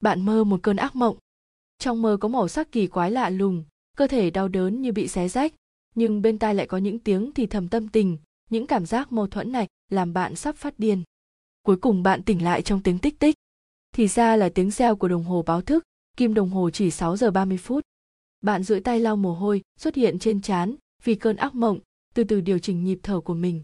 bạn 0.00 0.24
mơ 0.24 0.44
một 0.44 0.60
cơn 0.62 0.76
ác 0.76 0.96
mộng. 0.96 1.16
Trong 1.78 2.02
mơ 2.02 2.16
có 2.20 2.28
màu 2.28 2.48
sắc 2.48 2.72
kỳ 2.72 2.86
quái 2.86 3.10
lạ 3.10 3.30
lùng, 3.30 3.64
cơ 3.96 4.06
thể 4.06 4.30
đau 4.30 4.48
đớn 4.48 4.82
như 4.82 4.92
bị 4.92 5.08
xé 5.08 5.28
rách, 5.28 5.54
nhưng 5.94 6.22
bên 6.22 6.38
tai 6.38 6.54
lại 6.54 6.66
có 6.66 6.78
những 6.78 6.98
tiếng 6.98 7.32
thì 7.32 7.46
thầm 7.46 7.68
tâm 7.68 7.88
tình, 7.88 8.18
những 8.50 8.66
cảm 8.66 8.86
giác 8.86 9.12
mâu 9.12 9.26
thuẫn 9.26 9.52
này 9.52 9.66
làm 9.90 10.12
bạn 10.12 10.36
sắp 10.36 10.56
phát 10.56 10.78
điên. 10.78 11.02
Cuối 11.62 11.76
cùng 11.76 12.02
bạn 12.02 12.22
tỉnh 12.22 12.44
lại 12.44 12.62
trong 12.62 12.82
tiếng 12.82 12.98
tích 12.98 13.18
tích. 13.18 13.34
Thì 13.92 14.08
ra 14.08 14.36
là 14.36 14.48
tiếng 14.48 14.70
reo 14.70 14.96
của 14.96 15.08
đồng 15.08 15.24
hồ 15.24 15.42
báo 15.42 15.62
thức, 15.62 15.84
kim 16.16 16.34
đồng 16.34 16.50
hồ 16.50 16.70
chỉ 16.70 16.90
6 16.90 17.16
giờ 17.16 17.30
30 17.30 17.58
phút. 17.58 17.84
Bạn 18.40 18.62
duỗi 18.62 18.80
tay 18.80 19.00
lau 19.00 19.16
mồ 19.16 19.34
hôi, 19.34 19.62
xuất 19.78 19.94
hiện 19.94 20.18
trên 20.18 20.40
trán 20.40 20.74
vì 21.04 21.14
cơn 21.14 21.36
ác 21.36 21.54
mộng, 21.54 21.78
từ 22.14 22.24
từ 22.24 22.40
điều 22.40 22.58
chỉnh 22.58 22.84
nhịp 22.84 22.98
thở 23.02 23.20
của 23.20 23.34
mình. 23.34 23.62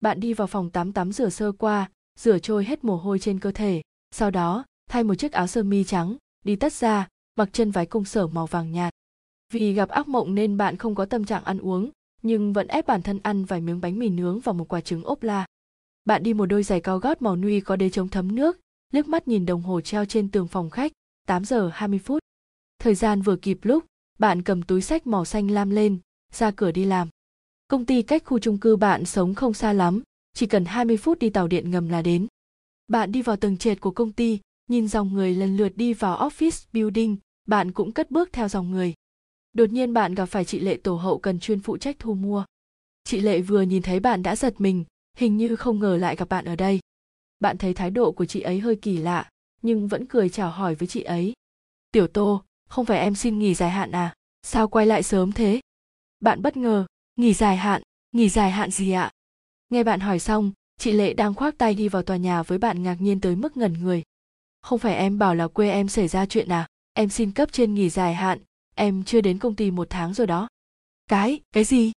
Bạn 0.00 0.20
đi 0.20 0.32
vào 0.34 0.46
phòng 0.46 0.70
tắm 0.70 0.92
tắm 0.92 1.12
rửa 1.12 1.28
sơ 1.28 1.52
qua, 1.52 1.90
rửa 2.18 2.38
trôi 2.38 2.64
hết 2.64 2.84
mồ 2.84 2.96
hôi 2.96 3.18
trên 3.18 3.40
cơ 3.40 3.52
thể, 3.52 3.82
sau 4.10 4.30
đó 4.30 4.64
thay 4.88 5.04
một 5.04 5.14
chiếc 5.14 5.32
áo 5.32 5.46
sơ 5.46 5.62
mi 5.62 5.84
trắng 5.84 6.16
đi 6.44 6.56
tất 6.56 6.72
ra 6.72 7.08
mặc 7.36 7.48
chân 7.52 7.70
váy 7.70 7.86
công 7.86 8.04
sở 8.04 8.26
màu 8.26 8.46
vàng 8.46 8.72
nhạt 8.72 8.92
vì 9.52 9.72
gặp 9.72 9.88
ác 9.88 10.08
mộng 10.08 10.34
nên 10.34 10.56
bạn 10.56 10.76
không 10.76 10.94
có 10.94 11.04
tâm 11.04 11.24
trạng 11.24 11.44
ăn 11.44 11.58
uống 11.58 11.90
nhưng 12.22 12.52
vẫn 12.52 12.68
ép 12.68 12.86
bản 12.86 13.02
thân 13.02 13.18
ăn 13.22 13.44
vài 13.44 13.60
miếng 13.60 13.80
bánh 13.80 13.98
mì 13.98 14.08
nướng 14.08 14.40
và 14.40 14.52
một 14.52 14.68
quả 14.68 14.80
trứng 14.80 15.04
ốp 15.04 15.22
la 15.22 15.46
bạn 16.04 16.22
đi 16.22 16.34
một 16.34 16.46
đôi 16.46 16.62
giày 16.62 16.80
cao 16.80 16.98
gót 16.98 17.22
màu 17.22 17.36
nude 17.36 17.60
có 17.60 17.76
đế 17.76 17.90
chống 17.90 18.08
thấm 18.08 18.34
nước 18.34 18.58
liếc 18.92 19.08
mắt 19.08 19.28
nhìn 19.28 19.46
đồng 19.46 19.62
hồ 19.62 19.80
treo 19.80 20.04
trên 20.04 20.30
tường 20.30 20.48
phòng 20.48 20.70
khách 20.70 20.92
8 21.28 21.44
giờ 21.44 21.70
20 21.74 21.98
phút. 21.98 22.18
Thời 22.78 22.94
gian 22.94 23.22
vừa 23.22 23.36
kịp 23.36 23.58
lúc, 23.62 23.84
bạn 24.18 24.42
cầm 24.42 24.62
túi 24.62 24.80
sách 24.80 25.06
màu 25.06 25.24
xanh 25.24 25.50
lam 25.50 25.70
lên, 25.70 25.98
ra 26.32 26.50
cửa 26.50 26.72
đi 26.72 26.84
làm. 26.84 27.08
Công 27.68 27.86
ty 27.86 28.02
cách 28.02 28.22
khu 28.24 28.38
chung 28.38 28.58
cư 28.58 28.76
bạn 28.76 29.04
sống 29.04 29.34
không 29.34 29.54
xa 29.54 29.72
lắm, 29.72 30.02
chỉ 30.34 30.46
cần 30.46 30.64
20 30.64 30.96
phút 30.96 31.18
đi 31.18 31.30
tàu 31.30 31.48
điện 31.48 31.70
ngầm 31.70 31.88
là 31.88 32.02
đến. 32.02 32.26
Bạn 32.88 33.12
đi 33.12 33.22
vào 33.22 33.36
tầng 33.36 33.56
trệt 33.56 33.80
của 33.80 33.90
công 33.90 34.12
ty, 34.12 34.38
nhìn 34.68 34.88
dòng 34.88 35.12
người 35.12 35.34
lần 35.34 35.56
lượt 35.56 35.76
đi 35.76 35.94
vào 35.94 36.28
office 36.28 36.66
building, 36.72 37.16
bạn 37.46 37.72
cũng 37.72 37.92
cất 37.92 38.10
bước 38.10 38.28
theo 38.32 38.48
dòng 38.48 38.70
người. 38.70 38.94
Đột 39.52 39.70
nhiên 39.70 39.92
bạn 39.92 40.14
gặp 40.14 40.26
phải 40.26 40.44
chị 40.44 40.60
Lệ 40.60 40.76
tổ 40.76 40.94
hậu 40.94 41.18
cần 41.18 41.40
chuyên 41.40 41.60
phụ 41.60 41.76
trách 41.76 41.96
thu 41.98 42.14
mua. 42.14 42.44
Chị 43.04 43.20
Lệ 43.20 43.40
vừa 43.40 43.62
nhìn 43.62 43.82
thấy 43.82 44.00
bạn 44.00 44.22
đã 44.22 44.36
giật 44.36 44.60
mình, 44.60 44.84
hình 45.16 45.36
như 45.36 45.56
không 45.56 45.78
ngờ 45.78 45.96
lại 45.96 46.16
gặp 46.16 46.28
bạn 46.28 46.44
ở 46.44 46.56
đây. 46.56 46.80
Bạn 47.40 47.58
thấy 47.58 47.74
thái 47.74 47.90
độ 47.90 48.12
của 48.12 48.26
chị 48.26 48.40
ấy 48.40 48.60
hơi 48.60 48.76
kỳ 48.76 48.96
lạ, 48.96 49.28
nhưng 49.62 49.88
vẫn 49.88 50.06
cười 50.06 50.28
chào 50.28 50.50
hỏi 50.50 50.74
với 50.74 50.88
chị 50.88 51.02
ấy. 51.02 51.32
Tiểu 51.92 52.06
Tô, 52.06 52.42
không 52.68 52.86
phải 52.86 52.98
em 52.98 53.14
xin 53.14 53.38
nghỉ 53.38 53.54
dài 53.54 53.70
hạn 53.70 53.92
à? 53.92 54.14
Sao 54.42 54.68
quay 54.68 54.86
lại 54.86 55.02
sớm 55.02 55.32
thế? 55.32 55.60
Bạn 56.20 56.42
bất 56.42 56.56
ngờ, 56.56 56.86
nghỉ 57.16 57.34
dài 57.34 57.56
hạn, 57.56 57.82
nghỉ 58.12 58.28
dài 58.28 58.50
hạn 58.50 58.70
gì 58.70 58.90
ạ? 58.90 59.10
Nghe 59.70 59.84
bạn 59.84 60.00
hỏi 60.00 60.18
xong, 60.18 60.52
chị 60.78 60.92
Lệ 60.92 61.12
đang 61.12 61.34
khoác 61.34 61.58
tay 61.58 61.74
đi 61.74 61.88
vào 61.88 62.02
tòa 62.02 62.16
nhà 62.16 62.42
với 62.42 62.58
bạn 62.58 62.82
ngạc 62.82 63.00
nhiên 63.00 63.20
tới 63.20 63.36
mức 63.36 63.56
ngẩn 63.56 63.72
người. 63.72 64.02
Không 64.68 64.78
phải 64.78 64.94
em 64.94 65.18
bảo 65.18 65.34
là 65.34 65.48
quê 65.48 65.70
em 65.70 65.88
xảy 65.88 66.08
ra 66.08 66.26
chuyện 66.26 66.48
à? 66.48 66.66
Em 66.92 67.08
xin 67.08 67.32
cấp 67.32 67.52
trên 67.52 67.74
nghỉ 67.74 67.90
dài 67.90 68.14
hạn, 68.14 68.38
em 68.74 69.04
chưa 69.04 69.20
đến 69.20 69.38
công 69.38 69.56
ty 69.56 69.70
một 69.70 69.86
tháng 69.90 70.14
rồi 70.14 70.26
đó. 70.26 70.48
Cái, 71.10 71.40
cái 71.52 71.64
gì? 71.64 71.92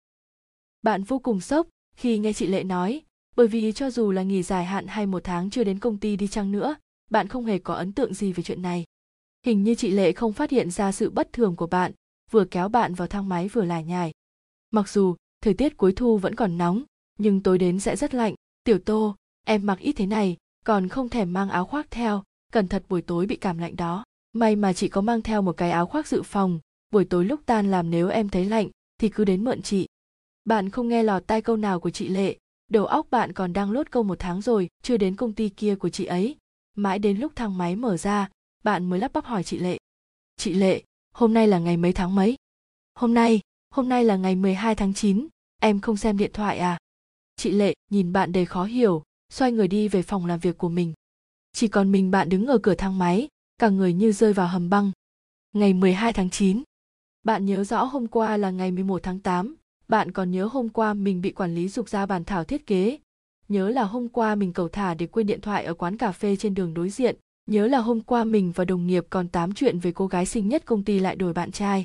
Bạn 0.83 1.03
vô 1.03 1.19
cùng 1.19 1.41
sốc 1.41 1.69
khi 1.97 2.19
nghe 2.19 2.33
chị 2.33 2.47
Lệ 2.47 2.65
nói, 2.65 3.03
bởi 3.37 3.47
vì 3.47 3.73
cho 3.73 3.91
dù 3.91 4.11
là 4.11 4.23
nghỉ 4.23 4.43
dài 4.43 4.65
hạn 4.65 4.87
hay 4.87 5.07
một 5.07 5.25
tháng 5.25 5.51
chưa 5.51 5.65
đến 5.65 5.79
công 5.79 5.99
ty 5.99 6.17
đi 6.17 6.29
chăng 6.29 6.53
nữa, 6.53 6.77
bạn 7.11 7.29
không 7.29 7.45
hề 7.45 7.59
có 7.59 7.75
ấn 7.75 7.93
tượng 7.93 8.15
gì 8.15 8.33
về 8.33 8.43
chuyện 8.43 8.63
này. 8.63 8.85
Hình 9.47 9.63
như 9.63 9.75
chị 9.75 9.91
Lệ 9.91 10.13
không 10.13 10.33
phát 10.33 10.51
hiện 10.51 10.71
ra 10.71 10.93
sự 10.93 11.11
bất 11.11 11.33
thường 11.33 11.57
của 11.57 11.67
bạn, 11.67 11.93
vừa 12.31 12.45
kéo 12.45 12.69
bạn 12.69 12.95
vào 12.95 13.09
thang 13.09 13.29
máy 13.29 13.49
vừa 13.49 13.65
lải 13.65 13.85
nhải. 13.85 14.13
Mặc 14.71 14.89
dù 14.89 15.17
thời 15.41 15.55
tiết 15.55 15.77
cuối 15.77 15.93
thu 15.97 16.19
vẫn 16.19 16.35
còn 16.35 16.59
nóng, 16.59 16.83
nhưng 17.19 17.43
tối 17.43 17.59
đến 17.59 17.81
sẽ 17.81 17.97
rất 17.97 18.15
lạnh. 18.15 18.35
Tiểu 18.65 18.79
Tô, 18.79 19.17
em 19.45 19.67
mặc 19.67 19.79
ít 19.79 19.93
thế 19.93 20.07
này, 20.07 20.37
còn 20.65 20.89
không 20.89 21.09
thèm 21.09 21.33
mang 21.33 21.51
áo 21.51 21.65
khoác 21.65 21.91
theo, 21.91 22.23
cẩn 22.53 22.69
thận 22.69 22.83
buổi 22.89 23.03
tối 23.03 23.27
bị 23.27 23.37
cảm 23.37 23.59
lạnh 23.59 23.77
đó. 23.77 24.05
May 24.33 24.57
mà 24.57 24.73
chị 24.73 24.89
có 24.89 25.01
mang 25.01 25.23
theo 25.23 25.43
một 25.43 25.57
cái 25.57 25.71
áo 25.71 25.87
khoác 25.87 26.07
dự 26.07 26.23
phòng, 26.23 26.61
buổi 26.91 27.05
tối 27.05 27.25
lúc 27.25 27.41
tan 27.47 27.71
làm 27.71 27.91
nếu 27.91 28.09
em 28.09 28.29
thấy 28.29 28.45
lạnh 28.45 28.69
thì 28.99 29.09
cứ 29.09 29.25
đến 29.25 29.45
mượn 29.45 29.63
chị. 29.63 29.87
Bạn 30.45 30.71
không 30.71 30.89
nghe 30.89 31.03
lọt 31.03 31.27
tai 31.27 31.43
câu 31.43 31.57
nào 31.57 31.81
của 31.81 31.91
chị 31.91 32.09
Lệ, 32.09 32.37
đầu 32.71 32.87
óc 32.87 33.07
bạn 33.11 33.33
còn 33.33 33.53
đang 33.53 33.71
lốt 33.71 33.91
câu 33.91 34.03
một 34.03 34.19
tháng 34.19 34.43
rồi, 34.43 34.69
chưa 34.83 34.97
đến 34.97 35.17
công 35.17 35.33
ty 35.33 35.49
kia 35.49 35.75
của 35.75 35.89
chị 35.89 36.05
ấy. 36.05 36.37
Mãi 36.77 36.99
đến 36.99 37.19
lúc 37.19 37.33
thang 37.37 37.59
máy 37.59 37.77
mở 37.77 37.97
ra, 37.97 38.31
bạn 38.65 38.85
mới 38.85 38.99
lắp 38.99 39.13
bắp 39.13 39.25
hỏi 39.25 39.45
chị 39.45 39.59
Lệ. 39.59 39.79
Chị 40.37 40.53
Lệ, 40.53 40.83
hôm 41.15 41.35
nay 41.35 41.49
là 41.49 41.59
ngày 41.59 41.77
mấy 41.77 41.93
tháng 41.93 42.15
mấy? 42.15 42.37
Hôm 42.95 43.15
nay, 43.15 43.41
hôm 43.71 43.89
nay 43.89 44.05
là 44.05 44.17
ngày 44.17 44.37
12 44.37 44.75
tháng 44.75 44.95
9, 44.95 45.29
em 45.61 45.81
không 45.81 45.97
xem 45.97 46.19
điện 46.19 46.31
thoại 46.35 46.59
à? 46.59 46.79
Chị 47.37 47.51
Lệ 47.51 47.75
nhìn 47.91 48.13
bạn 48.13 48.33
đầy 48.33 48.47
khó 48.47 48.65
hiểu, 48.65 49.03
xoay 49.33 49.53
người 49.53 49.69
đi 49.69 49.89
về 49.89 50.03
phòng 50.03 50.27
làm 50.27 50.39
việc 50.41 50.59
của 50.59 50.69
mình. 50.69 50.93
Chỉ 51.53 51.69
còn 51.69 51.93
mình 51.93 52.11
bạn 52.11 52.29
đứng 52.29 52.47
ở 52.47 52.59
cửa 52.59 52.75
thang 52.75 52.99
máy, 52.99 53.29
cả 53.59 53.69
người 53.69 53.93
như 53.93 54.13
rơi 54.13 54.33
vào 54.33 54.49
hầm 54.49 54.71
băng. 54.71 54.91
Ngày 55.53 55.73
12 55.73 56.13
tháng 56.13 56.31
9. 56.31 56.63
Bạn 57.25 57.47
nhớ 57.47 57.65
rõ 57.65 57.85
hôm 57.85 58.07
qua 58.07 58.37
là 58.37 58.51
ngày 58.51 58.71
11 58.71 59.03
tháng 59.03 59.21
8, 59.21 59.55
bạn 59.89 60.13
còn 60.13 60.31
nhớ 60.31 60.49
hôm 60.53 60.69
qua 60.69 60.95
mình 60.95 61.21
bị 61.21 61.33
quản 61.33 61.55
lý 61.55 61.69
dục 61.69 61.89
ra 61.89 62.07
bàn 62.07 62.25
thảo 62.25 62.45
thiết 62.45 62.67
kế. 62.67 62.99
Nhớ 63.49 63.69
là 63.69 63.83
hôm 63.83 64.09
qua 64.09 64.35
mình 64.35 64.53
cầu 64.53 64.69
thả 64.69 64.95
để 64.95 65.07
quên 65.07 65.27
điện 65.27 65.41
thoại 65.41 65.65
ở 65.65 65.75
quán 65.75 65.97
cà 65.97 66.13
phê 66.13 66.37
trên 66.37 66.55
đường 66.55 66.75
đối 66.75 66.91
diện. 66.91 67.17
Nhớ 67.47 67.67
là 67.67 67.79
hôm 67.79 68.01
qua 68.01 68.25
mình 68.25 68.53
và 68.55 68.65
đồng 68.65 68.87
nghiệp 68.87 69.07
còn 69.11 69.29
tám 69.29 69.55
chuyện 69.55 69.79
về 69.79 69.93
cô 69.93 70.07
gái 70.07 70.27
xinh 70.27 70.49
nhất 70.49 70.63
công 70.65 70.85
ty 70.85 70.99
lại 70.99 71.17
đổi 71.17 71.33
bạn 71.33 71.53
trai. 71.53 71.85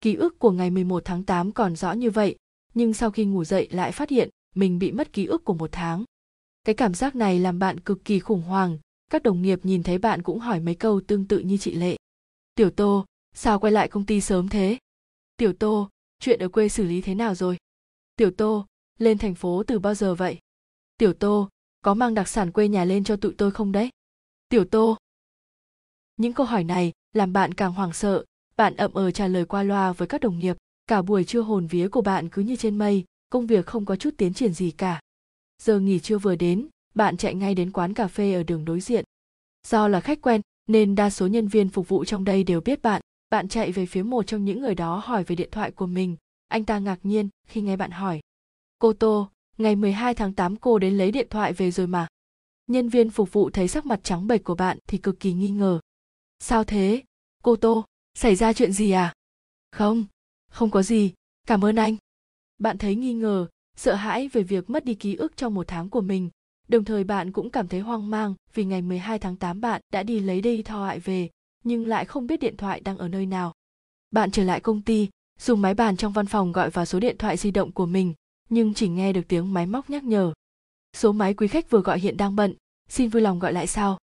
Ký 0.00 0.14
ức 0.14 0.38
của 0.38 0.50
ngày 0.50 0.70
11 0.70 1.02
tháng 1.04 1.22
8 1.22 1.52
còn 1.52 1.76
rõ 1.76 1.92
như 1.92 2.10
vậy, 2.10 2.36
nhưng 2.74 2.94
sau 2.94 3.10
khi 3.10 3.24
ngủ 3.24 3.44
dậy 3.44 3.68
lại 3.70 3.92
phát 3.92 4.10
hiện 4.10 4.30
mình 4.54 4.78
bị 4.78 4.92
mất 4.92 5.12
ký 5.12 5.26
ức 5.26 5.44
của 5.44 5.54
một 5.54 5.72
tháng. 5.72 6.04
Cái 6.64 6.74
cảm 6.74 6.94
giác 6.94 7.16
này 7.16 7.38
làm 7.38 7.58
bạn 7.58 7.80
cực 7.80 8.04
kỳ 8.04 8.18
khủng 8.18 8.42
hoảng, 8.42 8.78
các 9.14 9.22
đồng 9.22 9.42
nghiệp 9.42 9.60
nhìn 9.62 9.82
thấy 9.82 9.98
bạn 9.98 10.22
cũng 10.22 10.38
hỏi 10.38 10.60
mấy 10.60 10.74
câu 10.74 11.00
tương 11.06 11.28
tự 11.28 11.38
như 11.38 11.56
chị 11.56 11.74
Lệ. 11.74 11.96
Tiểu 12.54 12.70
Tô, 12.70 13.04
sao 13.34 13.58
quay 13.58 13.72
lại 13.72 13.88
công 13.88 14.06
ty 14.06 14.20
sớm 14.20 14.48
thế? 14.48 14.78
Tiểu 15.36 15.52
Tô, 15.52 15.90
chuyện 16.20 16.40
ở 16.40 16.48
quê 16.48 16.68
xử 16.68 16.84
lý 16.84 17.00
thế 17.00 17.14
nào 17.14 17.34
rồi? 17.34 17.56
Tiểu 18.16 18.30
Tô, 18.30 18.66
lên 18.98 19.18
thành 19.18 19.34
phố 19.34 19.62
từ 19.66 19.78
bao 19.78 19.94
giờ 19.94 20.14
vậy? 20.14 20.38
Tiểu 20.98 21.12
Tô, 21.12 21.48
có 21.82 21.94
mang 21.94 22.14
đặc 22.14 22.28
sản 22.28 22.52
quê 22.52 22.68
nhà 22.68 22.84
lên 22.84 23.04
cho 23.04 23.16
tụi 23.16 23.34
tôi 23.38 23.50
không 23.50 23.72
đấy? 23.72 23.90
Tiểu 24.48 24.64
Tô. 24.64 24.96
Những 26.16 26.32
câu 26.32 26.46
hỏi 26.46 26.64
này 26.64 26.92
làm 27.12 27.32
bạn 27.32 27.54
càng 27.54 27.72
hoảng 27.72 27.92
sợ, 27.92 28.24
bạn 28.56 28.76
ậm 28.76 28.94
ờ 28.94 29.10
trả 29.10 29.28
lời 29.28 29.44
qua 29.44 29.62
loa 29.62 29.92
với 29.92 30.08
các 30.08 30.20
đồng 30.20 30.38
nghiệp, 30.38 30.56
cả 30.86 31.02
buổi 31.02 31.24
trưa 31.24 31.40
hồn 31.40 31.66
vía 31.66 31.88
của 31.88 32.02
bạn 32.02 32.28
cứ 32.28 32.42
như 32.42 32.56
trên 32.56 32.78
mây, 32.78 33.04
công 33.30 33.46
việc 33.46 33.66
không 33.66 33.84
có 33.84 33.96
chút 33.96 34.14
tiến 34.18 34.34
triển 34.34 34.52
gì 34.52 34.70
cả. 34.70 35.00
Giờ 35.62 35.80
nghỉ 35.80 35.98
trưa 35.98 36.18
vừa 36.18 36.36
đến, 36.36 36.68
bạn 36.94 37.16
chạy 37.16 37.34
ngay 37.34 37.54
đến 37.54 37.70
quán 37.70 37.94
cà 37.94 38.08
phê 38.08 38.34
ở 38.34 38.42
đường 38.42 38.64
đối 38.64 38.80
diện. 38.80 39.04
Do 39.68 39.88
là 39.88 40.00
khách 40.00 40.22
quen 40.22 40.40
nên 40.66 40.94
đa 40.94 41.10
số 41.10 41.26
nhân 41.26 41.48
viên 41.48 41.68
phục 41.68 41.88
vụ 41.88 42.04
trong 42.04 42.24
đây 42.24 42.44
đều 42.44 42.60
biết 42.60 42.82
bạn. 42.82 43.00
Bạn 43.30 43.48
chạy 43.48 43.72
về 43.72 43.86
phía 43.86 44.02
một 44.02 44.26
trong 44.26 44.44
những 44.44 44.60
người 44.60 44.74
đó 44.74 45.02
hỏi 45.04 45.24
về 45.24 45.36
điện 45.36 45.48
thoại 45.52 45.70
của 45.70 45.86
mình. 45.86 46.16
Anh 46.48 46.64
ta 46.64 46.78
ngạc 46.78 46.98
nhiên 47.02 47.28
khi 47.46 47.60
nghe 47.60 47.76
bạn 47.76 47.90
hỏi. 47.90 48.20
Cô 48.78 48.92
Tô, 48.92 49.28
ngày 49.58 49.76
12 49.76 50.14
tháng 50.14 50.32
8 50.32 50.56
cô 50.56 50.78
đến 50.78 50.98
lấy 50.98 51.10
điện 51.10 51.26
thoại 51.30 51.52
về 51.52 51.70
rồi 51.70 51.86
mà. 51.86 52.06
Nhân 52.66 52.88
viên 52.88 53.10
phục 53.10 53.32
vụ 53.32 53.50
thấy 53.50 53.68
sắc 53.68 53.86
mặt 53.86 54.00
trắng 54.02 54.26
bệch 54.26 54.44
của 54.44 54.54
bạn 54.54 54.78
thì 54.86 54.98
cực 54.98 55.20
kỳ 55.20 55.32
nghi 55.32 55.48
ngờ. 55.48 55.80
Sao 56.38 56.64
thế? 56.64 57.02
Cô 57.42 57.56
Tô, 57.56 57.84
xảy 58.14 58.36
ra 58.36 58.52
chuyện 58.52 58.72
gì 58.72 58.90
à? 58.90 59.14
Không, 59.72 60.04
không 60.50 60.70
có 60.70 60.82
gì, 60.82 61.12
cảm 61.46 61.64
ơn 61.64 61.76
anh. 61.76 61.96
Bạn 62.58 62.78
thấy 62.78 62.94
nghi 62.94 63.14
ngờ, 63.14 63.46
sợ 63.76 63.94
hãi 63.94 64.28
về 64.28 64.42
việc 64.42 64.70
mất 64.70 64.84
đi 64.84 64.94
ký 64.94 65.14
ức 65.14 65.36
trong 65.36 65.54
một 65.54 65.68
tháng 65.68 65.90
của 65.90 66.00
mình. 66.00 66.30
Đồng 66.68 66.84
thời 66.84 67.04
bạn 67.04 67.32
cũng 67.32 67.50
cảm 67.50 67.68
thấy 67.68 67.80
hoang 67.80 68.10
mang 68.10 68.34
vì 68.54 68.64
ngày 68.64 68.82
12 68.82 69.18
tháng 69.18 69.36
8 69.36 69.60
bạn 69.60 69.80
đã 69.92 70.02
đi 70.02 70.20
lấy 70.20 70.40
đây 70.40 70.62
thoại 70.62 70.98
về, 70.98 71.30
nhưng 71.64 71.86
lại 71.86 72.04
không 72.04 72.26
biết 72.26 72.40
điện 72.40 72.56
thoại 72.56 72.80
đang 72.80 72.98
ở 72.98 73.08
nơi 73.08 73.26
nào. 73.26 73.52
Bạn 74.10 74.30
trở 74.30 74.44
lại 74.44 74.60
công 74.60 74.82
ty, 74.82 75.08
dùng 75.38 75.62
máy 75.62 75.74
bàn 75.74 75.96
trong 75.96 76.12
văn 76.12 76.26
phòng 76.26 76.52
gọi 76.52 76.70
vào 76.70 76.84
số 76.84 77.00
điện 77.00 77.18
thoại 77.18 77.36
di 77.36 77.50
động 77.50 77.72
của 77.72 77.86
mình, 77.86 78.14
nhưng 78.48 78.74
chỉ 78.74 78.88
nghe 78.88 79.12
được 79.12 79.28
tiếng 79.28 79.52
máy 79.52 79.66
móc 79.66 79.90
nhắc 79.90 80.04
nhở. 80.04 80.32
Số 80.96 81.12
máy 81.12 81.34
quý 81.34 81.48
khách 81.48 81.70
vừa 81.70 81.80
gọi 81.80 82.00
hiện 82.00 82.16
đang 82.16 82.36
bận, 82.36 82.54
xin 82.88 83.08
vui 83.08 83.22
lòng 83.22 83.38
gọi 83.38 83.52
lại 83.52 83.66
sau. 83.66 83.98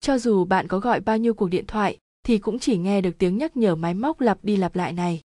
Cho 0.00 0.18
dù 0.18 0.44
bạn 0.44 0.68
có 0.68 0.78
gọi 0.78 1.00
bao 1.00 1.18
nhiêu 1.18 1.34
cuộc 1.34 1.48
điện 1.48 1.66
thoại, 1.66 1.98
thì 2.22 2.38
cũng 2.38 2.58
chỉ 2.58 2.78
nghe 2.78 3.00
được 3.00 3.18
tiếng 3.18 3.38
nhắc 3.38 3.56
nhở 3.56 3.74
máy 3.74 3.94
móc 3.94 4.20
lặp 4.20 4.38
đi 4.42 4.56
lặp 4.56 4.76
lại 4.76 4.92
này. 4.92 5.20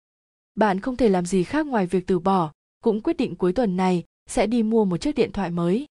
Bạn 0.55 0.81
không 0.81 0.97
thể 0.97 1.09
làm 1.09 1.27
gì 1.27 1.45
khác 1.45 1.67
ngoài 1.67 1.87
việc 1.87 2.07
từ 2.07 2.19
bỏ, 2.19 2.53
cũng 2.83 3.01
quyết 3.01 3.17
định 3.17 3.37
cuối 3.37 3.53
tuần 3.53 3.77
này 3.77 4.05
sẽ 4.27 4.47
đi 4.47 4.63
mua 4.63 4.85
một 4.85 4.97
chiếc 4.97 5.15
điện 5.15 5.33
thoại 5.33 5.51
mới. 5.51 5.87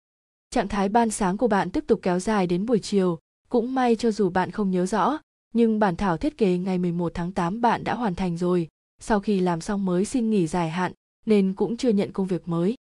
Trạng 0.50 0.68
thái 0.68 0.88
ban 0.88 1.10
sáng 1.10 1.36
của 1.36 1.48
bạn 1.48 1.70
tiếp 1.70 1.84
tục 1.86 2.00
kéo 2.02 2.18
dài 2.18 2.46
đến 2.46 2.66
buổi 2.66 2.78
chiều, 2.78 3.18
cũng 3.48 3.74
may 3.74 3.96
cho 3.96 4.10
dù 4.10 4.30
bạn 4.30 4.50
không 4.50 4.70
nhớ 4.70 4.86
rõ, 4.86 5.18
nhưng 5.54 5.78
bản 5.78 5.96
thảo 5.96 6.16
thiết 6.16 6.38
kế 6.38 6.58
ngày 6.58 6.78
11 6.78 7.12
tháng 7.14 7.32
8 7.32 7.60
bạn 7.60 7.84
đã 7.84 7.94
hoàn 7.94 8.14
thành 8.14 8.36
rồi, 8.36 8.68
sau 9.00 9.20
khi 9.20 9.40
làm 9.40 9.60
xong 9.60 9.84
mới 9.84 10.04
xin 10.04 10.30
nghỉ 10.30 10.46
dài 10.46 10.70
hạn 10.70 10.92
nên 11.26 11.54
cũng 11.54 11.76
chưa 11.76 11.88
nhận 11.88 12.12
công 12.12 12.26
việc 12.26 12.48
mới. 12.48 12.74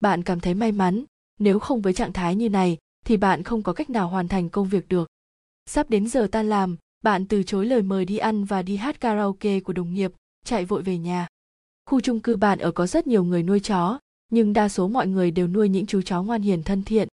Bạn 0.00 0.22
cảm 0.22 0.40
thấy 0.40 0.54
may 0.54 0.72
mắn, 0.72 1.04
nếu 1.38 1.58
không 1.58 1.80
với 1.80 1.92
trạng 1.92 2.12
thái 2.12 2.36
như 2.36 2.48
này 2.48 2.78
thì 3.04 3.16
bạn 3.16 3.42
không 3.42 3.62
có 3.62 3.72
cách 3.72 3.90
nào 3.90 4.08
hoàn 4.08 4.28
thành 4.28 4.48
công 4.48 4.68
việc 4.68 4.88
được. 4.88 5.08
Sắp 5.66 5.90
đến 5.90 6.08
giờ 6.08 6.28
tan 6.32 6.48
làm, 6.48 6.76
bạn 7.02 7.26
từ 7.26 7.42
chối 7.42 7.66
lời 7.66 7.82
mời 7.82 8.04
đi 8.04 8.18
ăn 8.18 8.44
và 8.44 8.62
đi 8.62 8.76
hát 8.76 9.00
karaoke 9.00 9.60
của 9.60 9.72
đồng 9.72 9.94
nghiệp, 9.94 10.12
chạy 10.44 10.64
vội 10.64 10.82
về 10.82 10.98
nhà. 10.98 11.26
Khu 11.86 12.00
chung 12.00 12.20
cư 12.20 12.36
bạn 12.36 12.58
ở 12.58 12.72
có 12.72 12.86
rất 12.86 13.06
nhiều 13.06 13.24
người 13.24 13.42
nuôi 13.42 13.60
chó, 13.60 13.98
nhưng 14.34 14.52
đa 14.52 14.68
số 14.68 14.88
mọi 14.88 15.06
người 15.06 15.30
đều 15.30 15.46
nuôi 15.46 15.68
những 15.68 15.86
chú 15.86 16.02
chó 16.02 16.22
ngoan 16.22 16.42
hiền 16.42 16.62
thân 16.62 16.82
thiện. 16.82 17.08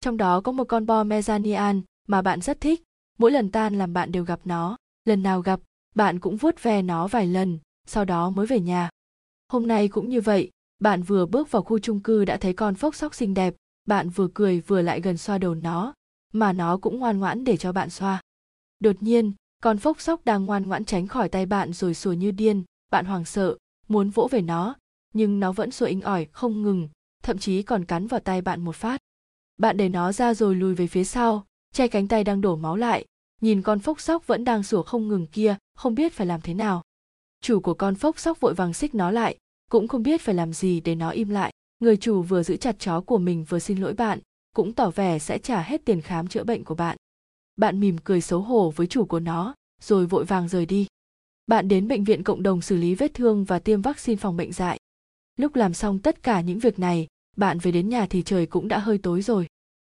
Trong 0.00 0.16
đó 0.16 0.40
có 0.40 0.52
một 0.52 0.64
con 0.64 0.86
Bo 0.86 1.04
Mezanian 1.04 1.82
mà 2.08 2.22
bạn 2.22 2.40
rất 2.40 2.60
thích, 2.60 2.82
mỗi 3.18 3.30
lần 3.30 3.50
tan 3.50 3.78
làm 3.78 3.92
bạn 3.92 4.12
đều 4.12 4.24
gặp 4.24 4.40
nó. 4.44 4.76
Lần 5.04 5.22
nào 5.22 5.40
gặp 5.40 5.60
bạn 5.94 6.18
cũng 6.20 6.36
vuốt 6.36 6.62
ve 6.62 6.82
nó 6.82 7.06
vài 7.06 7.26
lần 7.26 7.58
sau 7.86 8.04
đó 8.04 8.30
mới 8.30 8.46
về 8.46 8.60
nhà. 8.60 8.90
Hôm 9.48 9.66
nay 9.66 9.88
cũng 9.88 10.08
như 10.08 10.20
vậy 10.20 10.50
bạn 10.80 11.02
vừa 11.02 11.26
bước 11.26 11.50
vào 11.50 11.62
khu 11.62 11.78
chung 11.78 12.00
cư 12.00 12.24
đã 12.24 12.36
thấy 12.36 12.52
con 12.52 12.74
phốc 12.74 12.94
sóc 12.94 13.14
xinh 13.14 13.34
đẹp. 13.34 13.54
Bạn 13.84 14.10
vừa 14.10 14.28
cười 14.34 14.60
vừa 14.60 14.82
lại 14.82 15.00
gần 15.00 15.16
xoa 15.16 15.38
đầu 15.38 15.54
nó 15.54 15.94
mà 16.32 16.52
nó 16.52 16.76
cũng 16.76 16.98
ngoan 16.98 17.18
ngoãn 17.18 17.44
để 17.44 17.56
cho 17.56 17.72
bạn 17.72 17.90
xoa. 17.90 18.20
Đột 18.80 18.96
nhiên 19.02 19.32
con 19.62 19.78
phốc 19.78 20.00
sóc 20.00 20.24
đang 20.24 20.44
ngoan 20.44 20.62
ngoãn 20.62 20.84
tránh 20.84 21.06
khỏi 21.06 21.28
tay 21.28 21.46
bạn 21.46 21.72
rồi 21.72 21.94
sủa 21.94 22.12
như 22.12 22.30
điên. 22.30 22.64
Bạn 22.90 23.04
hoảng 23.04 23.24
sợ 23.24 23.56
muốn 23.88 24.10
vỗ 24.10 24.28
về 24.30 24.40
nó 24.40 24.74
nhưng 25.14 25.40
nó 25.40 25.52
vẫn 25.52 25.70
sủa 25.70 25.86
inh 25.86 26.00
ỏi, 26.00 26.26
không 26.32 26.62
ngừng, 26.62 26.88
thậm 27.22 27.38
chí 27.38 27.62
còn 27.62 27.84
cắn 27.84 28.06
vào 28.06 28.20
tay 28.20 28.40
bạn 28.40 28.60
một 28.60 28.76
phát. 28.76 29.00
Bạn 29.58 29.76
để 29.76 29.88
nó 29.88 30.12
ra 30.12 30.34
rồi 30.34 30.54
lùi 30.54 30.74
về 30.74 30.86
phía 30.86 31.04
sau, 31.04 31.46
che 31.74 31.88
cánh 31.88 32.08
tay 32.08 32.24
đang 32.24 32.40
đổ 32.40 32.56
máu 32.56 32.76
lại, 32.76 33.04
nhìn 33.40 33.62
con 33.62 33.78
phốc 33.78 34.00
sóc 34.00 34.26
vẫn 34.26 34.44
đang 34.44 34.62
sủa 34.62 34.82
không 34.82 35.08
ngừng 35.08 35.26
kia, 35.26 35.56
không 35.74 35.94
biết 35.94 36.12
phải 36.12 36.26
làm 36.26 36.40
thế 36.40 36.54
nào. 36.54 36.82
Chủ 37.40 37.60
của 37.60 37.74
con 37.74 37.94
phốc 37.94 38.18
sóc 38.18 38.40
vội 38.40 38.54
vàng 38.54 38.74
xích 38.74 38.94
nó 38.94 39.10
lại, 39.10 39.38
cũng 39.70 39.88
không 39.88 40.02
biết 40.02 40.20
phải 40.20 40.34
làm 40.34 40.52
gì 40.52 40.80
để 40.80 40.94
nó 40.94 41.10
im 41.10 41.28
lại. 41.28 41.52
Người 41.80 41.96
chủ 41.96 42.22
vừa 42.22 42.42
giữ 42.42 42.56
chặt 42.56 42.78
chó 42.78 43.00
của 43.00 43.18
mình 43.18 43.44
vừa 43.48 43.58
xin 43.58 43.78
lỗi 43.78 43.94
bạn, 43.94 44.18
cũng 44.54 44.72
tỏ 44.72 44.90
vẻ 44.90 45.18
sẽ 45.18 45.38
trả 45.38 45.62
hết 45.62 45.84
tiền 45.84 46.00
khám 46.00 46.28
chữa 46.28 46.44
bệnh 46.44 46.64
của 46.64 46.74
bạn. 46.74 46.96
Bạn 47.56 47.80
mỉm 47.80 47.98
cười 47.98 48.20
xấu 48.20 48.40
hổ 48.40 48.70
với 48.76 48.86
chủ 48.86 49.04
của 49.04 49.20
nó, 49.20 49.54
rồi 49.80 50.06
vội 50.06 50.24
vàng 50.24 50.48
rời 50.48 50.66
đi. 50.66 50.86
Bạn 51.46 51.68
đến 51.68 51.88
bệnh 51.88 52.04
viện 52.04 52.22
cộng 52.22 52.42
đồng 52.42 52.60
xử 52.60 52.76
lý 52.76 52.94
vết 52.94 53.14
thương 53.14 53.44
và 53.44 53.58
tiêm 53.58 53.82
vaccine 53.82 54.16
phòng 54.16 54.36
bệnh 54.36 54.52
dại 54.52 54.77
lúc 55.38 55.54
làm 55.54 55.74
xong 55.74 55.98
tất 55.98 56.22
cả 56.22 56.40
những 56.40 56.58
việc 56.58 56.78
này, 56.78 57.06
bạn 57.36 57.58
về 57.58 57.72
đến 57.72 57.88
nhà 57.88 58.06
thì 58.06 58.22
trời 58.22 58.46
cũng 58.46 58.68
đã 58.68 58.78
hơi 58.78 58.98
tối 58.98 59.22
rồi. 59.22 59.46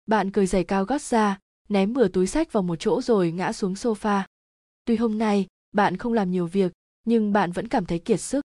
Bạn 0.07 0.31
cười 0.31 0.47
giày 0.47 0.65
cao 0.65 0.85
gót 0.85 1.03
ra, 1.03 1.39
ném 1.69 1.93
bừa 1.93 2.09
túi 2.09 2.27
sách 2.27 2.53
vào 2.53 2.63
một 2.63 2.77
chỗ 2.77 3.03
rồi 3.03 3.33
ngã 3.33 3.53
xuống 3.53 3.75
sofa. 3.75 4.23
Tuy 4.85 4.97
hôm 4.97 5.19
nay, 5.19 5.47
bạn 5.73 5.97
không 5.97 6.13
làm 6.13 6.31
nhiều 6.31 6.47
việc, 6.47 6.73
nhưng 7.05 7.33
bạn 7.33 7.53
vẫn 7.53 7.69
cảm 7.69 7.87
thấy 7.87 7.99
kiệt 7.99 8.21
sức. 8.21 8.45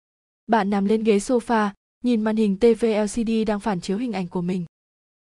Bạn 0.48 0.70
nằm 0.70 0.86
lên 0.86 1.04
ghế 1.04 1.18
sofa, 1.18 1.70
nhìn 2.04 2.22
màn 2.22 2.36
hình 2.36 2.58
tv 2.58 2.86
lcd 3.04 3.32
đang 3.48 3.60
phản 3.60 3.82
chiếu 3.82 3.98
hình 3.98 4.12
ảnh 4.12 4.28
của 4.28 4.42
mình. 4.42 4.66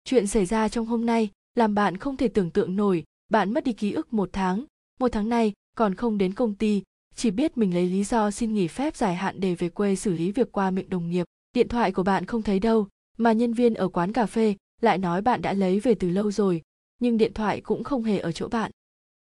Chuyện 0.03 0.27
xảy 0.27 0.45
ra 0.45 0.69
trong 0.69 0.85
hôm 0.85 1.05
nay 1.05 1.29
làm 1.55 1.75
bạn 1.75 1.97
không 1.97 2.17
thể 2.17 2.27
tưởng 2.27 2.51
tượng 2.51 2.75
nổi, 2.75 3.03
bạn 3.29 3.53
mất 3.53 3.63
đi 3.63 3.73
ký 3.73 3.91
ức 3.91 4.13
một 4.13 4.29
tháng. 4.33 4.65
Một 4.99 5.11
tháng 5.11 5.29
nay 5.29 5.53
còn 5.77 5.95
không 5.95 6.17
đến 6.17 6.33
công 6.33 6.55
ty, 6.55 6.83
chỉ 7.15 7.31
biết 7.31 7.57
mình 7.57 7.73
lấy 7.73 7.89
lý 7.89 8.03
do 8.03 8.31
xin 8.31 8.53
nghỉ 8.53 8.67
phép 8.67 8.95
dài 8.95 9.15
hạn 9.15 9.39
để 9.39 9.55
về 9.55 9.69
quê 9.69 9.95
xử 9.95 10.13
lý 10.13 10.31
việc 10.31 10.51
qua 10.51 10.71
miệng 10.71 10.89
đồng 10.89 11.09
nghiệp 11.09 11.25
điện 11.55 11.67
thoại 11.67 11.91
của 11.91 12.03
bạn 12.03 12.25
không 12.25 12.41
thấy 12.41 12.59
đâu, 12.59 12.87
mà 13.17 13.31
nhân 13.31 13.53
viên 13.53 13.73
ở 13.73 13.87
quán 13.87 14.13
cà 14.13 14.25
phê 14.25 14.55
lại 14.81 14.97
nói 14.97 15.21
bạn 15.21 15.41
đã 15.41 15.53
lấy 15.53 15.79
về 15.79 15.95
từ 15.95 16.09
lâu 16.09 16.31
rồi, 16.31 16.61
nhưng 16.99 17.17
điện 17.17 17.33
thoại 17.33 17.61
cũng 17.61 17.83
không 17.83 18.03
hề 18.03 18.19
ở 18.19 18.31
chỗ 18.31 18.47
bạn. 18.47 18.71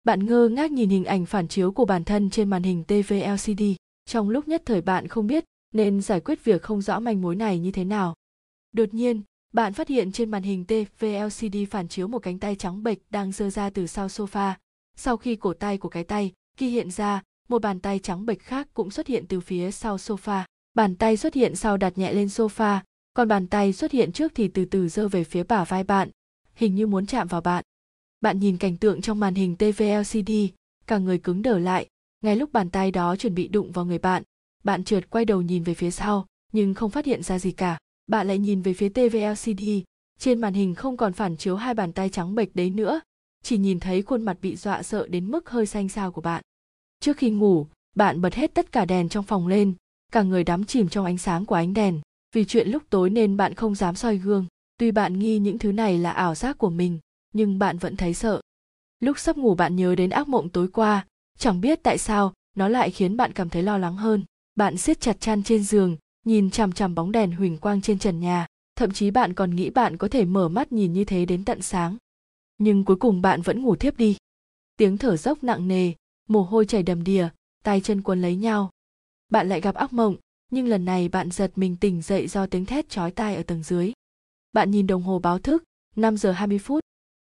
Bạn 0.04 0.26
ngơ 0.26 0.48
ngác 0.48 0.72
nhìn 0.72 0.90
hình 0.90 1.04
ảnh 1.04 1.26
phản 1.26 1.48
chiếu 1.48 1.72
của 1.72 1.84
bản 1.84 2.04
thân 2.04 2.30
trên 2.30 2.50
màn 2.50 2.62
hình 2.62 2.84
tv 2.84 3.12
lcd 3.12 3.62
trong 4.04 4.28
lúc 4.30 4.48
nhất 4.48 4.62
thời 4.66 4.80
bạn 4.80 5.08
không 5.08 5.26
biết 5.26 5.44
nên 5.74 6.00
giải 6.00 6.20
quyết 6.20 6.44
việc 6.44 6.62
không 6.62 6.82
rõ 6.82 7.00
manh 7.00 7.22
mối 7.22 7.36
này 7.36 7.58
như 7.58 7.70
thế 7.70 7.84
nào. 7.84 8.14
Đột 8.72 8.94
nhiên, 8.94 9.22
bạn 9.52 9.72
phát 9.72 9.88
hiện 9.88 10.12
trên 10.12 10.30
màn 10.30 10.42
hình 10.42 10.64
tv 10.64 11.04
lcd 11.04 11.56
phản 11.70 11.88
chiếu 11.88 12.08
một 12.08 12.18
cánh 12.18 12.38
tay 12.38 12.56
trắng 12.56 12.82
bệch 12.82 12.98
đang 13.10 13.32
giơ 13.32 13.50
ra 13.50 13.70
từ 13.70 13.86
sau 13.86 14.06
sofa. 14.06 14.52
Sau 14.96 15.16
khi 15.16 15.36
cổ 15.36 15.54
tay 15.54 15.78
của 15.78 15.88
cái 15.88 16.04
tay 16.04 16.32
khi 16.56 16.70
hiện 16.70 16.90
ra, 16.90 17.22
một 17.48 17.62
bàn 17.62 17.80
tay 17.80 17.98
trắng 17.98 18.26
bệch 18.26 18.42
khác 18.42 18.68
cũng 18.74 18.90
xuất 18.90 19.06
hiện 19.06 19.24
từ 19.28 19.40
phía 19.40 19.70
sau 19.70 19.96
sofa 19.96 20.44
bàn 20.74 20.94
tay 20.94 21.16
xuất 21.16 21.34
hiện 21.34 21.56
sau 21.56 21.76
đặt 21.76 21.98
nhẹ 21.98 22.12
lên 22.12 22.26
sofa, 22.26 22.78
còn 23.14 23.28
bàn 23.28 23.46
tay 23.46 23.72
xuất 23.72 23.92
hiện 23.92 24.12
trước 24.12 24.32
thì 24.34 24.48
từ 24.48 24.64
từ 24.64 24.88
giơ 24.88 25.08
về 25.08 25.24
phía 25.24 25.42
bả 25.42 25.64
vai 25.64 25.84
bạn, 25.84 26.10
hình 26.54 26.74
như 26.74 26.86
muốn 26.86 27.06
chạm 27.06 27.28
vào 27.28 27.40
bạn. 27.40 27.64
Bạn 28.20 28.38
nhìn 28.38 28.56
cảnh 28.56 28.76
tượng 28.76 29.00
trong 29.00 29.20
màn 29.20 29.34
hình 29.34 29.56
tv 29.56 29.82
lcd 29.82 30.30
cả 30.86 30.98
người 30.98 31.18
cứng 31.18 31.42
đờ 31.42 31.58
lại, 31.58 31.86
ngay 32.20 32.36
lúc 32.36 32.52
bàn 32.52 32.70
tay 32.70 32.90
đó 32.90 33.16
chuẩn 33.16 33.34
bị 33.34 33.48
đụng 33.48 33.72
vào 33.72 33.84
người 33.84 33.98
bạn 33.98 34.22
bạn 34.68 34.84
trượt 34.84 35.10
quay 35.10 35.24
đầu 35.24 35.42
nhìn 35.42 35.62
về 35.62 35.74
phía 35.74 35.90
sau, 35.90 36.26
nhưng 36.52 36.74
không 36.74 36.90
phát 36.90 37.04
hiện 37.04 37.22
ra 37.22 37.38
gì 37.38 37.52
cả. 37.52 37.78
Bạn 38.06 38.28
lại 38.28 38.38
nhìn 38.38 38.62
về 38.62 38.74
phía 38.74 38.88
tv 38.88 39.16
lcd 39.30 39.62
trên 40.18 40.40
màn 40.40 40.54
hình 40.54 40.74
không 40.74 40.96
còn 40.96 41.12
phản 41.12 41.36
chiếu 41.36 41.56
hai 41.56 41.74
bàn 41.74 41.92
tay 41.92 42.08
trắng 42.08 42.34
bệch 42.34 42.54
đấy 42.54 42.70
nữa, 42.70 43.00
chỉ 43.42 43.58
nhìn 43.58 43.80
thấy 43.80 44.02
khuôn 44.02 44.22
mặt 44.22 44.38
bị 44.42 44.56
dọa 44.56 44.82
sợ 44.82 45.08
đến 45.08 45.30
mức 45.30 45.50
hơi 45.50 45.66
xanh 45.66 45.88
xao 45.88 46.12
của 46.12 46.20
bạn. 46.20 46.42
Trước 47.00 47.16
khi 47.16 47.30
ngủ, 47.30 47.66
bạn 47.96 48.20
bật 48.20 48.34
hết 48.34 48.54
tất 48.54 48.72
cả 48.72 48.84
đèn 48.84 49.08
trong 49.08 49.24
phòng 49.24 49.46
lên 49.46 49.74
cả 50.12 50.22
người 50.22 50.44
đắm 50.44 50.64
chìm 50.64 50.88
trong 50.88 51.04
ánh 51.04 51.18
sáng 51.18 51.46
của 51.46 51.54
ánh 51.54 51.74
đèn. 51.74 52.00
Vì 52.34 52.44
chuyện 52.44 52.68
lúc 52.68 52.82
tối 52.90 53.10
nên 53.10 53.36
bạn 53.36 53.54
không 53.54 53.74
dám 53.74 53.94
soi 53.94 54.16
gương. 54.16 54.46
Tuy 54.78 54.90
bạn 54.90 55.18
nghi 55.18 55.38
những 55.38 55.58
thứ 55.58 55.72
này 55.72 55.98
là 55.98 56.10
ảo 56.10 56.34
giác 56.34 56.58
của 56.58 56.70
mình, 56.70 56.98
nhưng 57.34 57.58
bạn 57.58 57.78
vẫn 57.78 57.96
thấy 57.96 58.14
sợ. 58.14 58.40
Lúc 59.00 59.18
sắp 59.18 59.36
ngủ 59.36 59.54
bạn 59.54 59.76
nhớ 59.76 59.94
đến 59.94 60.10
ác 60.10 60.28
mộng 60.28 60.48
tối 60.48 60.68
qua. 60.68 61.06
Chẳng 61.38 61.60
biết 61.60 61.82
tại 61.82 61.98
sao, 61.98 62.32
nó 62.56 62.68
lại 62.68 62.90
khiến 62.90 63.16
bạn 63.16 63.32
cảm 63.32 63.48
thấy 63.48 63.62
lo 63.62 63.78
lắng 63.78 63.96
hơn. 63.96 64.24
Bạn 64.54 64.76
siết 64.76 65.00
chặt 65.00 65.20
chăn 65.20 65.42
trên 65.42 65.64
giường, 65.64 65.96
nhìn 66.24 66.50
chằm 66.50 66.72
chằm 66.72 66.94
bóng 66.94 67.12
đèn 67.12 67.32
huỳnh 67.32 67.58
quang 67.58 67.80
trên 67.80 67.98
trần 67.98 68.20
nhà. 68.20 68.46
Thậm 68.76 68.90
chí 68.90 69.10
bạn 69.10 69.34
còn 69.34 69.56
nghĩ 69.56 69.70
bạn 69.70 69.96
có 69.96 70.08
thể 70.08 70.24
mở 70.24 70.48
mắt 70.48 70.72
nhìn 70.72 70.92
như 70.92 71.04
thế 71.04 71.24
đến 71.24 71.44
tận 71.44 71.62
sáng. 71.62 71.96
Nhưng 72.58 72.84
cuối 72.84 72.96
cùng 72.96 73.22
bạn 73.22 73.42
vẫn 73.42 73.62
ngủ 73.62 73.76
thiếp 73.76 73.96
đi. 73.96 74.16
Tiếng 74.76 74.98
thở 74.98 75.16
dốc 75.16 75.44
nặng 75.44 75.68
nề, 75.68 75.92
mồ 76.28 76.42
hôi 76.42 76.66
chảy 76.66 76.82
đầm 76.82 77.04
đìa, 77.04 77.28
tay 77.64 77.80
chân 77.80 78.02
quấn 78.02 78.22
lấy 78.22 78.36
nhau 78.36 78.70
bạn 79.28 79.48
lại 79.48 79.60
gặp 79.60 79.74
ác 79.74 79.92
mộng, 79.92 80.16
nhưng 80.50 80.66
lần 80.66 80.84
này 80.84 81.08
bạn 81.08 81.30
giật 81.30 81.52
mình 81.56 81.76
tỉnh 81.76 82.02
dậy 82.02 82.26
do 82.26 82.46
tiếng 82.46 82.64
thét 82.64 82.88
chói 82.88 83.10
tai 83.10 83.36
ở 83.36 83.42
tầng 83.42 83.62
dưới. 83.62 83.92
Bạn 84.52 84.70
nhìn 84.70 84.86
đồng 84.86 85.02
hồ 85.02 85.18
báo 85.18 85.38
thức 85.38 85.64
5 85.96 86.16
giờ 86.16 86.32
20 86.32 86.58
phút. 86.58 86.80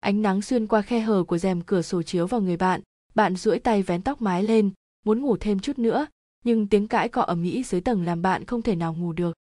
Ánh 0.00 0.22
nắng 0.22 0.42
xuyên 0.42 0.66
qua 0.66 0.82
khe 0.82 1.00
hở 1.00 1.24
của 1.24 1.38
rèm 1.38 1.60
cửa 1.60 1.82
sổ 1.82 2.02
chiếu 2.02 2.26
vào 2.26 2.40
người 2.40 2.56
bạn 2.56 2.80
bạn 3.14 3.36
duỗi 3.36 3.58
tay 3.58 3.82
vén 3.82 4.02
tóc 4.02 4.22
mái 4.22 4.42
lên, 4.42 4.70
muốn 5.04 5.20
ngủ 5.20 5.36
thêm 5.36 5.58
chút 5.58 5.78
nữa, 5.78 6.06
nhưng 6.44 6.66
tiếng 6.66 6.88
cãi 6.88 7.08
cọ 7.08 7.22
ở 7.22 7.34
mỹ 7.34 7.62
dưới 7.64 7.80
tầng 7.80 8.04
làm 8.04 8.22
bạn 8.22 8.44
không 8.44 8.62
thể 8.62 8.76
nào 8.76 8.94
ngủ 8.94 9.12
được. 9.12 9.36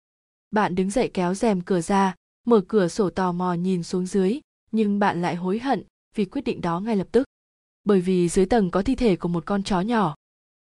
Bạn 0.52 0.75
đứng 0.75 0.90
dậy 0.90 1.12
kéo 1.13 1.34
rèm 1.34 1.62
cửa 1.62 1.81
ra, 1.81 2.16
mở 2.45 2.62
cửa 2.68 2.88
sổ 2.88 3.10
tò 3.10 3.31
mò 3.31 3.54
nhìn 3.54 3.84
xuống 3.84 4.06
dưới, 4.06 4.40
nhưng 4.72 5.00
bạn 5.00 5.22
lại 5.22 5.36
hối 5.36 5.60
hận 5.60 5.84
vì 6.16 6.25
quyết 6.25 6.42
định 6.42 6.62
đó 6.62 6.80
ngay 6.80 6.95
lập 6.95 7.07
tức. 7.12 7.28
Bởi 7.84 8.02
vì 8.02 8.30
dưới 8.30 8.45
tầng 8.45 8.72
có 8.72 8.81
thi 8.81 8.95
thể 8.95 9.16
của 9.16 9.28
một 9.28 9.45
con 9.45 9.63
chó 9.63 9.81
nhỏ 9.81 10.16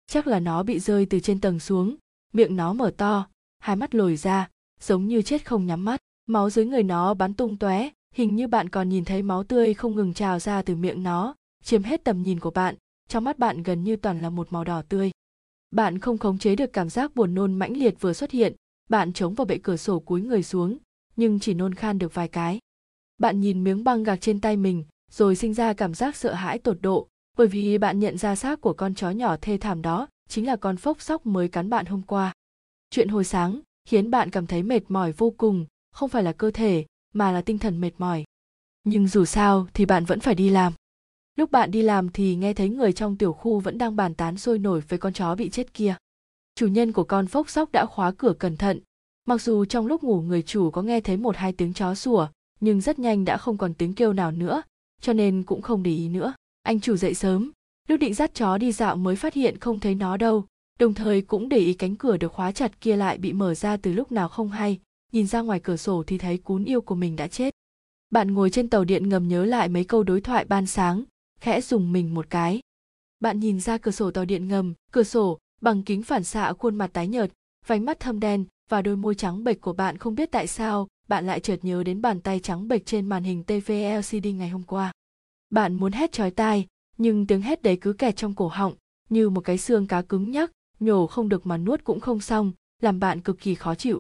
chắc 0.08 0.28
là 0.28 0.40
nó 0.40 0.64
bị 0.64 0.80
rơi 0.80 1.06
từ 1.06 1.20
trên 1.20 1.42
tầng 1.42 1.60
xuống. 1.60 1.96
Miệng 2.34 2.56
nó 2.56 2.74
mở 2.74 2.92
to, 2.98 3.28
hai 3.60 3.76
mắt 3.76 3.96
lồi 3.96 4.16
ra, 4.16 4.50
giống 4.80 5.08
như 5.08 5.22
chết 5.22 5.46
không 5.46 5.66
nhắm 5.66 5.86
mắt. 5.86 6.02
Máu 6.26 6.50
dưới 6.50 6.66
người 6.66 6.84
nó 6.84 7.14
bắn 7.14 7.34
tung 7.34 7.58
tóe, 7.58 7.90
hình 8.16 8.36
như 8.36 8.48
bạn 8.48 8.70
còn 8.70 8.90
nhìn 8.90 9.06
thấy 9.06 9.22
máu 9.22 9.44
tươi 9.44 9.74
không 9.74 9.96
ngừng 9.96 10.14
trào 10.14 10.40
ra 10.40 10.62
từ 10.62 10.76
miệng 10.76 11.04
nó, 11.04 11.36
chiếm 11.64 11.84
hết 11.84 12.04
tầm 12.04 12.22
nhìn 12.22 12.40
của 12.40 12.52
bạn. 12.52 12.76
Trong 13.10 13.24
mắt 13.24 13.40
bạn 13.40 13.64
gần 13.64 13.84
như 13.84 13.96
toàn 13.96 14.20
là 14.22 14.30
một 14.30 14.54
màu 14.54 14.64
đỏ 14.64 14.82
tươi. 14.90 15.12
Bạn 15.72 16.00
không 16.00 16.18
khống 16.18 16.38
chế 16.38 16.56
được 16.56 16.74
cảm 16.74 16.90
giác 16.90 17.16
buồn 17.16 17.36
nôn 17.36 17.54
mãnh 17.54 17.78
liệt 17.78 17.96
vừa 18.00 18.14
xuất 18.14 18.32
hiện. 18.32 18.56
Bạn 18.90 19.14
chống 19.14 19.34
vào 19.34 19.46
bệ 19.46 19.58
cửa 19.58 19.78
sổ 19.78 20.00
cúi 20.00 20.22
người 20.22 20.44
xuống, 20.44 20.78
nhưng 21.16 21.40
chỉ 21.40 21.54
nôn 21.54 21.74
khan 21.74 22.00
được 22.00 22.14
vài 22.14 22.28
cái. 22.28 22.60
Bạn 23.18 23.40
nhìn 23.40 23.64
miếng 23.64 23.84
băng 23.84 24.04
gạc 24.04 24.22
trên 24.22 24.42
tay 24.42 24.58
mình, 24.58 24.84
rồi 25.12 25.36
sinh 25.36 25.54
ra 25.54 25.74
cảm 25.74 25.94
giác 25.94 26.16
sợ 26.16 26.34
hãi 26.34 26.60
tột 26.60 26.78
độ 26.82 27.08
bởi 27.38 27.48
vì 27.48 27.78
bạn 27.78 28.00
nhận 28.00 28.18
ra 28.18 28.36
xác 28.36 28.62
của 28.62 28.74
con 28.74 28.96
chó 28.96 29.10
nhỏ 29.10 29.38
thê 29.42 29.58
thảm 29.58 29.82
đó 29.82 30.08
chính 30.30 30.48
là 30.48 30.56
con 30.56 30.78
phốc 30.78 31.02
sóc 31.02 31.26
mới 31.26 31.48
cắn 31.48 31.70
bạn 31.70 31.86
hôm 31.86 32.02
qua. 32.02 32.34
Chuyện 32.90 33.08
hồi 33.08 33.24
sáng 33.24 33.60
khiến 33.86 34.12
bạn 34.12 34.30
cảm 34.30 34.48
thấy 34.48 34.64
mệt 34.64 34.82
mỏi 34.88 35.12
vô 35.12 35.34
cùng, 35.38 35.66
không 35.92 36.10
phải 36.10 36.24
là 36.24 36.32
cơ 36.32 36.52
thể, 36.52 36.86
mà 37.14 37.32
là 37.32 37.42
tinh 37.42 37.58
thần 37.58 37.82
mệt 37.82 37.92
mỏi. 37.98 38.24
Nhưng 38.84 39.08
dù 39.08 39.26
sao 39.26 39.68
thì 39.74 39.86
bạn 39.86 40.06
vẫn 40.06 40.20
phải 40.20 40.36
đi 40.36 40.50
làm. 40.50 40.74
Lúc 41.36 41.52
bạn 41.52 41.72
đi 41.72 41.82
làm 41.82 42.10
thì 42.10 42.36
nghe 42.36 42.54
thấy 42.54 42.70
người 42.70 42.94
trong 42.94 43.18
tiểu 43.18 43.34
khu 43.34 43.60
vẫn 43.60 43.78
đang 43.78 43.96
bàn 43.96 44.14
tán 44.14 44.38
sôi 44.38 44.60
nổi 44.60 44.82
với 44.88 45.00
con 45.00 45.14
chó 45.14 45.36
bị 45.36 45.50
chết 45.50 45.74
kia. 45.74 45.96
Chủ 46.56 46.68
nhân 46.68 46.92
của 46.92 47.04
con 47.04 47.28
phốc 47.28 47.50
sóc 47.50 47.72
đã 47.72 47.86
khóa 47.86 48.12
cửa 48.12 48.34
cẩn 48.40 48.58
thận. 48.58 48.80
Mặc 49.26 49.42
dù 49.42 49.66
trong 49.66 49.88
lúc 49.88 50.04
ngủ 50.04 50.22
người 50.22 50.42
chủ 50.42 50.72
có 50.72 50.82
nghe 50.82 51.02
thấy 51.02 51.18
một 51.18 51.38
hai 51.38 51.54
tiếng 51.54 51.74
chó 51.74 51.96
sủa, 51.96 52.28
nhưng 52.60 52.82
rất 52.82 53.00
nhanh 53.00 53.26
đã 53.26 53.38
không 53.38 53.58
còn 53.58 53.74
tiếng 53.74 53.94
kêu 53.94 54.14
nào 54.14 54.32
nữa, 54.32 54.62
cho 55.02 55.14
nên 55.14 55.44
cũng 55.44 55.62
không 55.62 55.84
để 55.84 55.92
ý 55.92 56.10
nữa 56.10 56.34
anh 56.64 56.80
chủ 56.80 56.96
dậy 56.96 57.14
sớm, 57.14 57.52
lúc 57.88 58.00
định 58.00 58.14
dắt 58.14 58.34
chó 58.34 58.58
đi 58.58 58.72
dạo 58.72 58.96
mới 58.96 59.16
phát 59.16 59.34
hiện 59.34 59.60
không 59.60 59.80
thấy 59.80 59.96
nó 59.96 60.18
đâu, 60.18 60.46
đồng 60.80 60.94
thời 60.94 61.22
cũng 61.22 61.50
để 61.50 61.58
ý 61.58 61.74
cánh 61.74 61.96
cửa 61.96 62.18
được 62.18 62.32
khóa 62.34 62.52
chặt 62.52 62.82
kia 62.82 62.96
lại 62.96 63.18
bị 63.18 63.34
mở 63.34 63.54
ra 63.56 63.78
từ 63.78 63.94
lúc 63.94 64.12
nào 64.12 64.30
không 64.30 64.50
hay, 64.50 64.80
nhìn 65.12 65.28
ra 65.28 65.42
ngoài 65.42 65.60
cửa 65.60 65.78
sổ 65.78 66.04
thì 66.08 66.18
thấy 66.18 66.38
cún 66.38 66.66
yêu 66.66 66.82
của 66.82 66.96
mình 66.96 67.16
đã 67.16 67.28
chết 67.28 67.54
bạn 68.10 68.34
ngồi 68.34 68.50
trên 68.50 68.70
tàu 68.70 68.84
điện 68.84 69.10
ngầm 69.10 69.28
nhớ 69.28 69.46
lại 69.46 69.70
mấy 69.70 69.84
câu 69.84 70.04
đối 70.04 70.22
thoại 70.22 70.46
ban 70.46 70.66
sáng, 70.66 71.04
khẽ 71.40 71.62
dùng 71.62 71.92
mình 71.92 72.14
một 72.14 72.30
cái 72.30 72.62
bạn 73.20 73.40
nhìn 73.40 73.60
ra 73.60 73.78
cửa 73.78 73.92
sổ 73.92 74.12
tàu 74.12 74.26
điện 74.26 74.48
ngầm, 74.48 74.74
cửa 74.92 75.04
sổ, 75.04 75.40
bằng 75.62 75.84
kính 75.84 76.04
phản 76.04 76.24
xạ 76.24 76.54
khuôn 76.54 76.76
mặt 76.76 76.90
tái 76.94 77.08
nhợt, 77.08 77.32
vành 77.68 77.86
mắt 77.86 78.00
thâm 78.00 78.20
đen 78.20 78.46
và 78.70 78.82
đôi 78.82 78.96
môi 78.96 79.16
trắng 79.16 79.44
bệch 79.44 79.62
của 79.62 79.74
bạn 79.74 79.98
không 79.98 80.16
biết 80.16 80.32
tại 80.32 80.48
sao, 80.48 80.88
bạn 81.08 81.26
lại 81.26 81.40
chợt 81.40 81.58
nhớ 81.62 81.84
đến 81.84 82.02
bàn 82.02 82.22
tay 82.22 82.40
trắng 82.40 82.68
bệch 82.68 82.86
trên 82.86 83.06
màn 83.06 83.24
hình 83.24 83.44
TV 83.44 83.72
LCD 84.00 84.28
ngày 84.28 84.50
hôm 84.50 84.64
qua. 84.64 84.93
Bạn 85.54 85.76
muốn 85.76 85.92
hét 85.92 86.12
chói 86.12 86.32
tai, 86.32 86.68
nhưng 86.98 87.28
tiếng 87.28 87.42
hét 87.42 87.62
đấy 87.62 87.78
cứ 87.82 87.94
kẹt 87.94 88.16
trong 88.16 88.36
cổ 88.36 88.48
họng, 88.48 88.74
như 89.10 89.30
một 89.30 89.42
cái 89.42 89.58
xương 89.58 89.88
cá 89.88 90.02
cứng 90.02 90.32
nhắc, 90.32 90.52
nhổ 90.80 91.08
không 91.08 91.30
được 91.30 91.46
mà 91.46 91.58
nuốt 91.58 91.84
cũng 91.84 92.00
không 92.00 92.20
xong, 92.20 92.52
làm 92.82 93.00
bạn 93.00 93.22
cực 93.22 93.40
kỳ 93.40 93.56
khó 93.56 93.76
chịu. 93.76 94.00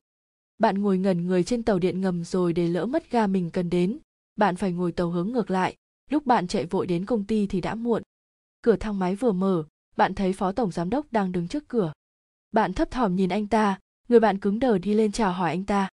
Bạn 0.57 0.81
ngồi 0.81 0.97
ngẩn 0.97 1.27
người 1.27 1.43
trên 1.43 1.63
tàu 1.63 1.79
điện 1.79 2.01
ngầm 2.01 2.23
rồi 2.23 2.53
để 2.53 2.67
lỡ 2.67 2.85
mất 2.85 3.11
ga 3.11 3.27
mình 3.27 3.49
cần 3.49 3.69
đến, 3.69 3.97
bạn 4.35 4.55
phải 4.55 4.71
ngồi 4.71 4.91
tàu 4.91 5.09
hướng 5.09 5.31
ngược 5.31 5.51
lại, 5.51 5.75
lúc 6.09 6.25
bạn 6.25 6.47
chạy 6.47 6.65
vội 6.65 6.87
đến 6.87 7.05
công 7.05 7.23
ty 7.23 7.47
thì 7.47 7.61
đã 7.61 7.75
muộn. 7.75 8.03
cửa 8.61 8.75
thang 8.75 8.99
máy 8.99 9.15
vừa 9.15 9.31
mở 9.31 9.63
bạn 9.95 10.15
thấy 10.15 10.33
phó 10.33 10.51
tổng 10.51 10.71
giám 10.71 10.89
đốc 10.89 11.05
đang 11.11 11.31
đứng 11.31 11.47
trước 11.47 11.67
cửa. 11.67 11.93
Bạn 12.51 12.73
thấp 12.73 12.91
thỏm 12.91 13.15
nhìn 13.15 13.29
anh 13.29 13.47
ta 13.47 13.79
người 14.09 14.19
bạn 14.19 14.39
cứng 14.39 14.59
đờ 14.59 14.77
đi 14.77 14.93
lên 14.93 15.11
chào 15.11 15.33
hỏi 15.33 15.49
anh 15.49 15.63
ta. 15.63 15.89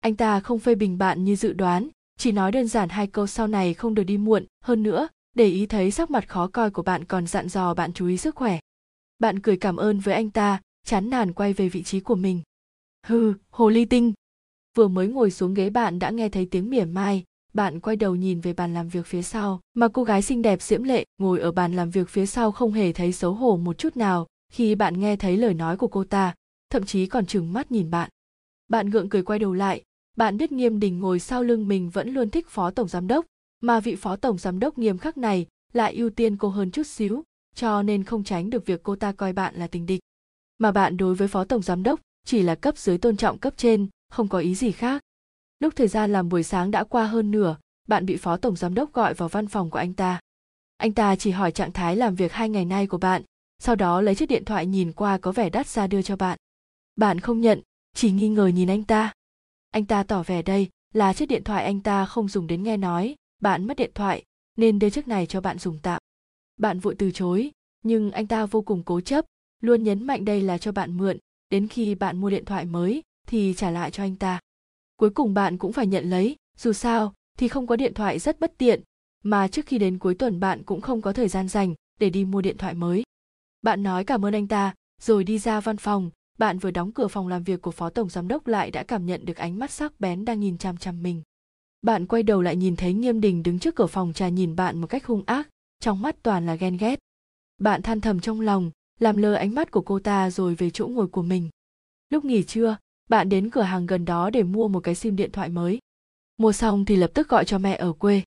Anh 0.00 0.16
ta 0.16 0.40
không 0.40 0.58
phê 0.58 0.74
bình 0.74 0.98
bạn 0.98 1.24
như 1.24 1.36
dự 1.36 1.52
đoán 1.52 1.88
chỉ 2.18 2.32
nói 2.32 2.52
đơn 2.52 2.68
giản 2.68 2.88
hai 2.88 3.06
câu 3.06 3.26
sau 3.26 3.46
này 3.46 3.74
không 3.74 3.94
được 3.94 4.04
đi 4.04 4.18
muộn. 4.18 4.44
Hơn 4.64 4.82
nữa, 4.82 5.08
để 5.34 5.46
ý 5.46 5.66
thấy 5.66 5.90
sắc 5.90 6.10
mặt 6.10 6.28
khó 6.28 6.46
coi 6.46 6.70
của 6.70 6.82
bạn 6.82 7.04
còn 7.04 7.26
dặn 7.26 7.48
dò 7.48 7.74
bạn 7.74 7.92
chú 7.92 8.06
ý 8.06 8.16
sức 8.16 8.34
khỏe. 8.34 8.58
Bạn 9.18 9.40
cười 9.40 9.56
cảm 9.56 9.76
ơn 9.76 10.00
với 10.00 10.14
anh 10.14 10.30
ta, 10.30 10.60
chán 10.84 11.10
nản 11.10 11.32
quay 11.32 11.52
về 11.52 11.68
vị 11.68 11.82
trí 11.82 12.00
của 12.00 12.14
mình. 12.14 12.42
Hừ, 13.06 13.34
hồ 13.50 13.68
ly 13.68 13.84
tinh. 13.84 14.12
Vừa 14.74 14.88
mới 14.88 15.08
ngồi 15.08 15.30
xuống 15.30 15.54
ghế 15.54 15.70
bạn 15.70 15.98
đã 15.98 16.10
nghe 16.10 16.28
thấy 16.28 16.48
tiếng 16.50 16.70
mỉa 16.70 16.84
mai. 16.84 17.24
Bạn 17.54 17.80
quay 17.80 17.96
đầu 17.96 18.14
nhìn 18.14 18.40
về 18.40 18.52
bàn 18.52 18.74
làm 18.74 18.88
việc 18.88 19.06
phía 19.06 19.22
sau. 19.22 19.60
Mà 19.74 19.88
cô 19.88 20.04
gái 20.04 20.22
xinh 20.22 20.42
đẹp 20.42 20.62
diễm 20.62 20.82
lệ 20.82 21.04
ngồi 21.18 21.40
ở 21.40 21.52
bàn 21.52 21.76
làm 21.76 21.90
việc 21.90 22.08
phía 22.08 22.26
sau 22.26 22.52
không 22.52 22.72
hề 22.72 22.92
thấy 22.92 23.12
xấu 23.12 23.34
hổ 23.34 23.56
một 23.56 23.78
chút 23.78 23.96
nào 23.96 24.26
khi 24.52 24.74
bạn 24.74 25.00
nghe 25.00 25.16
thấy 25.16 25.36
lời 25.36 25.54
nói 25.54 25.76
của 25.76 25.88
cô 25.88 26.04
ta, 26.04 26.34
thậm 26.70 26.84
chí 26.84 27.06
còn 27.06 27.26
trừng 27.26 27.52
mắt 27.52 27.72
nhìn 27.72 27.90
bạn. 27.90 28.10
Bạn 28.68 28.90
gượng 28.90 29.08
cười 29.08 29.22
quay 29.22 29.38
đầu 29.38 29.54
lại 29.54 29.82
bạn 30.16 30.36
biết 30.36 30.52
nghiêm 30.52 30.80
đình 30.80 31.00
ngồi 31.00 31.20
sau 31.20 31.42
lưng 31.42 31.68
mình 31.68 31.90
vẫn 31.90 32.08
luôn 32.08 32.30
thích 32.30 32.48
phó 32.48 32.70
tổng 32.70 32.88
giám 32.88 33.06
đốc, 33.06 33.26
mà 33.60 33.80
vị 33.80 33.96
phó 33.96 34.16
tổng 34.16 34.38
giám 34.38 34.58
đốc 34.58 34.78
nghiêm 34.78 34.98
khắc 34.98 35.18
này 35.18 35.46
lại 35.72 35.94
ưu 35.94 36.10
tiên 36.10 36.36
cô 36.36 36.48
hơn 36.48 36.70
chút 36.70 36.86
xíu, 36.86 37.22
cho 37.54 37.82
nên 37.82 38.04
không 38.04 38.24
tránh 38.24 38.50
được 38.50 38.66
việc 38.66 38.82
cô 38.82 38.96
ta 38.96 39.12
coi 39.12 39.32
bạn 39.32 39.54
là 39.54 39.66
tình 39.66 39.86
địch. 39.86 40.00
Mà 40.58 40.72
bạn 40.72 40.96
đối 40.96 41.14
với 41.14 41.28
phó 41.28 41.44
tổng 41.44 41.62
giám 41.62 41.82
đốc 41.82 42.00
chỉ 42.24 42.42
là 42.42 42.54
cấp 42.54 42.78
dưới 42.78 42.98
tôn 42.98 43.16
trọng 43.16 43.38
cấp 43.38 43.54
trên, 43.56 43.88
không 44.08 44.28
có 44.28 44.38
ý 44.38 44.54
gì 44.54 44.72
khác. 44.72 45.02
Lúc 45.60 45.76
thời 45.76 45.88
gian 45.88 46.12
làm 46.12 46.28
buổi 46.28 46.42
sáng 46.42 46.70
đã 46.70 46.84
qua 46.84 47.06
hơn 47.06 47.30
nửa, 47.30 47.56
bạn 47.88 48.06
bị 48.06 48.16
phó 48.16 48.36
tổng 48.36 48.56
giám 48.56 48.74
đốc 48.74 48.92
gọi 48.92 49.14
vào 49.14 49.28
văn 49.28 49.46
phòng 49.46 49.70
của 49.70 49.78
anh 49.78 49.94
ta. 49.94 50.20
Anh 50.76 50.92
ta 50.92 51.16
chỉ 51.16 51.30
hỏi 51.30 51.52
trạng 51.52 51.72
thái 51.72 51.96
làm 51.96 52.14
việc 52.14 52.32
hai 52.32 52.48
ngày 52.48 52.64
nay 52.64 52.86
của 52.86 52.98
bạn, 52.98 53.22
sau 53.58 53.76
đó 53.76 54.00
lấy 54.00 54.14
chiếc 54.14 54.28
điện 54.28 54.44
thoại 54.44 54.66
nhìn 54.66 54.92
qua 54.92 55.18
có 55.18 55.32
vẻ 55.32 55.50
đắt 55.50 55.66
ra 55.66 55.86
đưa 55.86 56.02
cho 56.02 56.16
bạn. 56.16 56.38
Bạn 56.96 57.20
không 57.20 57.40
nhận, 57.40 57.60
chỉ 57.94 58.10
nghi 58.10 58.28
ngờ 58.28 58.46
nhìn 58.46 58.70
anh 58.70 58.84
ta 58.84 59.12
anh 59.70 59.84
ta 59.84 60.02
tỏ 60.02 60.22
vẻ 60.22 60.42
đây 60.42 60.68
là 60.94 61.12
chiếc 61.12 61.26
điện 61.26 61.44
thoại 61.44 61.64
anh 61.64 61.80
ta 61.80 62.06
không 62.06 62.28
dùng 62.28 62.46
đến 62.46 62.62
nghe 62.62 62.76
nói. 62.76 63.14
Bạn 63.42 63.66
mất 63.66 63.76
điện 63.76 63.90
thoại, 63.94 64.22
nên 64.56 64.78
đưa 64.78 64.90
chiếc 64.90 65.08
này 65.08 65.26
cho 65.26 65.40
bạn 65.40 65.58
dùng 65.58 65.78
tạm. 65.82 66.00
Bạn 66.56 66.78
vội 66.78 66.94
từ 66.98 67.10
chối, 67.10 67.50
nhưng 67.82 68.10
anh 68.10 68.26
ta 68.26 68.46
vô 68.46 68.62
cùng 68.62 68.82
cố 68.82 69.00
chấp, 69.00 69.24
luôn 69.62 69.82
nhấn 69.82 70.04
mạnh 70.04 70.24
đây 70.24 70.40
là 70.40 70.58
cho 70.58 70.72
bạn 70.72 70.96
mượn. 70.96 71.18
Đến 71.50 71.68
khi 71.68 71.94
bạn 71.94 72.20
mua 72.20 72.30
điện 72.30 72.44
thoại 72.44 72.64
mới, 72.64 73.02
thì 73.26 73.54
trả 73.56 73.70
lại 73.70 73.90
cho 73.90 74.02
anh 74.02 74.16
ta. 74.16 74.40
Cuối 74.96 75.10
cùng 75.10 75.34
bạn 75.34 75.58
cũng 75.58 75.72
phải 75.72 75.86
nhận 75.86 76.10
lấy, 76.10 76.36
dù 76.58 76.72
sao 76.72 77.14
thì 77.38 77.48
không 77.48 77.66
có 77.66 77.76
điện 77.76 77.94
thoại 77.94 78.18
rất 78.18 78.40
bất 78.40 78.58
tiện, 78.58 78.82
mà 79.24 79.48
trước 79.48 79.66
khi 79.66 79.78
đến 79.78 79.98
cuối 79.98 80.14
tuần 80.14 80.40
bạn 80.40 80.62
cũng 80.62 80.80
không 80.80 81.02
có 81.02 81.12
thời 81.12 81.28
gian 81.28 81.48
dành 81.48 81.74
để 82.00 82.10
đi 82.10 82.24
mua 82.24 82.40
điện 82.40 82.56
thoại 82.58 82.74
mới. 82.74 83.02
Bạn 83.62 83.82
nói 83.82 84.04
cảm 84.04 84.24
ơn 84.24 84.34
anh 84.34 84.48
ta, 84.48 84.74
rồi 85.00 85.24
đi 85.24 85.38
ra 85.38 85.60
văn 85.60 85.76
phòng 85.76 86.10
bạn 86.38 86.58
vừa 86.58 86.70
đóng 86.70 86.92
cửa 86.92 87.08
phòng 87.08 87.28
làm 87.28 87.42
việc 87.42 87.62
của 87.62 87.70
phó 87.70 87.90
tổng 87.90 88.08
giám 88.08 88.28
đốc 88.28 88.46
lại 88.46 88.70
đã 88.70 88.82
cảm 88.82 89.06
nhận 89.06 89.24
được 89.24 89.36
ánh 89.36 89.58
mắt 89.58 89.70
sắc 89.70 90.00
bén 90.00 90.24
đang 90.24 90.40
nhìn 90.40 90.58
chăm 90.58 90.76
chăm 90.76 91.02
mình. 91.02 91.22
Bạn 91.82 92.06
quay 92.06 92.22
đầu 92.22 92.42
lại 92.42 92.56
nhìn 92.56 92.76
thấy 92.76 92.92
nghiêm 92.92 93.20
đình 93.20 93.42
đứng 93.42 93.58
trước 93.58 93.74
cửa 93.74 93.86
phòng 93.86 94.12
trà 94.12 94.28
nhìn 94.28 94.56
bạn 94.56 94.80
một 94.80 94.86
cách 94.86 95.06
hung 95.06 95.22
ác, 95.26 95.48
trong 95.80 96.02
mắt 96.02 96.16
toàn 96.22 96.46
là 96.46 96.54
ghen 96.54 96.76
ghét. 96.76 96.98
Bạn 97.58 97.82
than 97.82 98.00
thầm 98.00 98.20
trong 98.20 98.40
lòng, 98.40 98.70
làm 99.00 99.16
lơ 99.16 99.34
ánh 99.34 99.54
mắt 99.54 99.70
của 99.70 99.80
cô 99.80 99.98
ta 99.98 100.30
rồi 100.30 100.54
về 100.54 100.70
chỗ 100.70 100.88
ngồi 100.88 101.08
của 101.08 101.22
mình. 101.22 101.48
Lúc 102.10 102.24
nghỉ 102.24 102.42
trưa, 102.42 102.76
bạn 103.08 103.28
đến 103.28 103.50
cửa 103.50 103.62
hàng 103.62 103.86
gần 103.86 104.04
đó 104.04 104.30
để 104.30 104.42
mua 104.42 104.68
một 104.68 104.80
cái 104.80 104.94
sim 104.94 105.16
điện 105.16 105.32
thoại 105.32 105.48
mới. 105.48 105.78
Mua 106.36 106.52
xong 106.52 106.84
thì 106.84 106.96
lập 106.96 107.10
tức 107.14 107.28
gọi 107.28 107.44
cho 107.44 107.58
mẹ 107.58 107.76
ở 107.76 107.92
quê. 107.92 108.22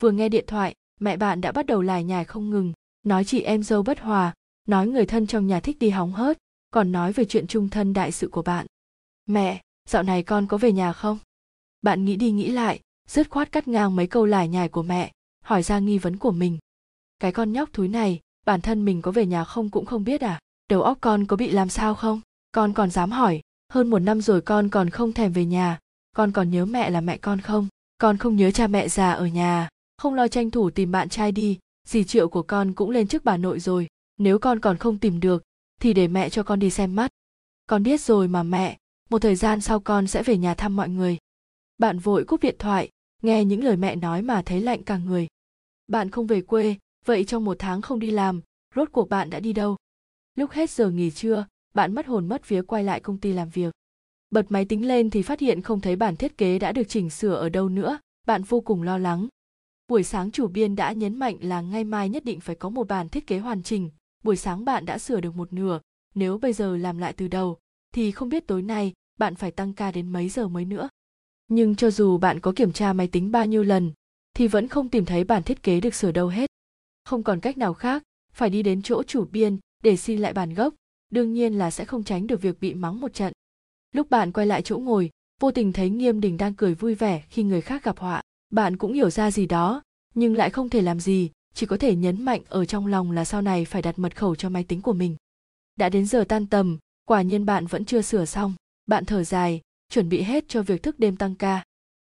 Vừa 0.00 0.10
nghe 0.10 0.28
điện 0.28 0.44
thoại, 0.46 0.74
mẹ 1.00 1.16
bạn 1.16 1.40
đã 1.40 1.52
bắt 1.52 1.66
đầu 1.66 1.82
lải 1.82 2.04
nhải 2.04 2.24
không 2.24 2.50
ngừng, 2.50 2.72
nói 3.02 3.24
chị 3.24 3.40
em 3.40 3.62
dâu 3.62 3.82
bất 3.82 4.00
hòa, 4.00 4.34
nói 4.68 4.86
người 4.86 5.06
thân 5.06 5.26
trong 5.26 5.46
nhà 5.46 5.60
thích 5.60 5.78
đi 5.78 5.90
hóng 5.90 6.12
hớt 6.12 6.38
còn 6.72 6.92
nói 6.92 7.12
về 7.12 7.24
chuyện 7.24 7.46
trung 7.46 7.68
thân 7.68 7.92
đại 7.92 8.12
sự 8.12 8.28
của 8.28 8.42
bạn. 8.42 8.66
Mẹ, 9.26 9.62
dạo 9.88 10.02
này 10.02 10.22
con 10.22 10.46
có 10.46 10.56
về 10.56 10.72
nhà 10.72 10.92
không? 10.92 11.18
Bạn 11.82 12.04
nghĩ 12.04 12.16
đi 12.16 12.30
nghĩ 12.30 12.50
lại, 12.50 12.80
dứt 13.08 13.30
khoát 13.30 13.52
cắt 13.52 13.68
ngang 13.68 13.96
mấy 13.96 14.06
câu 14.06 14.26
lải 14.26 14.48
nhải 14.48 14.68
của 14.68 14.82
mẹ, 14.82 15.12
hỏi 15.44 15.62
ra 15.62 15.78
nghi 15.78 15.98
vấn 15.98 16.16
của 16.16 16.30
mình. 16.30 16.58
Cái 17.18 17.32
con 17.32 17.52
nhóc 17.52 17.72
thúi 17.72 17.88
này, 17.88 18.20
bản 18.46 18.60
thân 18.60 18.84
mình 18.84 19.02
có 19.02 19.10
về 19.10 19.26
nhà 19.26 19.44
không 19.44 19.70
cũng 19.70 19.86
không 19.86 20.04
biết 20.04 20.20
à? 20.20 20.40
Đầu 20.70 20.82
óc 20.82 20.98
con 21.00 21.26
có 21.26 21.36
bị 21.36 21.50
làm 21.50 21.68
sao 21.68 21.94
không? 21.94 22.20
Con 22.52 22.72
còn 22.72 22.90
dám 22.90 23.10
hỏi, 23.10 23.40
hơn 23.72 23.90
một 23.90 23.98
năm 23.98 24.20
rồi 24.20 24.40
con 24.40 24.68
còn 24.68 24.90
không 24.90 25.12
thèm 25.12 25.32
về 25.32 25.44
nhà, 25.44 25.78
con 26.16 26.32
còn 26.32 26.50
nhớ 26.50 26.64
mẹ 26.64 26.90
là 26.90 27.00
mẹ 27.00 27.16
con 27.16 27.40
không? 27.40 27.68
Con 27.98 28.16
không 28.18 28.36
nhớ 28.36 28.50
cha 28.50 28.66
mẹ 28.66 28.88
già 28.88 29.12
ở 29.12 29.26
nhà, 29.26 29.68
không 29.98 30.14
lo 30.14 30.28
tranh 30.28 30.50
thủ 30.50 30.70
tìm 30.70 30.92
bạn 30.92 31.08
trai 31.08 31.32
đi, 31.32 31.58
dì 31.88 32.04
triệu 32.04 32.28
của 32.28 32.42
con 32.42 32.72
cũng 32.72 32.90
lên 32.90 33.06
trước 33.06 33.24
bà 33.24 33.36
nội 33.36 33.60
rồi, 33.60 33.86
nếu 34.18 34.38
con 34.38 34.60
còn 34.60 34.76
không 34.76 34.98
tìm 34.98 35.20
được 35.20 35.42
thì 35.82 35.94
để 35.94 36.08
mẹ 36.08 36.30
cho 36.30 36.42
con 36.42 36.58
đi 36.58 36.70
xem 36.70 36.96
mắt. 36.96 37.10
Con 37.66 37.82
biết 37.82 38.00
rồi 38.00 38.28
mà 38.28 38.42
mẹ, 38.42 38.78
một 39.10 39.18
thời 39.18 39.34
gian 39.34 39.60
sau 39.60 39.80
con 39.80 40.06
sẽ 40.06 40.22
về 40.22 40.36
nhà 40.36 40.54
thăm 40.54 40.76
mọi 40.76 40.88
người. 40.88 41.18
Bạn 41.78 41.98
vội 41.98 42.24
cúp 42.24 42.42
điện 42.42 42.56
thoại, 42.58 42.90
nghe 43.22 43.44
những 43.44 43.64
lời 43.64 43.76
mẹ 43.76 43.96
nói 43.96 44.22
mà 44.22 44.42
thấy 44.42 44.60
lạnh 44.60 44.82
cả 44.82 44.96
người. 44.96 45.26
Bạn 45.86 46.10
không 46.10 46.26
về 46.26 46.40
quê, 46.40 46.76
vậy 47.04 47.24
trong 47.24 47.44
một 47.44 47.56
tháng 47.58 47.82
không 47.82 47.98
đi 47.98 48.10
làm, 48.10 48.40
rốt 48.74 48.88
cuộc 48.92 49.08
bạn 49.08 49.30
đã 49.30 49.40
đi 49.40 49.52
đâu? 49.52 49.76
Lúc 50.34 50.50
hết 50.50 50.70
giờ 50.70 50.90
nghỉ 50.90 51.10
trưa, 51.10 51.46
bạn 51.74 51.94
mất 51.94 52.06
hồn 52.06 52.28
mất 52.28 52.48
vía 52.48 52.62
quay 52.62 52.84
lại 52.84 53.00
công 53.00 53.18
ty 53.18 53.32
làm 53.32 53.48
việc. 53.48 53.74
Bật 54.30 54.46
máy 54.48 54.64
tính 54.64 54.88
lên 54.88 55.10
thì 55.10 55.22
phát 55.22 55.40
hiện 55.40 55.62
không 55.62 55.80
thấy 55.80 55.96
bản 55.96 56.16
thiết 56.16 56.38
kế 56.38 56.58
đã 56.58 56.72
được 56.72 56.88
chỉnh 56.88 57.10
sửa 57.10 57.34
ở 57.34 57.48
đâu 57.48 57.68
nữa, 57.68 57.98
bạn 58.26 58.42
vô 58.42 58.60
cùng 58.60 58.82
lo 58.82 58.98
lắng. 58.98 59.28
Buổi 59.88 60.02
sáng 60.02 60.30
chủ 60.30 60.48
biên 60.48 60.76
đã 60.76 60.92
nhấn 60.92 61.18
mạnh 61.18 61.36
là 61.40 61.60
ngay 61.60 61.84
mai 61.84 62.08
nhất 62.08 62.24
định 62.24 62.40
phải 62.40 62.56
có 62.56 62.68
một 62.68 62.88
bản 62.88 63.08
thiết 63.08 63.26
kế 63.26 63.38
hoàn 63.38 63.62
chỉnh 63.62 63.90
buổi 64.22 64.36
sáng 64.36 64.64
bạn 64.64 64.84
đã 64.84 64.98
sửa 64.98 65.20
được 65.20 65.36
một 65.36 65.52
nửa, 65.52 65.80
nếu 66.14 66.38
bây 66.38 66.52
giờ 66.52 66.76
làm 66.76 66.98
lại 66.98 67.12
từ 67.12 67.28
đầu, 67.28 67.58
thì 67.94 68.10
không 68.10 68.28
biết 68.28 68.46
tối 68.46 68.62
nay 68.62 68.92
bạn 69.18 69.34
phải 69.34 69.50
tăng 69.50 69.72
ca 69.72 69.90
đến 69.90 70.08
mấy 70.08 70.28
giờ 70.28 70.48
mới 70.48 70.64
nữa. 70.64 70.88
Nhưng 71.48 71.76
cho 71.76 71.90
dù 71.90 72.18
bạn 72.18 72.40
có 72.40 72.52
kiểm 72.56 72.72
tra 72.72 72.92
máy 72.92 73.08
tính 73.08 73.30
bao 73.30 73.46
nhiêu 73.46 73.62
lần, 73.62 73.92
thì 74.34 74.48
vẫn 74.48 74.68
không 74.68 74.88
tìm 74.88 75.04
thấy 75.04 75.24
bản 75.24 75.42
thiết 75.42 75.62
kế 75.62 75.80
được 75.80 75.94
sửa 75.94 76.12
đâu 76.12 76.28
hết. 76.28 76.50
Không 77.04 77.22
còn 77.22 77.40
cách 77.40 77.58
nào 77.58 77.74
khác, 77.74 78.02
phải 78.32 78.50
đi 78.50 78.62
đến 78.62 78.82
chỗ 78.82 79.02
chủ 79.02 79.24
biên 79.24 79.58
để 79.82 79.96
xin 79.96 80.18
lại 80.18 80.32
bản 80.32 80.54
gốc, 80.54 80.74
đương 81.10 81.32
nhiên 81.32 81.58
là 81.58 81.70
sẽ 81.70 81.84
không 81.84 82.04
tránh 82.04 82.26
được 82.26 82.42
việc 82.42 82.60
bị 82.60 82.74
mắng 82.74 83.00
một 83.00 83.14
trận. 83.14 83.32
Lúc 83.92 84.10
bạn 84.10 84.32
quay 84.32 84.46
lại 84.46 84.62
chỗ 84.62 84.78
ngồi, 84.78 85.10
vô 85.40 85.50
tình 85.50 85.72
thấy 85.72 85.90
nghiêm 85.90 86.20
đình 86.20 86.36
đang 86.36 86.54
cười 86.54 86.74
vui 86.74 86.94
vẻ 86.94 87.22
khi 87.28 87.42
người 87.42 87.60
khác 87.60 87.84
gặp 87.84 87.98
họa. 87.98 88.22
Bạn 88.50 88.76
cũng 88.76 88.92
hiểu 88.92 89.10
ra 89.10 89.30
gì 89.30 89.46
đó, 89.46 89.82
nhưng 90.14 90.36
lại 90.36 90.50
không 90.50 90.68
thể 90.68 90.82
làm 90.82 91.00
gì 91.00 91.30
chỉ 91.54 91.66
có 91.66 91.76
thể 91.76 91.96
nhấn 91.96 92.22
mạnh 92.22 92.42
ở 92.48 92.64
trong 92.64 92.86
lòng 92.86 93.10
là 93.10 93.24
sau 93.24 93.42
này 93.42 93.64
phải 93.64 93.82
đặt 93.82 93.98
mật 93.98 94.16
khẩu 94.16 94.34
cho 94.34 94.48
máy 94.48 94.64
tính 94.64 94.82
của 94.82 94.92
mình. 94.92 95.16
Đã 95.76 95.88
đến 95.88 96.06
giờ 96.06 96.24
tan 96.28 96.46
tầm, 96.46 96.78
quả 97.04 97.22
nhiên 97.22 97.46
bạn 97.46 97.66
vẫn 97.66 97.84
chưa 97.84 98.02
sửa 98.02 98.24
xong. 98.24 98.54
Bạn 98.86 99.04
thở 99.04 99.24
dài, 99.24 99.60
chuẩn 99.88 100.08
bị 100.08 100.22
hết 100.22 100.44
cho 100.48 100.62
việc 100.62 100.82
thức 100.82 100.98
đêm 100.98 101.16
tăng 101.16 101.34
ca. 101.34 101.64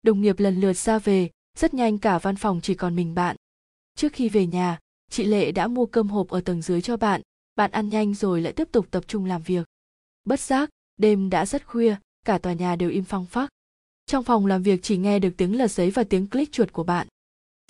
Đồng 0.02 0.20
nghiệp 0.20 0.38
lần 0.38 0.60
lượt 0.60 0.76
ra 0.76 0.98
về, 0.98 1.30
rất 1.58 1.74
nhanh 1.74 1.98
cả 1.98 2.18
văn 2.18 2.36
phòng 2.36 2.60
chỉ 2.62 2.74
còn 2.74 2.96
mình 2.96 3.14
bạn. 3.14 3.36
Trước 3.94 4.12
khi 4.12 4.28
về 4.28 4.46
nhà, 4.46 4.78
chị 5.10 5.24
lệ 5.24 5.52
đã 5.52 5.66
mua 5.66 5.86
cơm 5.86 6.08
hộp 6.08 6.28
ở 6.28 6.40
tầng 6.40 6.62
dưới 6.62 6.82
cho 6.82 6.96
bạn. 6.96 7.20
Bạn 7.56 7.70
ăn 7.70 7.88
nhanh 7.88 8.14
rồi 8.14 8.40
lại 8.40 8.52
tiếp 8.52 8.68
tục 8.72 8.86
tập 8.90 9.04
trung 9.06 9.24
làm 9.24 9.42
việc. 9.42 9.66
Bất 10.24 10.40
giác, 10.40 10.70
đêm 10.96 11.30
đã 11.30 11.46
rất 11.46 11.66
khuya, 11.66 11.96
cả 12.24 12.38
tòa 12.38 12.52
nhà 12.52 12.76
đều 12.76 12.90
im 12.90 13.04
phăng 13.04 13.26
phắc. 13.26 13.50
Trong 14.06 14.24
phòng 14.24 14.46
làm 14.46 14.62
việc 14.62 14.82
chỉ 14.82 14.96
nghe 14.96 15.18
được 15.18 15.30
tiếng 15.36 15.56
lật 15.56 15.70
giấy 15.70 15.90
và 15.90 16.04
tiếng 16.04 16.26
click 16.26 16.52
chuột 16.52 16.72
của 16.72 16.84
bạn 16.84 17.08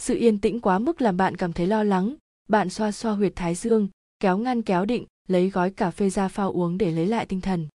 sự 0.02 0.16
yên 0.16 0.38
tĩnh 0.38 0.60
quá 0.60 0.78
mức 0.78 1.00
làm 1.00 1.16
bạn 1.16 1.36
cảm 1.36 1.52
thấy 1.52 1.66
lo 1.66 1.82
lắng. 1.82 2.14
Bạn 2.48 2.70
xoa 2.70 2.92
xoa 2.92 3.12
huyệt 3.12 3.32
thái 3.36 3.54
dương, 3.54 3.88
kéo 4.20 4.38
ngăn 4.38 4.62
kéo 4.62 4.84
định, 4.84 5.06
lấy 5.28 5.50
gói 5.50 5.70
cà 5.70 5.90
phê 5.90 6.10
ra 6.10 6.28
pha 6.28 6.44
uống 6.44 6.78
để 6.78 6.90
lấy 6.90 7.06
lại 7.06 7.26
tinh 7.26 7.40
thần. 7.40 7.68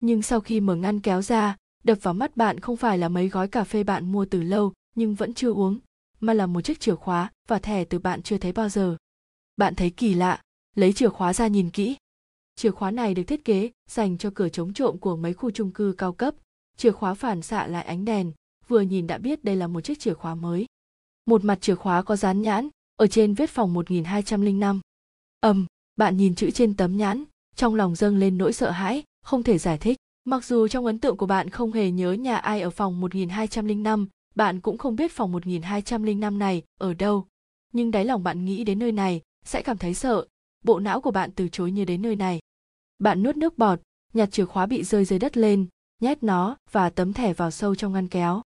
Nhưng 0.00 0.22
sau 0.22 0.40
khi 0.40 0.60
mở 0.60 0.74
ngăn 0.74 1.00
kéo 1.00 1.22
ra, 1.22 1.56
đập 1.84 1.98
vào 2.02 2.14
mắt 2.14 2.36
bạn 2.36 2.60
không 2.60 2.76
phải 2.76 2.98
là 2.98 3.08
mấy 3.08 3.28
gói 3.28 3.48
cà 3.48 3.64
phê 3.64 3.84
bạn 3.84 4.12
mua 4.12 4.24
từ 4.24 4.42
lâu, 4.42 4.72
nhưng 4.94 5.14
vẫn 5.14 5.34
chưa 5.34 5.52
uống, 5.52 5.78
mà 6.20 6.32
là 6.34 6.46
một 6.46 6.60
chiếc 6.60 6.80
chìa 6.80 6.94
khóa 6.94 7.30
và 7.48 7.58
thẻ 7.58 7.84
từ 7.84 7.98
bạn 7.98 8.22
chưa 8.22 8.38
thấy 8.38 8.52
bao 8.52 8.68
giờ. 8.68 8.96
Bạn 9.56 9.74
thấy 9.74 9.90
kỳ 9.90 10.14
lạ, 10.14 10.42
lấy 10.74 10.92
chìa 10.92 11.08
khóa 11.08 11.32
ra 11.32 11.46
nhìn 11.46 11.70
kỹ. 11.70 11.96
Chìa 12.56 12.70
khóa 12.70 12.90
này 12.90 13.14
được 13.14 13.24
thiết 13.24 13.44
kế 13.44 13.70
dành 13.90 14.18
cho 14.18 14.30
cửa 14.34 14.48
chống 14.48 14.72
trộm 14.72 14.98
của 14.98 15.16
mấy 15.16 15.34
khu 15.34 15.50
chung 15.50 15.70
cư 15.70 15.94
cao 15.98 16.12
cấp. 16.12 16.34
Chìa 16.76 16.90
khóa 16.90 17.14
phản 17.14 17.42
xạ 17.42 17.66
lại 17.66 17.84
ánh 17.84 18.04
đèn, 18.04 18.32
vừa 18.68 18.80
nhìn 18.80 19.06
đã 19.06 19.18
biết 19.18 19.44
đây 19.44 19.56
là 19.56 19.66
một 19.66 19.80
chiếc 19.80 20.00
chìa 20.00 20.14
khóa 20.14 20.34
mới 20.34 20.66
một 21.24 21.44
mặt 21.44 21.60
chìa 21.60 21.74
khóa 21.74 22.02
có 22.02 22.16
dán 22.16 22.42
nhãn 22.42 22.68
ở 22.96 23.06
trên 23.06 23.34
viết 23.34 23.50
phòng 23.50 23.74
1205. 23.74 24.80
Ầm, 25.40 25.66
bạn 25.96 26.16
nhìn 26.16 26.34
chữ 26.34 26.50
trên 26.50 26.74
tấm 26.74 26.96
nhãn, 26.96 27.24
trong 27.56 27.74
lòng 27.74 27.94
dâng 27.94 28.16
lên 28.16 28.38
nỗi 28.38 28.52
sợ 28.52 28.70
hãi, 28.70 29.02
không 29.22 29.42
thể 29.42 29.58
giải 29.58 29.78
thích. 29.78 29.96
Mặc 30.24 30.44
dù 30.44 30.68
trong 30.68 30.86
ấn 30.86 30.98
tượng 30.98 31.16
của 31.16 31.26
bạn 31.26 31.50
không 31.50 31.72
hề 31.72 31.90
nhớ 31.90 32.12
nhà 32.12 32.36
ai 32.36 32.60
ở 32.60 32.70
phòng 32.70 33.00
1205, 33.00 34.08
bạn 34.34 34.60
cũng 34.60 34.78
không 34.78 34.96
biết 34.96 35.12
phòng 35.12 35.32
1205 35.32 36.38
này 36.38 36.62
ở 36.80 36.94
đâu, 36.94 37.26
nhưng 37.72 37.90
đáy 37.90 38.04
lòng 38.04 38.22
bạn 38.22 38.44
nghĩ 38.44 38.64
đến 38.64 38.78
nơi 38.78 38.92
này 38.92 39.20
sẽ 39.44 39.62
cảm 39.62 39.78
thấy 39.78 39.94
sợ, 39.94 40.26
bộ 40.64 40.78
não 40.78 41.00
của 41.00 41.10
bạn 41.10 41.30
từ 41.30 41.48
chối 41.48 41.70
như 41.70 41.84
đến 41.84 42.02
nơi 42.02 42.16
này. 42.16 42.40
Bạn 42.98 43.22
nuốt 43.22 43.36
nước 43.36 43.58
bọt, 43.58 43.80
nhặt 44.12 44.32
chìa 44.32 44.44
khóa 44.44 44.66
bị 44.66 44.84
rơi 44.84 45.04
dưới 45.04 45.18
đất 45.18 45.36
lên, 45.36 45.66
nhét 46.00 46.22
nó 46.22 46.56
và 46.70 46.90
tấm 46.90 47.12
thẻ 47.12 47.32
vào 47.32 47.50
sâu 47.50 47.74
trong 47.74 47.92
ngăn 47.92 48.08
kéo. 48.08 48.42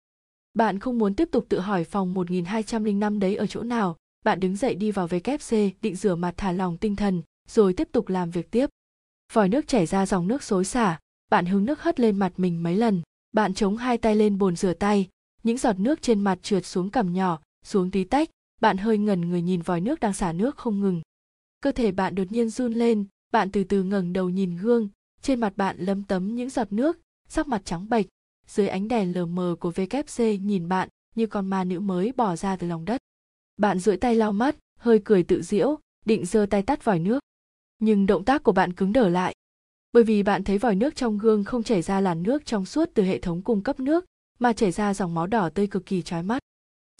Bạn 0.57 0.79
không 0.79 0.97
muốn 0.97 1.13
tiếp 1.13 1.29
tục 1.31 1.45
tự 1.49 1.59
hỏi 1.59 1.83
phòng 1.83 2.13
1205 2.13 3.19
đấy 3.19 3.35
ở 3.35 3.47
chỗ 3.47 3.63
nào, 3.63 3.97
bạn 4.25 4.39
đứng 4.39 4.55
dậy 4.55 4.75
đi 4.75 4.91
vào 4.91 5.07
WC 5.07 5.71
định 5.81 5.95
rửa 5.95 6.15
mặt 6.15 6.33
thả 6.37 6.51
lòng 6.51 6.77
tinh 6.77 6.95
thần, 6.95 7.21
rồi 7.47 7.73
tiếp 7.73 7.89
tục 7.91 8.09
làm 8.09 8.31
việc 8.31 8.51
tiếp. 8.51 8.69
Vòi 9.33 9.49
nước 9.49 9.67
chảy 9.67 9.85
ra 9.85 10.05
dòng 10.05 10.27
nước 10.27 10.43
xối 10.43 10.65
xả, 10.65 10.99
bạn 11.29 11.45
hứng 11.45 11.65
nước 11.65 11.81
hất 11.81 11.99
lên 11.99 12.19
mặt 12.19 12.33
mình 12.37 12.63
mấy 12.63 12.75
lần, 12.75 13.01
bạn 13.31 13.53
chống 13.53 13.77
hai 13.77 13.97
tay 13.97 14.15
lên 14.15 14.37
bồn 14.37 14.55
rửa 14.55 14.73
tay, 14.73 15.09
những 15.43 15.57
giọt 15.57 15.79
nước 15.79 16.01
trên 16.01 16.21
mặt 16.21 16.39
trượt 16.41 16.65
xuống 16.65 16.89
cằm 16.89 17.13
nhỏ, 17.13 17.39
xuống 17.65 17.91
tí 17.91 18.03
tách, 18.03 18.29
bạn 18.61 18.77
hơi 18.77 18.97
ngẩn 18.97 19.29
người 19.29 19.41
nhìn 19.41 19.61
vòi 19.61 19.81
nước 19.81 19.99
đang 19.99 20.13
xả 20.13 20.31
nước 20.31 20.57
không 20.57 20.79
ngừng. 20.79 21.01
Cơ 21.61 21.71
thể 21.71 21.91
bạn 21.91 22.15
đột 22.15 22.31
nhiên 22.31 22.49
run 22.49 22.73
lên, 22.73 23.05
bạn 23.31 23.51
từ 23.51 23.63
từ 23.63 23.83
ngẩng 23.83 24.13
đầu 24.13 24.29
nhìn 24.29 24.57
gương, 24.57 24.89
trên 25.21 25.39
mặt 25.39 25.53
bạn 25.55 25.77
lấm 25.79 26.03
tấm 26.03 26.35
những 26.35 26.49
giọt 26.49 26.73
nước, 26.73 26.99
sắc 27.29 27.47
mặt 27.47 27.61
trắng 27.65 27.89
bệch, 27.89 28.05
dưới 28.47 28.67
ánh 28.67 28.87
đèn 28.87 29.15
lờ 29.15 29.25
mờ 29.25 29.55
của 29.59 29.71
WC 29.71 30.41
nhìn 30.41 30.67
bạn 30.67 30.89
như 31.15 31.27
con 31.27 31.47
ma 31.47 31.63
nữ 31.63 31.79
mới 31.79 32.11
bỏ 32.11 32.35
ra 32.35 32.55
từ 32.55 32.67
lòng 32.67 32.85
đất. 32.85 33.01
Bạn 33.57 33.79
duỗi 33.79 33.97
tay 33.97 34.15
lau 34.15 34.31
mắt, 34.31 34.55
hơi 34.79 35.01
cười 35.05 35.23
tự 35.23 35.41
diễu, 35.41 35.79
định 36.05 36.25
giơ 36.25 36.45
tay 36.49 36.61
tắt 36.61 36.85
vòi 36.85 36.99
nước. 36.99 37.19
Nhưng 37.79 38.05
động 38.05 38.23
tác 38.23 38.43
của 38.43 38.51
bạn 38.51 38.73
cứng 38.73 38.93
đờ 38.93 39.09
lại. 39.09 39.35
Bởi 39.93 40.03
vì 40.03 40.23
bạn 40.23 40.43
thấy 40.43 40.57
vòi 40.57 40.75
nước 40.75 40.95
trong 40.95 41.17
gương 41.17 41.43
không 41.43 41.63
chảy 41.63 41.81
ra 41.81 42.01
làn 42.01 42.23
nước 42.23 42.45
trong 42.45 42.65
suốt 42.65 42.89
từ 42.93 43.03
hệ 43.03 43.19
thống 43.19 43.41
cung 43.41 43.61
cấp 43.61 43.79
nước, 43.79 44.05
mà 44.39 44.53
chảy 44.53 44.71
ra 44.71 44.93
dòng 44.93 45.13
máu 45.13 45.27
đỏ 45.27 45.49
tươi 45.49 45.67
cực 45.67 45.85
kỳ 45.85 46.01
chói 46.01 46.23
mắt. 46.23 46.39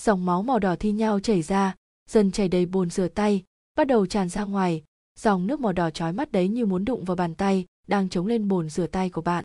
Dòng 0.01 0.25
máu 0.25 0.43
màu 0.43 0.59
đỏ 0.59 0.75
thi 0.79 0.91
nhau 0.91 1.19
chảy 1.19 1.41
ra, 1.41 1.75
dần 2.09 2.31
chảy 2.31 2.47
đầy 2.47 2.65
bồn 2.65 2.89
rửa 2.89 3.07
tay, 3.07 3.43
bắt 3.75 3.87
đầu 3.87 4.05
tràn 4.05 4.29
ra 4.29 4.43
ngoài, 4.43 4.83
dòng 5.19 5.47
nước 5.47 5.59
màu 5.59 5.73
đỏ 5.73 5.89
chói 5.89 6.13
mắt 6.13 6.31
đấy 6.31 6.47
như 6.47 6.65
muốn 6.65 6.85
đụng 6.85 7.05
vào 7.05 7.15
bàn 7.15 7.35
tay 7.35 7.65
đang 7.87 8.09
chống 8.09 8.27
lên 8.27 8.47
bồn 8.47 8.69
rửa 8.69 8.87
tay 8.87 9.09
của 9.09 9.21
bạn. 9.21 9.43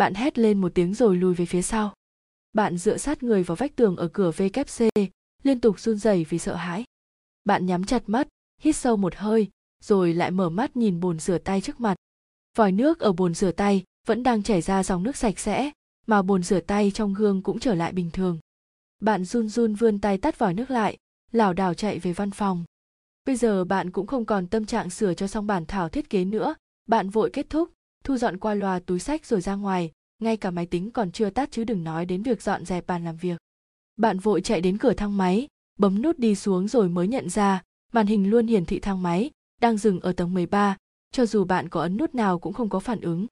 Bạn 0.00 0.14
hét 0.14 0.38
lên 0.38 0.60
một 0.60 0.72
tiếng 0.74 0.94
rồi 0.94 1.16
lùi 1.16 1.34
về 1.34 1.46
phía 1.46 1.62
sau. 1.62 1.94
Bạn 2.52 2.78
dựa 2.78 2.96
sát 2.96 3.22
người 3.22 3.42
vào 3.42 3.56
vách 3.56 3.76
tường 3.76 3.96
ở 3.96 4.08
cửa 4.08 4.30
WC, 4.30 4.88
liên 5.42 5.60
tục 5.60 5.80
run 5.80 5.98
rẩy 5.98 6.26
vì 6.28 6.38
sợ 6.38 6.54
hãi. 6.54 6.84
Bạn 7.44 7.66
nhắm 7.66 7.84
chặt 7.84 8.02
mắt, 8.06 8.28
hít 8.60 8.76
sâu 8.76 8.96
một 8.96 9.14
hơi, 9.14 9.48
rồi 9.84 10.14
lại 10.14 10.30
mở 10.30 10.50
mắt 10.50 10.76
nhìn 10.76 11.00
bồn 11.00 11.18
rửa 11.18 11.38
tay 11.38 11.60
trước 11.60 11.80
mặt. 11.80 11.94
Vòi 12.56 12.72
nước 12.72 13.00
ở 13.00 13.12
bồn 13.12 13.34
rửa 13.34 13.52
tay 13.52 13.84
vẫn 14.06 14.22
đang 14.22 14.42
chảy 14.42 14.60
ra 14.60 14.82
dòng 14.82 15.02
nước 15.02 15.16
sạch 15.16 15.38
sẽ, 15.38 15.70
mà 16.06 16.22
bồn 16.22 16.42
rửa 16.42 16.60
tay 16.60 16.90
trong 16.94 17.14
gương 17.14 17.42
cũng 17.42 17.58
trở 17.58 17.74
lại 17.74 17.92
bình 17.92 18.10
thường. 18.10 18.38
Bạn 19.00 19.24
run 19.24 19.48
run 19.48 19.74
vươn 19.74 19.98
tay 19.98 20.18
tắt 20.18 20.38
vòi 20.38 20.54
nước 20.54 20.70
lại, 20.70 20.96
lảo 21.32 21.52
đảo 21.52 21.74
chạy 21.74 21.98
về 21.98 22.12
văn 22.12 22.30
phòng. 22.30 22.64
Bây 23.24 23.36
giờ 23.36 23.64
bạn 23.64 23.90
cũng 23.90 24.06
không 24.06 24.24
còn 24.24 24.46
tâm 24.46 24.66
trạng 24.66 24.90
sửa 24.90 25.14
cho 25.14 25.26
xong 25.26 25.46
bản 25.46 25.66
thảo 25.66 25.88
thiết 25.88 26.10
kế 26.10 26.24
nữa, 26.24 26.54
bạn 26.88 27.10
vội 27.10 27.30
kết 27.32 27.50
thúc, 27.50 27.70
thu 28.04 28.16
dọn 28.16 28.38
qua 28.38 28.54
loa 28.54 28.78
túi 28.78 28.98
sách 28.98 29.26
rồi 29.26 29.40
ra 29.40 29.54
ngoài, 29.54 29.92
ngay 30.18 30.36
cả 30.36 30.50
máy 30.50 30.66
tính 30.66 30.90
còn 30.90 31.12
chưa 31.12 31.30
tắt 31.30 31.48
chứ 31.52 31.64
đừng 31.64 31.84
nói 31.84 32.06
đến 32.06 32.22
việc 32.22 32.42
dọn 32.42 32.64
dẹp 32.64 32.86
bàn 32.86 33.04
làm 33.04 33.16
việc. 33.16 33.40
Bạn 33.96 34.18
vội 34.18 34.40
chạy 34.40 34.60
đến 34.60 34.78
cửa 34.78 34.92
thang 34.92 35.16
máy, 35.16 35.48
bấm 35.78 36.02
nút 36.02 36.18
đi 36.18 36.34
xuống 36.34 36.68
rồi 36.68 36.88
mới 36.88 37.08
nhận 37.08 37.28
ra, 37.28 37.62
màn 37.92 38.06
hình 38.06 38.30
luôn 38.30 38.46
hiển 38.46 38.64
thị 38.64 38.78
thang 38.78 39.02
máy, 39.02 39.30
đang 39.60 39.76
dừng 39.76 40.00
ở 40.00 40.12
tầng 40.12 40.34
13, 40.34 40.76
cho 41.12 41.26
dù 41.26 41.44
bạn 41.44 41.68
có 41.68 41.80
ấn 41.80 41.96
nút 41.96 42.14
nào 42.14 42.38
cũng 42.38 42.52
không 42.52 42.68
có 42.68 42.80
phản 42.80 43.00
ứng. 43.00 43.26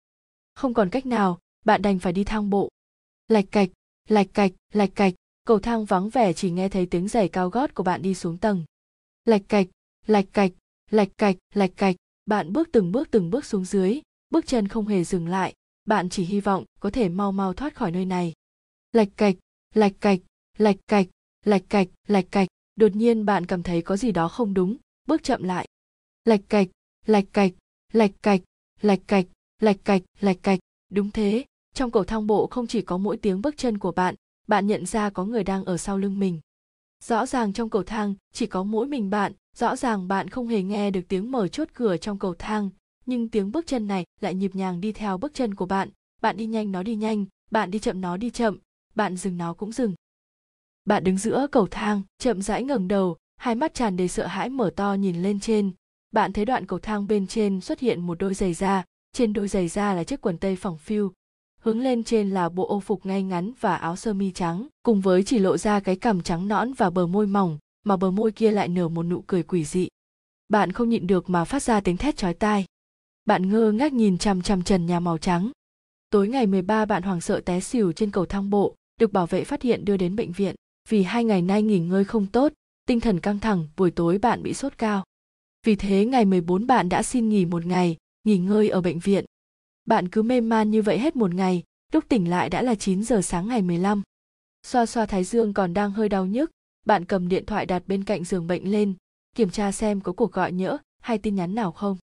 Không 0.55 0.75
còn 0.75 0.91
cách 0.91 1.07
nào, 1.07 1.39
bạn 1.65 1.83
đành 1.83 1.99
phải 1.99 2.13
đi 2.13 2.25
thang 2.25 2.51
bộ. 2.51 2.69
Lạch 3.29 3.45
cạch, 3.51 3.69
lạch 4.09 4.29
cạch, 4.35 4.53
lạch 4.73 4.91
cạch, 4.95 5.15
cầu 5.45 5.59
thang 5.59 5.85
vắng 5.85 6.11
vẻ 6.11 6.33
chỉ 6.33 6.51
nghe 6.51 6.69
thấy 6.69 6.87
tiếng 6.87 7.09
giày 7.09 7.29
cao 7.29 7.51
gót 7.51 7.75
của 7.75 7.83
bạn 7.83 8.03
đi 8.03 8.15
xuống 8.15 8.39
tầng. 8.39 8.65
Lạch 9.25 9.43
cạch, 9.49 9.67
lạch 10.07 10.27
cạch, 10.33 10.53
lạch 10.91 11.09
cạch, 11.19 11.37
lạch 11.55 11.71
cạch, 11.77 11.97
bạn 12.27 12.53
bước 12.53 12.69
từng 12.73 12.93
bước 12.93 13.11
từng 13.11 13.31
bước 13.31 13.45
xuống 13.45 13.65
dưới, 13.65 14.01
bước 14.31 14.47
chân 14.47 14.69
không 14.69 14.87
hề 14.87 15.05
dừng 15.05 15.29
lại, 15.29 15.55
bạn 15.85 16.09
chỉ 16.09 16.25
hy 16.25 16.41
vọng 16.41 16.65
có 16.81 16.91
thể 16.91 17.09
mau 17.09 17.33
mau 17.33 17.55
thoát 17.55 17.75
khỏi 17.75 17.93
nơi 17.93 18.05
này. 18.05 18.33
Lạch 18.93 19.09
cạch, 19.17 19.35
lạch 19.75 19.93
cạch, 20.01 20.21
lạch 20.59 20.77
cạch, 20.87 21.07
lạch 21.45 21.63
cạch, 21.69 21.89
lạch 22.07 22.27
cạch, 22.31 22.49
đột 22.77 22.97
nhiên 22.97 23.25
bạn 23.25 23.47
cảm 23.47 23.63
thấy 23.63 23.83
có 23.83 23.97
gì 23.97 24.13
đó 24.13 24.29
không 24.29 24.55
đúng, 24.55 24.77
bước 25.07 25.23
chậm 25.23 25.43
lại. 25.43 25.69
Lạch 26.25 26.41
cạch, 26.49 26.69
lạch 27.07 27.25
cạch, 27.33 27.53
lạch 27.93 28.13
cạch, 28.23 28.41
lạch 28.81 29.01
cạch, 29.07 29.27
lạch 29.61 29.77
cạch, 29.85 30.03
lạch 30.21 30.39
cạch, 30.43 30.59
đúng 30.91 31.11
thế, 31.11 31.45
trong 31.75 31.91
cầu 31.91 32.05
thang 32.05 32.27
bộ 32.27 32.47
không 32.47 32.67
chỉ 32.67 32.83
có 32.83 32.99
mỗi 32.99 33.17
tiếng 33.17 33.43
bước 33.43 33.57
chân 33.57 33.79
của 33.79 33.93
bạn, 33.93 34.15
bạn 34.47 34.67
nhận 34.67 34.87
ra 34.87 35.11
có 35.11 35.25
người 35.25 35.45
đang 35.45 35.65
ở 35.65 35.77
sau 35.77 35.99
lưng 35.99 36.19
mình. 36.19 36.41
Rõ 37.05 37.27
ràng 37.27 37.53
trong 37.53 37.71
cầu 37.71 37.83
thang 37.83 38.15
chỉ 38.33 38.47
có 38.47 38.63
mỗi 38.63 38.87
mình 38.87 39.11
bạn, 39.11 39.33
rõ 39.57 39.77
ràng 39.77 40.09
bạn 40.09 40.29
không 40.29 40.49
hề 40.49 40.63
nghe 40.63 40.91
được 40.91 41.01
tiếng 41.09 41.31
mở 41.31 41.49
chốt 41.49 41.69
cửa 41.75 41.97
trong 41.97 42.19
cầu 42.19 42.35
thang, 42.39 42.71
nhưng 43.09 43.29
tiếng 43.29 43.53
bước 43.53 43.67
chân 43.67 43.87
này 43.87 44.05
lại 44.21 44.35
nhịp 44.35 44.55
nhàng 44.55 44.81
đi 44.81 44.93
theo 44.93 45.19
bước 45.19 45.35
chân 45.35 45.55
của 45.55 45.67
bạn. 45.67 45.89
Bạn 46.21 46.37
đi 46.37 46.47
nhanh, 46.47 46.73
nó 46.73 46.83
đi 46.83 46.95
nhanh. 46.95 47.25
Bạn 47.51 47.71
đi 47.71 47.79
chậm, 47.79 48.01
nó 48.01 48.17
đi 48.17 48.31
chậm. 48.31 48.59
Bạn 48.95 49.17
dừng, 49.17 49.37
nó 49.37 49.55
cũng 49.55 49.73
dừng. 49.73 49.95
Bạn 50.85 51.05
đứng 51.05 51.19
giữa 51.19 51.47
cầu 51.53 51.67
thang, 51.71 52.03
chậm 52.19 52.43
rãi 52.43 52.63
ngẩng 52.63 52.89
đầu. 52.89 53.17
Hai 53.37 53.55
mắt 53.55 53.75
tràn 53.75 53.97
đầy 53.97 54.09
sợ 54.09 54.27
hãi 54.27 54.49
mở 54.49 54.71
to 54.77 54.95
nhìn 54.95 55.23
lên 55.23 55.41
trên. 55.41 55.73
Bạn 56.11 56.33
thấy 56.33 56.45
đoạn 56.45 56.67
cầu 56.67 56.79
thang 56.79 57.07
bên 57.07 57.27
trên 57.27 57.61
xuất 57.61 57.81
hiện 57.81 58.01
một 58.01 58.19
đôi 58.19 58.35
giày 58.35 58.55
da. 58.55 58.85
Trên 59.13 59.33
đôi 59.33 59.49
giày 59.49 59.69
da 59.69 59.95
là 59.95 60.05
chiếc 60.05 60.21
quần 60.21 60.39
tây 60.39 60.57
phẳng 60.57 60.79
phiu. 60.79 61.13
Hướng 61.61 61.81
lên 61.81 62.05
trên 62.05 62.31
là 62.31 62.49
bộ 62.49 62.67
ô 62.67 62.81
phục 62.81 63.07
ngay 63.07 63.23
ngắn 63.23 63.53
và 63.61 63.77
áo 63.77 63.97
sơ 63.97 64.15
mi 64.15 64.33
trắng. 64.33 64.67
Cùng 64.83 65.01
với 65.01 65.23
chỉ 65.23 65.39
lộ 65.39 65.57
ra 65.57 65.81
cái 65.81 65.97
cằm 65.97 66.23
trắng 66.23 66.49
nõn 66.49 66.73
và 66.73 66.91
bờ 66.91 67.07
môi 67.07 67.27
mỏng, 67.27 67.59
mà 67.85 67.97
bờ 67.97 68.11
môi 68.11 68.33
kia 68.33 68.51
lại 68.51 68.69
nở 68.69 68.89
một 68.89 69.03
nụ 69.03 69.25
cười 69.27 69.43
quỷ 69.43 69.65
dị. 69.65 69.89
Bạn 70.49 70.73
không 70.73 70.89
nhịn 70.89 71.07
được 71.07 71.31
mà 71.31 71.45
phát 71.45 71.63
ra 71.63 71.81
tiếng 71.81 71.97
thét 71.97 72.17
chói 72.17 72.35
tai 72.35 72.65
bạn 73.29 73.51
ngơ 73.51 73.73
ngác 73.73 73.93
nhìn 73.93 74.19
chằm 74.19 74.43
chằm 74.43 74.63
trần 74.63 74.87
nhà 74.87 75.01
màu 75.01 75.19
trắng. 75.19 75.51
Tối 76.11 76.29
ngày 76.29 76.47
13 76.47 76.85
bạn 76.85 77.03
hoảng 77.03 77.21
sợ 77.21 77.41
té 77.41 77.61
xỉu 77.61 77.93
trên 77.93 78.11
cầu 78.11 78.27
thang 78.27 78.51
bộ, 78.51 78.75
được 79.01 79.13
bảo 79.13 79.27
vệ 79.27 79.45
phát 79.45 79.63
hiện 79.63 79.85
đưa 79.85 79.97
đến 79.97 80.17
bệnh 80.17 80.33
viện. 80.33 80.55
Vì 80.89 81.03
hai 81.03 81.25
ngày 81.25 81.43
nay 81.43 81.63
nghỉ 81.63 81.79
ngơi 81.79 82.05
không 82.05 82.27
tốt, 82.27 82.53
tinh 82.87 83.01
thần 83.01 83.21
căng 83.21 83.39
thẳng, 83.39 83.69
buổi 83.77 83.91
tối 83.91 84.19
bạn 84.19 84.43
bị 84.43 84.55
sốt 84.55 84.79
cao. 84.79 85.05
Vì 85.67 85.77
thế 85.77 86.05
ngày 86.07 86.25
14 86.25 86.67
bạn 86.67 86.89
đã 86.89 87.03
xin 87.03 87.29
nghỉ 87.29 87.45
một 87.45 87.67
ngày, 87.67 87.97
nghỉ 88.25 88.39
ngơi 88.39 88.69
ở 88.69 88.81
bệnh 88.81 88.99
viện. 88.99 89.25
Bạn 89.85 90.09
cứ 90.09 90.23
mê 90.23 90.41
man 90.41 90.71
như 90.71 90.83
vậy 90.83 90.99
hết 90.99 91.17
một 91.17 91.35
ngày, 91.35 91.63
lúc 91.93 92.05
tỉnh 92.09 92.31
lại 92.31 92.51
đã 92.51 92.63
là 92.63 92.75
9 92.75 93.03
giờ 93.03 93.23
sáng 93.23 93.49
ngày 93.49 93.63
15. 93.63 94.03
Xoa 94.67 94.87
xoa 94.87 95.07
thái 95.07 95.25
dương 95.25 95.55
còn 95.55 95.75
đang 95.75 95.91
hơi 95.91 96.09
đau 96.09 96.27
nhức, 96.27 96.51
bạn 96.87 97.05
cầm 97.05 97.29
điện 97.29 97.47
thoại 97.47 97.67
đặt 97.67 97.83
bên 97.87 98.05
cạnh 98.05 98.25
giường 98.25 98.47
bệnh 98.47 98.71
lên, 98.71 98.95
kiểm 99.37 99.51
tra 99.51 99.73
xem 99.73 100.01
có 100.01 100.13
cuộc 100.13 100.33
gọi 100.33 100.53
nhỡ 100.53 100.79
hay 101.01 101.19
tin 101.19 101.35
nhắn 101.35 101.55
nào 101.55 101.73
không. 101.73 101.97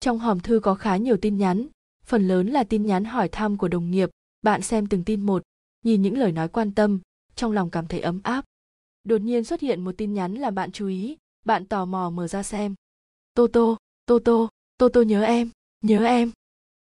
Trong 0.00 0.18
hòm 0.18 0.40
thư 0.40 0.60
có 0.60 0.74
khá 0.74 0.96
nhiều 0.96 1.16
tin 1.16 1.36
nhắn, 1.36 1.66
phần 2.04 2.28
lớn 2.28 2.46
là 2.46 2.64
tin 2.64 2.86
nhắn 2.86 3.04
hỏi 3.04 3.28
thăm 3.28 3.58
của 3.58 3.68
đồng 3.68 3.90
nghiệp, 3.90 4.10
bạn 4.42 4.62
xem 4.62 4.86
từng 4.86 5.04
tin 5.04 5.20
một, 5.20 5.42
nhìn 5.84 6.02
những 6.02 6.18
lời 6.18 6.32
nói 6.32 6.48
quan 6.48 6.74
tâm, 6.74 7.00
trong 7.34 7.52
lòng 7.52 7.70
cảm 7.70 7.86
thấy 7.86 8.00
ấm 8.00 8.20
áp. 8.22 8.44
Đột 9.04 9.20
nhiên 9.20 9.44
xuất 9.44 9.60
hiện 9.60 9.84
một 9.84 9.94
tin 9.96 10.14
nhắn 10.14 10.34
làm 10.34 10.54
bạn 10.54 10.72
chú 10.72 10.86
ý, 10.86 11.16
bạn 11.46 11.66
tò 11.66 11.84
mò 11.84 12.10
mở 12.10 12.28
ra 12.28 12.42
xem. 12.42 12.74
Tô 13.34 13.46
Tô, 13.46 13.76
Tô 14.06 14.18
Tô, 14.18 14.48
Tô 14.78 14.88
Tô 14.88 15.02
nhớ 15.02 15.22
em, 15.22 15.50
nhớ 15.84 16.04
em. 16.04 16.30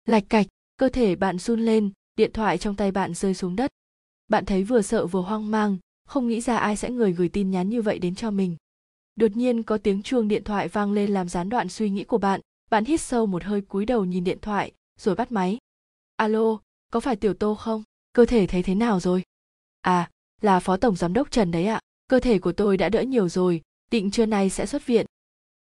Lạch 0.05 0.25
cạch, 0.29 0.47
cơ 0.77 0.89
thể 0.89 1.17
bạn 1.17 1.39
run 1.39 1.61
lên, 1.61 1.91
điện 2.17 2.31
thoại 2.33 2.59
trong 2.59 2.77
tay 2.77 2.91
bạn 2.91 3.15
rơi 3.15 3.35
xuống 3.35 3.57
đất. 3.57 3.71
Bạn 4.29 4.45
thấy 4.45 4.65
vừa 4.65 4.83
sợ 4.83 5.07
vừa 5.07 5.21
hoang 5.21 5.51
mang, 5.51 5.79
không 6.05 6.29
nghĩ 6.29 6.41
ra 6.41 6.57
ai 6.57 6.77
sẽ 6.77 6.91
người 6.91 7.13
gửi 7.13 7.29
tin 7.29 7.51
nhắn 7.51 7.69
như 7.69 7.83
vậy 7.83 7.99
đến 7.99 8.15
cho 8.15 8.31
mình. 8.31 8.57
Đột 9.17 9.37
nhiên 9.37 9.63
có 9.63 9.79
tiếng 9.79 10.03
chuông 10.03 10.29
điện 10.29 10.45
thoại 10.45 10.69
vang 10.69 10.93
lên 10.93 11.11
làm 11.11 11.29
gián 11.29 11.49
đoạn 11.49 11.69
suy 11.69 11.91
nghĩ 11.91 12.05
của 12.05 12.19
bạn, 12.19 12.41
bạn 12.73 12.85
hít 12.85 13.01
sâu 13.01 13.27
một 13.27 13.45
hơi 13.45 13.61
cúi 13.61 13.87
đầu 13.87 14.05
nhìn 14.05 14.25
điện 14.25 14.39
thoại, 14.43 14.73
rồi 14.99 15.15
bắt 15.15 15.33
máy. 15.33 15.59
Alo, 16.17 16.59
có 16.91 17.01
phải 17.01 17.17
Tiểu 17.17 17.35
Tô 17.35 17.55
không? 17.55 17.83
Cơ 18.13 18.25
thể 18.25 18.47
thấy 18.47 18.63
thế 18.63 18.75
nào 18.75 19.01
rồi? 19.01 19.23
À, 19.81 20.11
là 20.41 20.61
Phó 20.61 20.77
Tổng 20.77 20.97
Giám 20.97 21.13
đốc 21.13 21.31
Trần 21.31 21.51
đấy 21.51 21.67
ạ. 21.67 21.81
Cơ 22.09 22.21
thể 22.21 22.39
của 22.39 22.53
tôi 22.53 22.77
đã 22.77 22.89
đỡ 22.89 23.03
nhiều 23.03 23.29
rồi, 23.29 23.63
định 23.91 24.11
trưa 24.11 24.27
nay 24.27 24.51
sẽ 24.51 24.67
xuất 24.67 24.87
viện. 24.87 25.07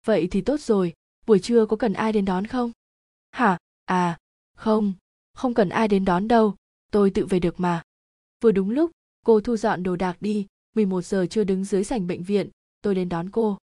Vậy 0.07 0.29
thì 0.31 0.41
tốt 0.41 0.61
rồi, 0.61 0.95
buổi 1.27 1.39
trưa 1.39 1.67
có 1.67 1.77
cần 1.77 1.93
ai 1.93 2.13
đến 2.13 2.25
đón 2.25 2.47
không? 2.47 2.73
Hả? 3.31 3.59
À, 3.85 4.19
không, 4.57 4.93
không 5.33 5.55
cần 5.55 5.69
ai 5.69 5.89
đến 5.89 6.05
đón 6.05 6.29
đâu, 6.29 6.55
tôi 6.91 7.11
tự 7.11 7.27
về 7.27 7.39
được 7.39 7.61
mà. 7.61 7.83
Vừa 8.41 8.53
đúng 8.53 8.71
lúc, 8.71 8.91
cô 9.27 9.41
thu 9.41 9.57
dọn 9.57 9.83
đồ 9.83 9.97
đạc 9.97 10.17
đi, 10.21 10.47
11 10.75 11.05
giờ 11.05 11.27
chưa 11.31 11.45
đứng 11.45 11.65
dưới 11.65 11.85
sảnh 11.85 12.07
bệnh 12.07 12.23
viện, 12.23 12.49
tôi 12.83 12.95
đến 12.95 13.09
đón 13.09 13.31
cô. 13.31 13.59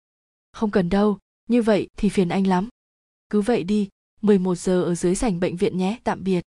Không 0.53 0.71
cần 0.71 0.89
đâu, 0.89 1.19
như 1.49 1.63
vậy 1.63 1.89
thì 1.97 2.09
phiền 2.09 2.29
anh 2.29 2.47
lắm 2.47 2.69
cứ 3.31 3.41
vậy 3.41 3.65
đi 3.65 3.89
11 4.23 4.59
giờ 4.59 4.83
ở 4.83 4.95
dưới 4.95 5.15
sảnh 5.15 5.41
bệnh 5.41 5.57
viện 5.57 5.79
nhé, 5.79 5.99
tạm 6.05 6.25
biệt. 6.25 6.43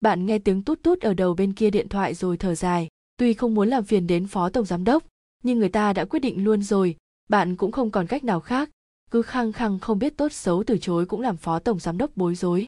Bạn 0.00 0.26
nghe 0.26 0.38
tiếng 0.38 0.62
tút 0.62 0.82
tút 0.82 1.00
ở 1.00 1.14
đầu 1.14 1.34
bên 1.34 1.52
kia 1.52 1.70
điện 1.70 1.88
thoại 1.88 2.14
rồi 2.14 2.36
thở 2.36 2.54
dài. 2.54 2.88
Tuy 3.16 3.34
không 3.34 3.54
muốn 3.54 3.68
làm 3.68 3.84
phiền 3.84 4.06
đến 4.06 4.26
phó 4.26 4.48
tổng 4.50 4.64
giám 4.64 4.84
đốc, 4.84 5.04
nhưng 5.42 5.58
người 5.58 5.68
ta 5.68 5.92
đã 5.92 6.04
quyết 6.04 6.20
định 6.20 6.44
luôn 6.44 6.62
rồi. 6.62 6.96
Bạn 7.28 7.56
cũng 7.56 7.72
không 7.72 7.90
còn 7.90 8.06
cách 8.06 8.24
nào 8.24 8.40
khác. 8.40 8.70
Cứ 9.10 9.22
khăng 9.22 9.52
khăng 9.52 9.78
không 9.78 9.98
biết 9.98 10.16
tốt 10.16 10.32
xấu 10.32 10.64
từ 10.66 10.78
chối 10.78 11.06
cũng 11.06 11.20
làm 11.20 11.36
phó 11.36 11.58
tổng 11.58 11.78
giám 11.78 11.98
đốc 11.98 12.10
bối 12.16 12.34
rối. 12.34 12.66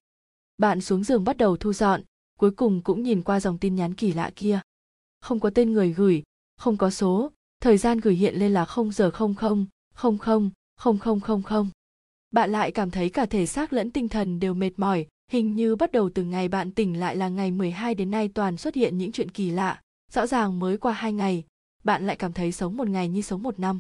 Bạn 0.58 0.80
xuống 0.80 1.04
giường 1.04 1.24
bắt 1.24 1.36
đầu 1.36 1.56
thu 1.56 1.72
dọn, 1.72 2.02
cuối 2.38 2.50
cùng 2.50 2.82
cũng 2.82 3.02
nhìn 3.02 3.22
qua 3.22 3.40
dòng 3.40 3.58
tin 3.58 3.74
nhắn 3.74 3.94
kỳ 3.94 4.12
lạ 4.12 4.30
kia. 4.36 4.60
Không 5.20 5.40
có 5.40 5.50
tên 5.50 5.72
người 5.72 5.92
gửi, 5.92 6.22
không 6.56 6.76
có 6.76 6.90
số, 6.90 7.32
thời 7.60 7.78
gian 7.78 8.00
gửi 8.00 8.14
hiện 8.14 8.34
lên 8.34 8.52
là 8.52 8.64
0 8.64 8.92
giờ 8.92 9.10
00 9.10 9.34
00 9.94 10.50
00 10.76 11.20
00 11.20 11.70
bạn 12.38 12.50
lại 12.50 12.70
cảm 12.70 12.90
thấy 12.90 13.08
cả 13.08 13.26
thể 13.26 13.46
xác 13.46 13.72
lẫn 13.72 13.90
tinh 13.90 14.08
thần 14.08 14.40
đều 14.40 14.54
mệt 14.54 14.70
mỏi, 14.76 15.06
hình 15.32 15.56
như 15.56 15.76
bắt 15.76 15.92
đầu 15.92 16.10
từ 16.14 16.24
ngày 16.24 16.48
bạn 16.48 16.72
tỉnh 16.72 17.00
lại 17.00 17.16
là 17.16 17.28
ngày 17.28 17.50
12 17.50 17.94
đến 17.94 18.10
nay 18.10 18.30
toàn 18.34 18.56
xuất 18.56 18.74
hiện 18.74 18.98
những 18.98 19.12
chuyện 19.12 19.30
kỳ 19.30 19.50
lạ. 19.50 19.80
Rõ 20.12 20.26
ràng 20.26 20.58
mới 20.58 20.78
qua 20.78 20.92
hai 20.92 21.12
ngày, 21.12 21.44
bạn 21.84 22.06
lại 22.06 22.16
cảm 22.16 22.32
thấy 22.32 22.52
sống 22.52 22.76
một 22.76 22.88
ngày 22.88 23.08
như 23.08 23.22
sống 23.22 23.42
một 23.42 23.58
năm. 23.58 23.78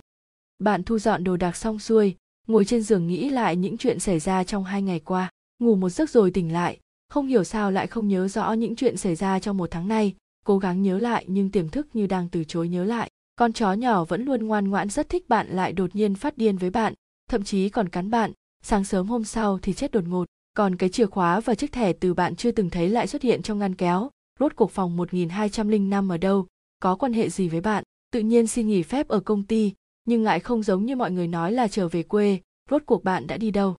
bạn 0.58 0.82
thu 0.82 0.98
dọn 0.98 1.24
đồ 1.24 1.36
đạc 1.36 1.56
xong 1.56 1.78
xuôi 1.78 2.16
ngồi 2.48 2.64
trên 2.64 2.82
giường 2.82 3.06
nghĩ 3.06 3.30
lại 3.30 3.56
những 3.56 3.78
chuyện 3.78 3.98
xảy 3.98 4.18
ra 4.18 4.44
trong 4.44 4.64
hai 4.64 4.82
ngày 4.82 5.00
qua 5.00 5.30
ngủ 5.58 5.74
một 5.74 5.88
giấc 5.88 6.10
rồi 6.10 6.30
tỉnh 6.30 6.52
lại 6.52 6.78
không 7.08 7.26
hiểu 7.26 7.44
sao 7.44 7.70
lại 7.70 7.86
không 7.86 8.08
nhớ 8.08 8.28
rõ 8.28 8.52
những 8.52 8.76
chuyện 8.76 8.96
xảy 8.96 9.14
ra 9.14 9.38
trong 9.38 9.56
một 9.56 9.70
tháng 9.70 9.88
nay 9.88 10.14
cố 10.46 10.58
gắng 10.58 10.82
nhớ 10.82 10.98
lại 10.98 11.24
nhưng 11.28 11.50
tiềm 11.50 11.68
thức 11.68 11.86
như 11.94 12.06
đang 12.06 12.28
từ 12.28 12.44
chối 12.44 12.68
nhớ 12.68 12.84
lại 12.84 13.10
con 13.36 13.52
chó 13.52 13.72
nhỏ 13.72 14.04
vẫn 14.04 14.24
luôn 14.24 14.46
ngoan 14.46 14.68
ngoãn 14.68 14.88
rất 14.88 15.08
thích 15.08 15.28
bạn 15.28 15.46
lại 15.48 15.72
đột 15.72 15.96
nhiên 15.96 16.14
phát 16.14 16.38
điên 16.38 16.56
với 16.56 16.70
bạn 16.70 16.94
thậm 17.30 17.44
chí 17.44 17.68
còn 17.68 17.88
cắn 17.88 18.10
bạn 18.10 18.32
sáng 18.62 18.84
sớm 18.84 19.06
hôm 19.06 19.24
sau 19.24 19.58
thì 19.62 19.72
chết 19.72 19.90
đột 19.90 20.04
ngột, 20.04 20.24
còn 20.54 20.76
cái 20.76 20.88
chìa 20.88 21.06
khóa 21.06 21.40
và 21.40 21.54
chiếc 21.54 21.72
thẻ 21.72 21.92
từ 21.92 22.14
bạn 22.14 22.36
chưa 22.36 22.50
từng 22.50 22.70
thấy 22.70 22.88
lại 22.88 23.06
xuất 23.06 23.22
hiện 23.22 23.42
trong 23.42 23.58
ngăn 23.58 23.74
kéo. 23.74 24.10
Rốt 24.40 24.56
cuộc 24.56 24.70
phòng 24.70 24.96
1205 24.96 26.08
ở 26.08 26.16
đâu? 26.16 26.46
Có 26.80 26.94
quan 26.94 27.12
hệ 27.12 27.28
gì 27.28 27.48
với 27.48 27.60
bạn? 27.60 27.84
Tự 28.10 28.20
nhiên 28.20 28.46
xin 28.46 28.68
nghỉ 28.68 28.82
phép 28.82 29.08
ở 29.08 29.20
công 29.20 29.42
ty, 29.42 29.72
nhưng 30.04 30.22
lại 30.22 30.40
không 30.40 30.62
giống 30.62 30.84
như 30.84 30.96
mọi 30.96 31.10
người 31.10 31.28
nói 31.28 31.52
là 31.52 31.68
trở 31.68 31.88
về 31.88 32.02
quê. 32.02 32.40
Rốt 32.70 32.82
cuộc 32.86 33.04
bạn 33.04 33.26
đã 33.26 33.36
đi 33.36 33.50
đâu? 33.50 33.76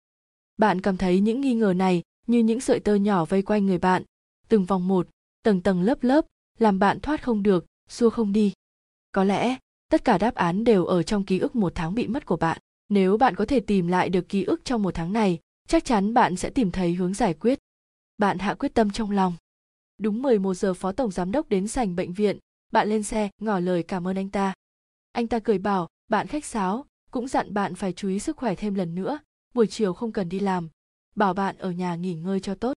Bạn 0.57 0.81
cảm 0.81 0.97
thấy 0.97 1.19
những 1.19 1.41
nghi 1.41 1.53
ngờ 1.53 1.73
này 1.75 2.03
như 2.27 2.39
những 2.39 2.59
sợi 2.59 2.79
tơ 2.79 2.95
nhỏ 2.95 3.25
vây 3.25 3.41
quanh 3.41 3.65
người 3.65 3.77
bạn. 3.77 4.03
Từng 4.47 4.65
vòng 4.65 4.87
một, 4.87 5.07
tầng 5.43 5.61
tầng 5.61 5.81
lớp 5.81 6.03
lớp, 6.03 6.25
làm 6.59 6.79
bạn 6.79 6.99
thoát 6.99 7.23
không 7.23 7.43
được, 7.43 7.65
xua 7.89 8.09
không 8.09 8.33
đi. 8.33 8.53
Có 9.11 9.23
lẽ, 9.23 9.57
tất 9.91 10.05
cả 10.05 10.17
đáp 10.17 10.35
án 10.35 10.63
đều 10.63 10.85
ở 10.85 11.03
trong 11.03 11.23
ký 11.23 11.39
ức 11.39 11.55
một 11.55 11.71
tháng 11.75 11.95
bị 11.95 12.07
mất 12.07 12.25
của 12.25 12.37
bạn 12.37 12.57
nếu 12.89 13.17
bạn 13.17 13.35
có 13.35 13.45
thể 13.45 13.59
tìm 13.59 13.87
lại 13.87 14.09
được 14.09 14.29
ký 14.29 14.43
ức 14.43 14.61
trong 14.65 14.81
một 14.81 14.93
tháng 14.93 15.13
này, 15.13 15.39
chắc 15.67 15.85
chắn 15.85 16.13
bạn 16.13 16.35
sẽ 16.35 16.49
tìm 16.49 16.71
thấy 16.71 16.93
hướng 16.93 17.13
giải 17.13 17.33
quyết. 17.33 17.59
Bạn 18.17 18.39
hạ 18.39 18.53
quyết 18.53 18.73
tâm 18.73 18.89
trong 18.91 19.11
lòng. 19.11 19.33
Đúng 19.97 20.21
11 20.21 20.53
giờ, 20.53 20.73
phó 20.73 20.91
tổng 20.91 21.11
giám 21.11 21.31
đốc 21.31 21.49
đến 21.49 21.67
sảnh 21.67 21.95
bệnh 21.95 22.13
viện. 22.13 22.37
Bạn 22.71 22.89
lên 22.89 23.03
xe, 23.03 23.29
ngỏ 23.41 23.59
lời 23.59 23.83
cảm 23.83 24.07
ơn 24.07 24.17
anh 24.17 24.29
ta. 24.29 24.53
Anh 25.11 25.27
ta 25.27 25.39
cười 25.39 25.57
bảo, 25.57 25.87
bạn 26.09 26.27
khách 26.27 26.45
sáo, 26.45 26.85
cũng 27.11 27.27
dặn 27.27 27.53
bạn 27.53 27.75
phải 27.75 27.93
chú 27.93 28.09
ý 28.09 28.19
sức 28.19 28.37
khỏe 28.37 28.55
thêm 28.55 28.73
lần 28.75 28.95
nữa. 28.95 29.19
Buổi 29.53 29.67
chiều 29.67 29.93
không 29.93 30.11
cần 30.11 30.29
đi 30.29 30.39
làm. 30.39 30.69
Bảo 31.15 31.33
bạn 31.33 31.57
ở 31.57 31.71
nhà 31.71 31.95
nghỉ 31.95 32.13
ngơi 32.13 32.39
cho 32.39 32.55
tốt. 32.55 32.73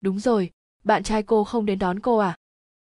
Đúng 0.00 0.20
rồi, 0.20 0.50
bạn 0.84 1.02
trai 1.02 1.22
cô 1.22 1.44
không 1.44 1.66
đến 1.66 1.78
đón 1.78 2.00
cô 2.00 2.18
à? 2.18 2.36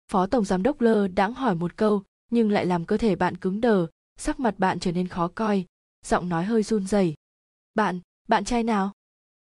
Phó 0.09 0.27
tổng 0.27 0.45
giám 0.45 0.63
đốc 0.63 0.81
lơ 0.81 1.09
đãng 1.09 1.35
hỏi 1.35 1.55
một 1.55 1.77
câu, 1.77 2.03
nhưng 2.31 2.51
lại 2.51 2.67
làm 2.67 2.85
cơ 2.85 2.97
thể 2.97 3.17
bạn 3.17 3.37
cứng 3.37 3.61
đờ, 3.61 3.87
sắc 4.17 4.41
mặt 4.41 4.59
bạn 4.59 4.81
trở 4.81 4.93
nên 4.93 5.09
khó 5.09 5.29
coi 5.29 5.65
giọng 6.07 6.29
nói 6.29 6.45
hơi 6.45 6.63
run 6.63 6.87
rẩy. 6.87 7.15
Bạn 7.75 8.01
bạn 8.29 8.45
trai 8.45 8.63
nào? 8.63 8.93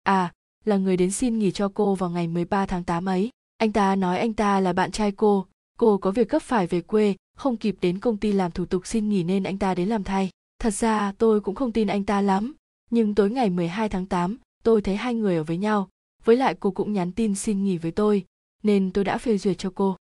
À 0.04 0.34
là 0.66 0.78
người 0.78 0.98
đến 0.98 1.12
xin 1.12 1.40
nghỉ 1.40 1.52
cho 1.52 1.72
cô 1.74 1.96
vào 1.96 2.10
ngày 2.10 2.28
13 2.28 2.66
tháng 2.66 2.84
8 2.84 3.06
ấy. 3.06 3.30
Anh 3.58 3.72
ta 3.72 3.96
nói 3.96 4.20
anh 4.20 4.34
ta 4.34 4.60
là 4.60 4.74
bạn 4.74 4.92
trai 4.92 5.12
cô. 5.12 5.46
Cô 5.80 5.98
có 5.98 6.12
việc 6.12 6.30
cấp 6.30 6.42
phải 6.42 6.68
về 6.68 6.82
quê, 6.82 7.16
không 7.38 7.58
kịp 7.58 7.76
đến 7.82 8.00
công 8.00 8.18
ty 8.18 8.32
làm 8.32 8.52
thủ 8.52 8.66
tục 8.66 8.88
xin 8.88 9.10
nghỉ 9.10 9.24
nên 9.24 9.44
anh 9.44 9.58
ta 9.58 9.76
đến 9.76 9.90
làm 9.90 10.04
thay. 10.04 10.30
Thật 10.60 10.74
ra, 10.74 11.14
tôi 11.18 11.42
cũng 11.42 11.56
không 11.56 11.72
tin 11.72 11.88
anh 11.88 12.04
ta 12.04 12.22
lắm. 12.22 12.54
Nhưng 12.90 13.16
tối 13.16 13.30
ngày 13.30 13.50
12 13.50 13.90
tháng 13.90 14.06
8 14.06 14.38
tôi 14.64 14.82
thấy 14.82 14.96
hai 14.96 15.14
người 15.14 15.36
ở 15.36 15.44
với 15.44 15.58
nhau. 15.58 15.90
Với 16.24 16.36
lại 16.36 16.56
cô 16.60 16.72
cũng 16.72 16.94
nhắn 16.94 17.12
tin 17.12 17.36
xin 17.36 17.64
nghỉ 17.64 17.78
với 17.78 17.92
tôi, 17.92 18.26
nên 18.64 18.92
tôi 18.92 19.04
đã 19.04 19.18
phê 19.18 19.38
duyệt 19.38 19.58
cho 19.58 19.72
cô. 19.76 19.96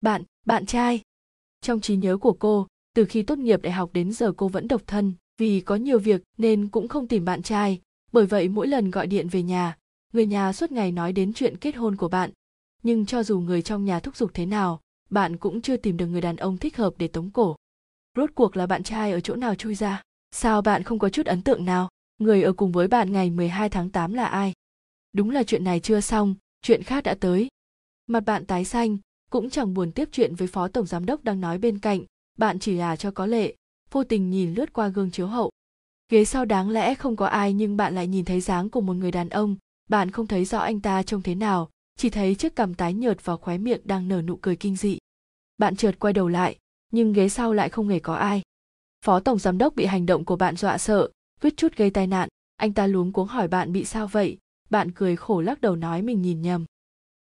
Bạn 0.00 0.22
bạn 0.46 0.66
trai. 0.66 1.00
Trong 1.60 1.80
trí 1.80 1.96
nhớ 1.96 2.16
của 2.16 2.32
cô, 2.32 2.66
từ 2.94 3.04
khi 3.04 3.22
tốt 3.22 3.38
nghiệp 3.38 3.62
đại 3.62 3.72
học 3.72 3.90
đến 3.92 4.12
giờ 4.12 4.32
cô 4.36 4.48
vẫn 4.48 4.68
độc 4.68 4.82
thân 4.86 5.14
vì 5.40 5.60
có 5.60 5.76
nhiều 5.76 5.98
việc 5.98 6.22
nên 6.38 6.68
cũng 6.68 6.88
không 6.88 7.08
tìm 7.08 7.24
bạn 7.24 7.42
trai, 7.42 7.80
bởi 8.12 8.26
vậy 8.26 8.48
mỗi 8.48 8.66
lần 8.66 8.90
gọi 8.90 9.06
điện 9.06 9.28
về 9.28 9.42
nhà, 9.42 9.76
người 10.12 10.26
nhà 10.26 10.52
suốt 10.52 10.72
ngày 10.72 10.92
nói 10.92 11.12
đến 11.12 11.32
chuyện 11.32 11.56
kết 11.56 11.76
hôn 11.76 11.96
của 11.96 12.08
bạn. 12.08 12.30
Nhưng 12.82 13.06
cho 13.06 13.22
dù 13.22 13.40
người 13.40 13.62
trong 13.62 13.84
nhà 13.84 14.00
thúc 14.00 14.16
giục 14.16 14.30
thế 14.34 14.46
nào, 14.46 14.80
bạn 15.10 15.36
cũng 15.36 15.60
chưa 15.60 15.76
tìm 15.76 15.96
được 15.96 16.06
người 16.06 16.20
đàn 16.20 16.36
ông 16.36 16.58
thích 16.58 16.76
hợp 16.76 16.94
để 16.98 17.08
tống 17.08 17.30
cổ. 17.30 17.56
Rốt 18.16 18.30
cuộc 18.34 18.56
là 18.56 18.66
bạn 18.66 18.82
trai 18.82 19.12
ở 19.12 19.20
chỗ 19.20 19.36
nào 19.36 19.54
chui 19.54 19.74
ra? 19.74 20.02
Sao 20.30 20.62
bạn 20.62 20.82
không 20.82 20.98
có 20.98 21.08
chút 21.08 21.26
ấn 21.26 21.42
tượng 21.42 21.64
nào? 21.64 21.88
Người 22.18 22.42
ở 22.42 22.52
cùng 22.52 22.72
với 22.72 22.88
bạn 22.88 23.12
ngày 23.12 23.30
12 23.30 23.68
tháng 23.68 23.90
8 23.90 24.14
là 24.14 24.24
ai? 24.26 24.52
Đúng 25.12 25.30
là 25.30 25.42
chuyện 25.42 25.64
này 25.64 25.80
chưa 25.80 26.00
xong, 26.00 26.34
chuyện 26.62 26.82
khác 26.82 27.04
đã 27.04 27.14
tới. 27.20 27.48
Mặt 28.06 28.20
bạn 28.20 28.46
tái 28.46 28.64
xanh, 28.64 28.98
cũng 29.30 29.50
chẳng 29.50 29.74
buồn 29.74 29.92
tiếp 29.92 30.08
chuyện 30.12 30.34
với 30.34 30.48
phó 30.48 30.68
tổng 30.68 30.86
giám 30.86 31.06
đốc 31.06 31.24
đang 31.24 31.40
nói 31.40 31.58
bên 31.58 31.78
cạnh, 31.78 32.04
bạn 32.38 32.58
chỉ 32.58 32.74
là 32.74 32.96
cho 32.96 33.10
có 33.10 33.26
lệ 33.26 33.54
vô 33.90 34.04
tình 34.04 34.30
nhìn 34.30 34.54
lướt 34.54 34.72
qua 34.72 34.88
gương 34.88 35.10
chiếu 35.10 35.26
hậu. 35.26 35.50
Ghế 36.08 36.24
sau 36.24 36.44
đáng 36.44 36.70
lẽ 36.70 36.94
không 36.94 37.16
có 37.16 37.26
ai 37.26 37.52
nhưng 37.52 37.76
bạn 37.76 37.94
lại 37.94 38.06
nhìn 38.06 38.24
thấy 38.24 38.40
dáng 38.40 38.70
của 38.70 38.80
một 38.80 38.94
người 38.94 39.10
đàn 39.10 39.28
ông. 39.28 39.56
Bạn 39.88 40.10
không 40.10 40.26
thấy 40.26 40.44
rõ 40.44 40.58
anh 40.58 40.80
ta 40.80 41.02
trông 41.02 41.22
thế 41.22 41.34
nào, 41.34 41.70
chỉ 41.96 42.10
thấy 42.10 42.34
chiếc 42.34 42.56
cằm 42.56 42.74
tái 42.74 42.94
nhợt 42.94 43.24
và 43.24 43.36
khóe 43.36 43.58
miệng 43.58 43.80
đang 43.84 44.08
nở 44.08 44.22
nụ 44.22 44.36
cười 44.36 44.56
kinh 44.56 44.76
dị. 44.76 44.98
Bạn 45.58 45.76
chợt 45.76 45.98
quay 45.98 46.12
đầu 46.12 46.28
lại, 46.28 46.58
nhưng 46.92 47.12
ghế 47.12 47.28
sau 47.28 47.52
lại 47.52 47.68
không 47.68 47.88
hề 47.88 47.98
có 47.98 48.14
ai. 48.14 48.42
Phó 49.04 49.20
tổng 49.20 49.38
giám 49.38 49.58
đốc 49.58 49.74
bị 49.74 49.86
hành 49.86 50.06
động 50.06 50.24
của 50.24 50.36
bạn 50.36 50.56
dọa 50.56 50.78
sợ 50.78 51.08
quyết 51.40 51.56
chút 51.56 51.76
gây 51.76 51.90
tai 51.90 52.06
nạn. 52.06 52.28
Anh 52.56 52.72
ta 52.72 52.86
luống 52.86 53.12
cuống 53.12 53.26
hỏi 53.26 53.48
bạn 53.48 53.72
bị 53.72 53.84
sao 53.84 54.06
vậy? 54.06 54.38
Bạn 54.70 54.90
cười 54.90 55.16
khổ 55.16 55.40
lắc 55.40 55.60
đầu 55.60 55.76
nói 55.76 56.02
mình 56.02 56.22
nhìn 56.22 56.42
nhầm. 56.42 56.64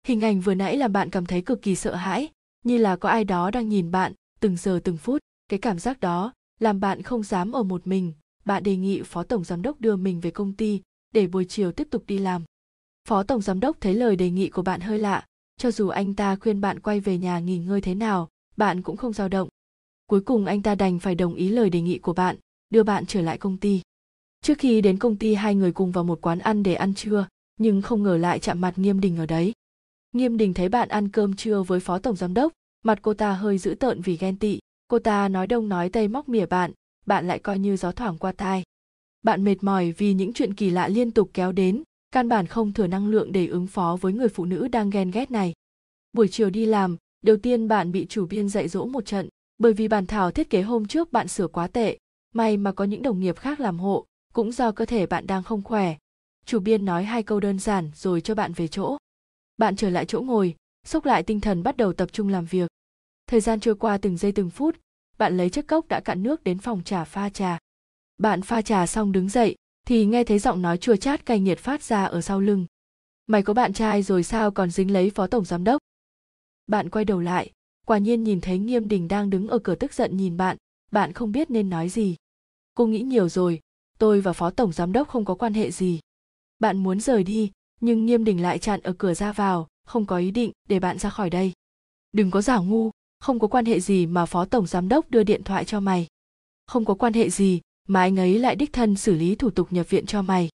Hình 0.06 0.20
ảnh 0.20 0.40
vừa 0.40 0.54
nãy 0.54 0.76
làm 0.76 0.92
bạn 0.92 1.10
cảm 1.10 1.26
thấy 1.26 1.42
cực 1.42 1.62
kỳ 1.62 1.74
sợ 1.74 1.94
hãi, 1.94 2.28
như 2.64 2.76
là 2.76 2.96
có 2.96 3.08
ai 3.08 3.24
đó 3.24 3.50
đang 3.50 3.68
nhìn 3.68 3.90
bạn, 3.90 4.12
từng 4.40 4.56
giờ 4.56 4.80
từng 4.84 4.96
phút. 4.96 5.22
Cái 5.48 5.58
cảm 5.58 5.78
giác 5.78 6.00
đó 6.00 6.32
làm 6.58 6.80
bạn 6.80 7.02
không 7.02 7.22
dám 7.22 7.52
ở 7.52 7.62
một 7.62 7.86
mình, 7.86 8.12
bạn 8.44 8.62
đề 8.62 8.76
nghị 8.76 9.02
phó 9.02 9.22
tổng 9.22 9.44
giám 9.44 9.62
đốc 9.62 9.80
đưa 9.80 9.96
mình 9.96 10.20
về 10.20 10.30
công 10.30 10.52
ty 10.52 10.80
để 11.14 11.26
buổi 11.26 11.44
chiều 11.44 11.72
tiếp 11.72 11.88
tục 11.90 12.04
đi 12.06 12.18
làm. 12.18 12.44
Phó 13.08 13.22
tổng 13.22 13.40
giám 13.42 13.60
đốc 13.60 13.80
thấy 13.80 13.94
lời 13.94 14.16
đề 14.16 14.30
nghị 14.30 14.48
của 14.48 14.62
bạn 14.62 14.80
hơi 14.80 14.98
lạ, 14.98 15.24
cho 15.56 15.70
dù 15.70 15.88
anh 15.88 16.14
ta 16.14 16.36
khuyên 16.36 16.60
bạn 16.60 16.80
quay 16.80 17.00
về 17.00 17.18
nhà 17.18 17.38
nghỉ 17.38 17.58
ngơi 17.58 17.80
thế 17.80 17.94
nào, 17.94 18.28
bạn 18.56 18.82
cũng 18.82 18.96
không 18.96 19.12
dao 19.12 19.28
động. 19.28 19.48
Cuối 20.06 20.20
cùng 20.20 20.46
anh 20.46 20.62
ta 20.62 20.74
đành 20.74 20.98
phải 20.98 21.14
đồng 21.14 21.34
ý 21.34 21.48
lời 21.48 21.70
đề 21.70 21.80
nghị 21.80 21.98
của 21.98 22.12
bạn, 22.12 22.36
đưa 22.70 22.82
bạn 22.82 23.06
trở 23.06 23.20
lại 23.20 23.38
công 23.38 23.56
ty. 23.56 23.80
Trước 24.42 24.58
khi 24.58 24.80
đến 24.80 24.98
công 24.98 25.16
ty, 25.16 25.34
hai 25.34 25.54
người 25.54 25.72
cùng 25.72 25.92
vào 25.92 26.04
một 26.04 26.20
quán 26.20 26.38
ăn 26.38 26.62
để 26.62 26.74
ăn 26.74 26.94
trưa, 26.94 27.26
nhưng 27.60 27.82
không 27.82 28.02
ngờ 28.02 28.16
lại 28.16 28.38
chạm 28.38 28.60
mặt 28.60 28.78
nghiêm 28.78 29.00
đình 29.00 29.16
ở 29.16 29.26
đấy. 29.26 29.52
Nghiêm 30.12 30.36
đình 30.36 30.54
thấy 30.54 30.68
bạn 30.68 30.88
ăn 30.88 31.08
cơm 31.08 31.36
trưa 31.36 31.62
với 31.62 31.80
phó 31.80 31.98
tổng 31.98 32.16
giám 32.16 32.34
đốc, 32.34 32.52
mặt 32.84 32.98
cô 33.02 33.14
ta 33.14 33.32
hơi 33.32 33.58
dữ 33.58 33.74
tợn 33.74 34.00
vì 34.00 34.16
ghen 34.16 34.38
tị 34.38 34.58
cô 34.88 34.98
ta 34.98 35.28
nói 35.28 35.46
đông 35.46 35.68
nói 35.68 35.88
tây 35.88 36.08
móc 36.08 36.28
mỉa 36.28 36.46
bạn 36.46 36.72
bạn 37.08 37.26
lại 37.26 37.38
coi 37.38 37.58
như 37.58 37.76
gió 37.76 37.92
thoảng 37.92 38.18
qua 38.18 38.32
tai. 38.32 38.62
Bạn 39.22 39.44
mệt 39.44 39.56
mỏi 39.60 39.92
vì 39.92 40.14
những 40.14 40.32
chuyện 40.32 40.54
kỳ 40.54 40.70
lạ 40.70 40.88
liên 40.88 41.10
tục 41.10 41.30
kéo 41.34 41.52
đến, 41.52 41.82
căn 42.10 42.28
bản 42.28 42.46
không 42.46 42.72
thừa 42.72 42.86
năng 42.86 43.08
lượng 43.08 43.32
để 43.32 43.46
ứng 43.46 43.66
phó 43.66 43.96
với 44.00 44.12
người 44.12 44.28
phụ 44.28 44.44
nữ 44.44 44.68
đang 44.68 44.90
ghen 44.90 45.10
ghét 45.10 45.30
này. 45.30 45.52
Buổi 46.12 46.28
chiều 46.28 46.50
đi 46.50 46.66
làm, 46.66 46.96
đầu 47.22 47.36
tiên 47.36 47.68
bạn 47.68 47.92
bị 47.92 48.06
chủ 48.08 48.26
biên 48.26 48.48
dạy 48.48 48.68
dỗ 48.68 48.84
một 48.84 49.06
trận, 49.06 49.28
bởi 49.58 49.72
vì 49.72 49.88
bản 49.88 50.06
thảo 50.06 50.30
thiết 50.30 50.50
kế 50.50 50.62
hôm 50.62 50.86
trước 50.86 51.12
bạn 51.12 51.28
sửa 51.28 51.48
quá 51.48 51.66
tệ, 51.66 51.98
may 52.34 52.56
mà 52.56 52.72
có 52.72 52.84
những 52.84 53.02
đồng 53.02 53.20
nghiệp 53.20 53.38
khác 53.38 53.60
làm 53.60 53.78
hộ, 53.78 54.06
cũng 54.32 54.52
do 54.52 54.72
cơ 54.72 54.84
thể 54.84 55.06
bạn 55.06 55.26
đang 55.26 55.42
không 55.42 55.62
khỏe. 55.62 55.96
Chủ 56.46 56.60
biên 56.60 56.84
nói 56.84 57.04
hai 57.04 57.22
câu 57.22 57.40
đơn 57.40 57.58
giản 57.58 57.90
rồi 57.94 58.20
cho 58.20 58.34
bạn 58.34 58.52
về 58.52 58.68
chỗ. 58.68 58.96
Bạn 59.56 59.76
trở 59.76 59.90
lại 59.90 60.04
chỗ 60.04 60.20
ngồi 60.20 60.54
xúc 60.86 61.04
lại 61.04 61.22
tinh 61.22 61.40
thần 61.40 61.62
bắt 61.62 61.76
đầu 61.76 61.92
tập 61.92 62.12
trung 62.12 62.28
làm 62.28 62.44
việc 62.44 62.67
thời 63.28 63.40
gian 63.40 63.60
trôi 63.60 63.74
qua 63.74 63.98
từng 63.98 64.16
giây 64.16 64.32
từng 64.32 64.50
phút, 64.50 64.76
bạn 65.18 65.36
lấy 65.36 65.50
chiếc 65.50 65.66
cốc 65.66 65.88
đã 65.88 66.00
cạn 66.00 66.22
nước 66.22 66.44
đến 66.44 66.58
phòng 66.58 66.84
trà 66.84 67.04
pha 67.04 67.28
trà. 67.28 67.58
Bạn 68.18 68.42
pha 68.42 68.62
trà 68.62 68.86
xong 68.86 69.12
đứng 69.12 69.28
dậy, 69.28 69.56
thì 69.86 70.06
nghe 70.06 70.24
thấy 70.24 70.38
giọng 70.38 70.62
nói 70.62 70.78
chua 70.78 70.96
chát 70.96 71.26
cay 71.26 71.40
nghiệt 71.40 71.58
phát 71.58 71.82
ra 71.82 72.04
ở 72.04 72.20
sau 72.20 72.40
lưng. 72.40 72.66
Mày 73.26 73.42
có 73.42 73.54
bạn 73.54 73.72
trai 73.72 74.02
rồi 74.02 74.22
sao 74.22 74.50
còn 74.50 74.70
dính 74.70 74.90
lấy 74.90 75.10
phó 75.10 75.26
tổng 75.26 75.44
giám 75.44 75.64
đốc? 75.64 75.80
Bạn 76.66 76.90
quay 76.90 77.04
đầu 77.04 77.20
lại, 77.20 77.52
quả 77.86 77.98
nhiên 77.98 78.24
nhìn 78.24 78.40
thấy 78.40 78.58
nghiêm 78.58 78.88
đình 78.88 79.08
đang 79.08 79.30
đứng 79.30 79.48
ở 79.48 79.58
cửa 79.58 79.74
tức 79.74 79.94
giận 79.94 80.16
nhìn 80.16 80.36
bạn 80.36 80.56
bạn 80.90 81.12
không 81.12 81.32
biết 81.32 81.50
nên 81.50 81.70
nói 81.70 81.88
gì. 81.88 82.16
Cô 82.74 82.86
nghĩ 82.86 83.00
nhiều 83.02 83.28
rồi, 83.28 83.60
tôi 83.98 84.20
và 84.20 84.32
phó 84.32 84.50
tổng 84.50 84.72
giám 84.72 84.92
đốc 84.92 85.08
không 85.08 85.24
có 85.24 85.34
quan 85.34 85.54
hệ 85.54 85.70
gì. 85.70 86.00
Bạn 86.58 86.76
muốn 86.82 87.00
rời 87.00 87.24
đi, 87.24 87.50
nhưng 87.80 88.06
nghiêm 88.06 88.24
đình 88.24 88.42
lại 88.42 88.58
chặn 88.58 88.80
ở 88.80 88.92
cửa 88.98 89.14
ra 89.14 89.32
vào, 89.32 89.68
không 89.84 90.06
có 90.06 90.16
ý 90.16 90.30
định 90.30 90.52
để 90.68 90.80
bạn 90.80 90.98
ra 90.98 91.10
khỏi 91.10 91.30
đây. 91.30 91.52
Đừng 92.12 92.30
có 92.30 92.42
giả 92.42 92.58
ngu 92.58 92.90
không 93.20 93.38
có 93.38 93.48
quan 93.48 93.64
hệ 93.64 93.80
gì 93.80 94.06
mà 94.06 94.26
phó 94.26 94.44
tổng 94.44 94.66
giám 94.66 94.88
đốc 94.88 95.10
đưa 95.10 95.22
điện 95.22 95.42
thoại 95.44 95.64
cho 95.64 95.80
mày. 95.80 96.06
Không 96.66 96.84
có 96.84 96.94
quan 96.94 97.12
hệ 97.12 97.30
gì 97.30 97.60
mà 97.88 98.00
anh 98.00 98.16
ấy 98.16 98.38
lại 98.38 98.56
đích 98.56 98.72
thân 98.72 98.96
xử 98.96 99.14
lý 99.14 99.34
thủ 99.34 99.50
tục 99.50 99.72
nhập 99.72 99.90
viện 99.90 100.06
cho 100.06 100.22
mày. 100.22 100.48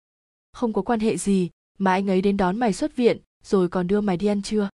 Không 0.54 0.74
có 0.74 0.82
quan 0.82 1.00
hệ 1.00 1.18
gì 1.18 1.50
mà 1.78 1.92
anh 1.92 2.10
ấy 2.10 2.22
đến 2.22 2.38
đón 2.38 2.60
mày 2.60 2.74
xuất 2.74 2.96
viện 2.96 3.18
rồi 3.44 3.70
còn 3.70 3.88
đưa 3.88 4.02
mày 4.02 4.18
đi 4.18 4.28
ăn 4.28 4.42
trưa. 4.42 4.70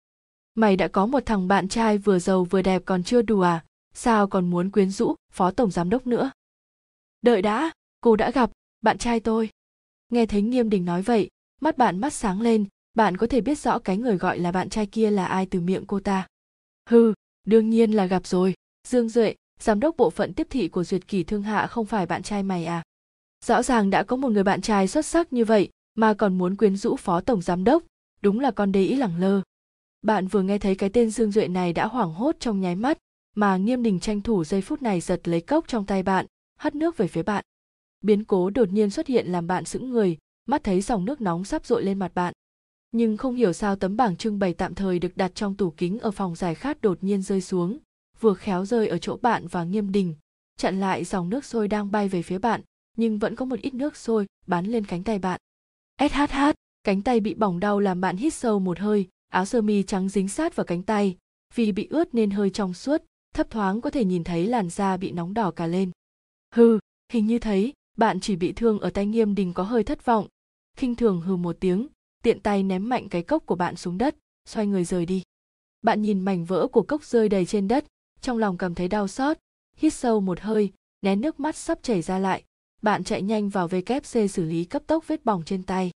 Mày 0.56 0.76
đã 0.76 0.88
có 0.88 1.06
một 1.06 1.26
thằng 1.26 1.48
bạn 1.48 1.68
trai 1.68 1.98
vừa 1.98 2.20
giàu 2.20 2.44
vừa 2.44 2.62
đẹp 2.62 2.82
còn 2.86 3.04
chưa 3.04 3.22
đủ 3.22 3.40
à? 3.40 3.64
Sao 3.94 4.28
còn 4.28 4.50
muốn 4.50 4.72
quyến 4.72 4.90
rũ 4.90 5.16
phó 5.32 5.52
tổng 5.52 5.72
giám 5.72 5.90
đốc 5.90 6.08
nữa? 6.08 6.32
Đợi 7.22 7.42
đã, 7.42 7.72
cô 8.02 8.16
đã 8.16 8.32
gặp 8.32 8.52
bạn 8.82 8.98
trai 8.98 9.20
tôi. 9.20 9.50
Nghe 10.10 10.26
thấy 10.26 10.42
nghiêm 10.42 10.70
đình 10.70 10.86
nói 10.86 11.02
vậy, 11.02 11.30
mắt 11.62 11.78
bạn 11.78 12.00
mắt 12.00 12.14
sáng 12.14 12.42
lên, 12.42 12.66
bạn 12.94 13.18
có 13.18 13.28
thể 13.28 13.42
biết 13.42 13.60
rõ 13.60 13.80
cái 13.80 13.98
người 13.98 14.18
gọi 14.18 14.40
là 14.40 14.52
bạn 14.52 14.70
trai 14.70 14.86
kia 14.86 15.12
là 15.12 15.26
ai 15.26 15.46
từ 15.46 15.62
miệng 15.62 15.86
cô 15.88 16.00
ta. 16.00 16.28
Hừ 16.90 17.14
đương 17.46 17.70
nhiên 17.70 17.92
là 17.92 18.06
gặp 18.06 18.28
rồi. 18.28 18.54
Dương 18.88 19.10
duệ, 19.10 19.36
giám 19.60 19.80
đốc 19.80 19.98
bộ 19.98 20.10
phận 20.10 20.34
tiếp 20.34 20.48
thị 20.50 20.68
của 20.68 20.84
duyệt 20.84 21.08
kỷ 21.08 21.24
thương 21.24 21.44
hạ 21.44 21.68
không 21.68 21.86
phải 21.86 22.06
bạn 22.06 22.24
trai 22.24 22.44
mày 22.44 22.66
à? 22.66 22.84
Rõ 23.46 23.64
ràng 23.64 23.90
đã 23.90 24.04
có 24.04 24.16
một 24.16 24.30
người 24.30 24.44
bạn 24.44 24.62
trai 24.62 24.88
xuất 24.88 25.06
sắc 25.06 25.34
như 25.34 25.46
vậy, 25.46 25.70
mà 25.96 26.14
còn 26.14 26.38
muốn 26.38 26.56
quyến 26.56 26.78
rũ 26.78 26.96
phó 26.96 27.22
tổng 27.22 27.42
giám 27.42 27.64
đốc. 27.64 27.84
Đúng 28.22 28.40
là 28.40 28.52
con 28.52 28.72
đê 28.72 28.84
ý 28.84 28.96
lẳng 28.96 29.20
lơ. 29.20 29.42
Bạn 30.02 30.28
vừa 30.28 30.42
nghe 30.42 30.58
thấy 30.58 30.76
cái 30.76 30.90
tên 30.90 31.10
dương 31.10 31.32
duệ 31.32 31.48
này 31.48 31.74
đã 31.74 31.88
hoảng 31.88 32.14
hốt 32.14 32.36
trong 32.40 32.62
nháy 32.62 32.76
mắt, 32.76 32.98
mà 33.36 33.58
nghiêm 33.58 33.84
đình 33.84 34.00
tranh 34.00 34.22
thủ 34.22 34.44
giây 34.44 34.62
phút 34.62 34.82
này 34.82 35.02
giật 35.02 35.28
lấy 35.28 35.42
cốc 35.42 35.68
trong 35.68 35.86
tay 35.86 36.04
bạn, 36.04 36.26
hất 36.60 36.76
nước 36.76 36.98
về 36.98 37.08
phía 37.08 37.24
bạn. 37.24 37.44
Biến 38.02 38.24
cố 38.24 38.50
đột 38.50 38.70
nhiên 38.70 38.90
xuất 38.90 39.08
hiện 39.08 39.28
làm 39.28 39.48
bạn 39.48 39.66
sững 39.66 39.90
người, 39.90 40.18
mắt 40.46 40.64
thấy 40.64 40.82
dòng 40.82 41.06
nước 41.06 41.22
nóng 41.22 41.44
sắp 41.44 41.66
dội 41.66 41.84
lên 41.84 42.00
mặt 42.00 42.12
bạn 42.16 42.34
nhưng 42.92 43.18
không 43.18 43.36
hiểu 43.36 43.54
sao 43.54 43.76
tấm 43.76 43.98
bảng 43.98 44.18
trưng 44.18 44.40
bày 44.40 44.54
tạm 44.54 44.76
thời 44.76 45.00
được 45.00 45.18
đặt 45.18 45.32
trong 45.36 45.56
tủ 45.56 45.70
kính 45.70 46.00
ở 46.00 46.12
phòng 46.12 46.36
giải 46.36 46.56
khát 46.56 46.82
đột 46.82 47.04
nhiên 47.04 47.22
rơi 47.22 47.42
xuống 47.42 47.78
vừa 48.20 48.34
khéo 48.34 48.66
rơi 48.66 48.88
ở 48.88 48.98
chỗ 48.98 49.18
bạn 49.18 49.48
và 49.48 49.64
nghiêm 49.64 49.92
đình 49.92 50.16
chặn 50.58 50.80
lại 50.80 51.04
dòng 51.04 51.30
nước 51.30 51.46
sôi 51.46 51.68
đang 51.68 51.92
bay 51.92 52.10
về 52.10 52.22
phía 52.22 52.38
bạn 52.38 52.62
nhưng 52.98 53.20
vẫn 53.20 53.36
có 53.36 53.46
một 53.46 53.60
ít 53.62 53.74
nước 53.74 53.98
sôi 53.98 54.28
bắn 54.48 54.66
lên 54.66 54.86
cánh 54.86 55.04
tay 55.04 55.20
bạn 55.20 55.40
SHH, 56.00 56.52
cánh 56.84 57.02
tay 57.02 57.20
bị 57.20 57.34
bỏng 57.34 57.60
đau 57.60 57.80
làm 57.80 58.02
bạn 58.02 58.18
hít 58.18 58.34
sâu 58.34 58.60
một 58.60 58.80
hơi, 58.80 59.08
áo 59.30 59.46
sơ 59.46 59.62
mi 59.62 59.84
trắng 59.84 60.10
dính 60.10 60.28
sát 60.28 60.56
vào 60.56 60.66
cánh 60.66 60.84
tay, 60.84 61.18
vì 61.56 61.72
bị 61.72 61.88
ướt 61.90 62.16
nên 62.16 62.32
hơi 62.32 62.50
trong 62.50 62.74
suốt, 62.74 63.04
thấp 63.34 63.50
thoáng 63.50 63.82
có 63.82 63.90
thể 63.90 64.06
nhìn 64.06 64.24
thấy 64.24 64.48
làn 64.48 64.70
da 64.70 64.98
bị 64.98 65.12
nóng 65.12 65.34
đỏ 65.34 65.52
cả 65.52 65.68
lên. 65.68 65.92
Hừ, 66.56 66.80
hình 67.14 67.28
như 67.28 67.40
thấy, 67.40 67.74
bạn 67.98 68.20
chỉ 68.20 68.36
bị 68.36 68.52
thương 68.52 68.80
ở 68.80 68.90
tay 68.90 69.06
nghiêm 69.06 69.36
đình 69.36 69.54
có 69.54 69.64
hơi 69.64 69.84
thất 69.84 70.06
vọng. 70.06 70.28
khinh 70.78 70.96
thường 70.96 71.22
hừ 71.22 71.36
một 71.36 71.58
tiếng, 71.60 71.88
tiện 72.24 72.40
tay 72.40 72.64
ném 72.64 72.90
mạnh 72.90 73.10
cái 73.10 73.24
cốc 73.24 73.46
của 73.46 73.56
bạn 73.56 73.76
xuống 73.76 73.98
đất, 73.98 74.16
xoay 74.46 74.68
người 74.68 74.84
rời 74.84 75.06
đi. 75.06 75.24
Bạn 75.82 76.02
nhìn 76.02 76.20
mảnh 76.20 76.46
vỡ 76.46 76.68
của 76.68 76.82
cốc 76.82 77.04
rơi 77.04 77.30
đầy 77.30 77.46
trên 77.46 77.68
đất, 77.68 77.86
trong 78.22 78.38
lòng 78.38 78.58
cảm 78.58 78.76
thấy 78.76 78.88
đau 78.88 79.08
xót, 79.08 79.38
hít 79.78 79.94
sâu 79.94 80.22
một 80.22 80.40
hơi, 80.40 80.72
nén 81.02 81.22
nước 81.22 81.40
mắt 81.40 81.56
sắp 81.56 81.80
chảy 81.82 82.02
ra 82.02 82.20
lại. 82.20 82.44
Bạn 82.82 83.04
chạy 83.04 83.22
nhanh 83.22 83.50
vào 83.50 83.68
WC 83.68 84.28
xử 84.28 84.44
lý 84.44 84.66
cấp 84.66 84.84
tốc 84.88 85.08
vết 85.08 85.26
bỏng 85.26 85.44
trên 85.46 85.64
tay. 85.64 85.92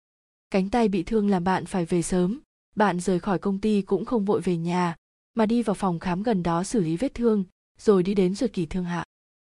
Cánh 0.50 0.70
tay 0.70 0.88
bị 0.88 1.04
thương 1.04 1.30
làm 1.30 1.44
bạn 1.44 1.66
phải 1.66 1.86
về 1.86 2.02
sớm, 2.02 2.42
bạn 2.76 3.00
rời 3.00 3.20
khỏi 3.20 3.40
công 3.40 3.60
ty 3.60 3.82
cũng 3.82 4.06
không 4.06 4.26
vội 4.26 4.42
về 4.42 4.58
nhà, 4.58 4.96
mà 5.34 5.46
đi 5.46 5.64
vào 5.64 5.74
phòng 5.74 6.00
khám 6.00 6.24
gần 6.24 6.44
đó 6.44 6.64
xử 6.64 6.80
lý 6.80 6.98
vết 6.98 7.14
thương, 7.14 7.44
rồi 7.80 8.04
đi 8.04 8.16
đến 8.16 8.36
ruột 8.36 8.54
kỳ 8.54 8.66
thương 8.66 8.86
hạ. 8.86 9.04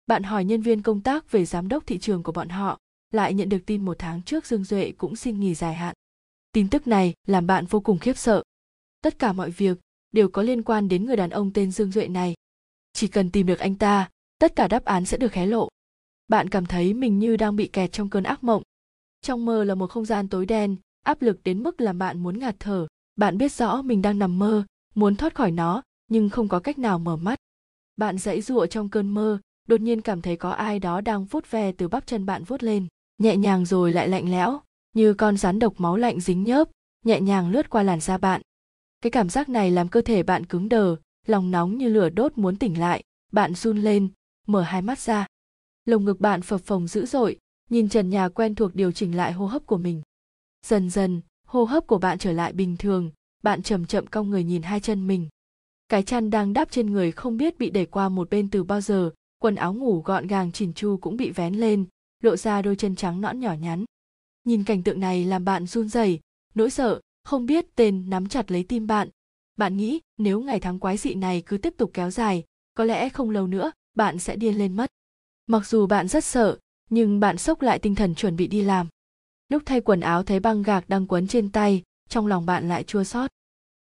Bạn 0.08 0.23
hỏi 0.23 0.45
nhân 0.45 0.62
viên 0.62 0.82
công 0.82 1.02
tác 1.02 1.32
về 1.32 1.45
giám 1.45 1.67
đốc 1.67 1.88
thị 1.88 1.99
trường 1.99 2.23
của 2.23 2.32
bọn 2.32 2.49
họ, 2.49 2.80
lại 3.12 3.34
nhận 3.34 3.49
được 3.49 3.60
tin 3.65 3.86
một 3.86 3.95
tháng 3.99 4.21
trước 4.21 4.45
Dương 4.45 4.63
Duệ 4.63 4.91
cũng 4.97 5.15
xin 5.15 5.39
nghỉ 5.39 5.56
dài 5.56 5.73
hạn. 5.73 5.95
Tin 6.54 6.70
tức 6.70 6.88
này 6.88 7.13
làm 7.28 7.48
bạn 7.48 7.66
vô 7.66 7.80
cùng 7.80 8.00
khiếp 8.00 8.18
sợ. 8.18 8.44
Tất 9.02 9.20
cả 9.20 9.34
mọi 9.34 9.52
việc 9.52 9.78
đều 10.12 10.30
có 10.30 10.42
liên 10.42 10.63
quan 10.63 10.88
đến 10.88 11.06
người 11.06 11.16
đàn 11.16 11.30
ông 11.30 11.54
tên 11.54 11.72
Dương 11.72 11.92
Duệ 11.92 12.08
này. 12.08 12.34
Chỉ 12.94 13.08
cần 13.08 13.32
tìm 13.32 13.48
được 13.48 13.60
anh 13.60 13.76
ta, 13.76 14.10
tất 14.39 14.56
cả 14.56 14.68
đáp 14.68 14.86
án 14.86 15.06
sẽ 15.06 15.18
được 15.18 15.34
hé 15.34 15.46
lộ. 15.46 15.70
Bạn 16.28 16.50
cảm 16.50 16.66
thấy 16.66 16.94
mình 16.94 17.20
như 17.20 17.38
đang 17.38 17.56
bị 17.56 17.68
kẹt 17.68 17.92
trong 17.92 18.10
cơn 18.10 18.24
ác 18.24 18.44
mộng. 18.44 18.63
Trong 19.22 19.46
mơ 19.46 19.63
là 19.63 19.76
một 19.76 19.89
không 19.89 20.06
gian 20.06 20.28
tối 20.28 20.46
đen, 20.46 20.76
áp 21.04 21.22
lực 21.22 21.44
đến 21.44 21.63
mức 21.63 21.82
làm 21.82 21.98
bạn 21.98 22.20
muốn 22.20 22.39
ngạt 22.39 22.56
thở. 22.60 22.88
Bạn 23.16 23.38
biết 23.38 23.52
rõ 23.52 23.82
mình 23.82 24.02
đang 24.02 24.20
nằm 24.20 24.39
mơ, 24.39 24.66
muốn 24.96 25.16
thoát 25.16 25.36
khỏi 25.36 25.52
nó, 25.52 25.84
nhưng 26.08 26.30
không 26.30 26.48
có 26.48 26.60
cách 26.60 26.80
nào 26.80 27.00
mở 27.00 27.16
mắt. 27.16 27.39
Bạn 27.98 28.18
dãy 28.18 28.42
giụa 28.42 28.66
trong 28.66 28.89
cơn 28.89 29.10
mơ, 29.10 29.39
đột 29.68 29.82
nhiên 29.82 30.02
cảm 30.02 30.22
thấy 30.22 30.38
có 30.38 30.50
ai 30.50 30.80
đó 30.80 31.02
đang 31.02 31.26
vuốt 31.26 31.52
ve 31.52 31.72
từ 31.72 31.88
bắp 31.88 32.08
chân 32.08 32.26
bạn 32.26 32.44
vuốt 32.44 32.63
lên, 32.63 32.88
nhẹ 33.18 33.38
nhàng 33.38 33.66
rồi 33.66 33.94
lại 33.94 34.08
lạnh 34.08 34.32
lẽo, 34.32 34.62
như 34.93 35.13
con 35.13 35.38
rắn 35.38 35.60
độc 35.60 35.73
máu 35.77 35.95
lạnh 35.95 36.19
dính 36.19 36.43
nhớp, 36.43 36.69
nhẹ 37.06 37.21
nhàng 37.21 37.51
lướt 37.51 37.69
qua 37.69 37.84
làn 37.84 37.99
da 37.99 38.17
bạn. 38.17 38.41
Cái 39.01 39.12
cảm 39.12 39.29
giác 39.29 39.49
này 39.49 39.71
làm 39.71 39.88
cơ 39.88 40.01
thể 40.01 40.23
bạn 40.23 40.45
cứng 40.45 40.69
đờ, 40.69 40.95
lòng 41.25 41.51
nóng 41.51 41.77
như 41.77 41.89
lửa 41.89 42.10
đốt 42.10 42.38
muốn 42.38 42.56
tỉnh 42.56 42.79
lại, 42.79 43.03
bạn 43.32 43.56
run 43.56 43.77
lên, 43.77 44.10
mở 44.47 44.62
hai 44.62 44.82
mắt 44.82 44.99
ra. 44.99 45.27
Lồng 45.86 46.06
ngực 46.06 46.19
bạn 46.19 46.41
phập 46.41 46.62
phồng 46.62 46.88
dữ 46.88 47.06
dội, 47.06 47.39
nhìn 47.69 47.89
trần 47.89 48.10
nhà 48.10 48.29
quen 48.29 48.56
thuộc 48.56 48.75
điều 48.75 48.91
chỉnh 48.91 49.17
lại 49.17 49.34
hô 49.34 49.45
hấp 49.45 49.65
của 49.65 49.77
mình. 49.77 50.01
Dần 50.65 50.89
dần, 50.89 51.21
hô 51.45 51.63
hấp 51.63 51.88
của 51.88 51.97
bạn 51.97 52.17
trở 52.17 52.32
lại 52.32 52.53
bình 52.53 52.77
thường, 52.77 53.12
bạn 53.43 53.63
chậm 53.63 53.86
chậm 53.86 54.08
cong 54.08 54.29
người 54.29 54.43
nhìn 54.43 54.62
hai 54.62 54.79
chân 54.79 55.08
mình. 55.08 55.29
Cái 55.89 56.03
chăn 56.03 56.29
đang 56.29 56.53
đắp 56.53 56.71
trên 56.71 56.91
người 56.91 57.12
không 57.12 57.38
biết 57.38 57.58
bị 57.58 57.69
đẩy 57.69 57.86
qua 57.86 58.10
một 58.10 58.29
bên 58.29 58.49
từ 58.49 58.63
bao 58.63 58.82
giờ, 58.82 59.12
quần 59.39 59.56
áo 59.56 59.73
ngủ 59.73 60.01
gọn 60.01 60.27
gàng 60.27 60.51
chỉn 60.51 60.73
chu 60.73 60.97
cũng 60.97 61.17
bị 61.17 61.32
vén 61.32 61.53
lên, 61.53 61.86
lộ 62.21 62.36
ra 62.36 62.62
đôi 62.62 62.75
chân 62.75 62.95
trắng 62.95 63.21
nõn 63.21 63.39
nhỏ 63.39 63.53
nhắn. 63.53 63.86
Nhìn 64.43 64.63
cảnh 64.63 64.84
tượng 64.84 64.99
này 64.99 65.25
làm 65.25 65.45
bạn 65.45 65.65
run 65.65 65.89
rẩy, 65.89 66.19
nỗi 66.56 66.69
sợ, 66.69 67.01
không 67.23 67.45
biết 67.45 67.65
tên 67.75 68.10
nắm 68.10 68.27
chặt 68.27 68.51
lấy 68.51 68.63
tim 68.63 68.88
bạn. 68.88 69.10
Bạn 69.58 69.77
nghĩ 69.77 69.99
nếu 70.17 70.41
ngày 70.41 70.60
tháng 70.60 70.79
quái 70.79 70.97
dị 70.97 71.13
này 71.13 71.43
cứ 71.45 71.58
tiếp 71.58 71.73
tục 71.77 71.91
kéo 71.93 72.12
dài, 72.12 72.43
có 72.73 72.84
lẽ 72.84 73.10
không 73.10 73.29
lâu 73.29 73.47
nữa 73.47 73.71
bạn 73.95 74.19
sẽ 74.19 74.36
điên 74.36 74.58
lên 74.58 74.75
mất. 74.75 74.91
Mặc 75.47 75.67
dù 75.67 75.88
bạn 75.88 76.08
rất 76.08 76.23
sợ, 76.23 76.58
nhưng 76.89 77.19
bạn 77.19 77.38
sốc 77.38 77.62
lại 77.62 77.79
tinh 77.79 77.95
thần 77.95 78.15
chuẩn 78.15 78.36
bị 78.36 78.47
đi 78.47 78.62
làm. 78.62 78.88
Lúc 79.49 79.63
thay 79.65 79.82
quần 79.82 79.99
áo 79.99 80.23
thấy 80.23 80.39
băng 80.39 80.63
gạc 80.63 80.89
đang 80.89 81.08
quấn 81.08 81.27
trên 81.27 81.51
tay, 81.51 81.84
trong 82.10 82.27
lòng 82.27 82.45
bạn 82.45 82.69
lại 82.69 82.84
chua 82.84 83.03
xót. 83.03 83.32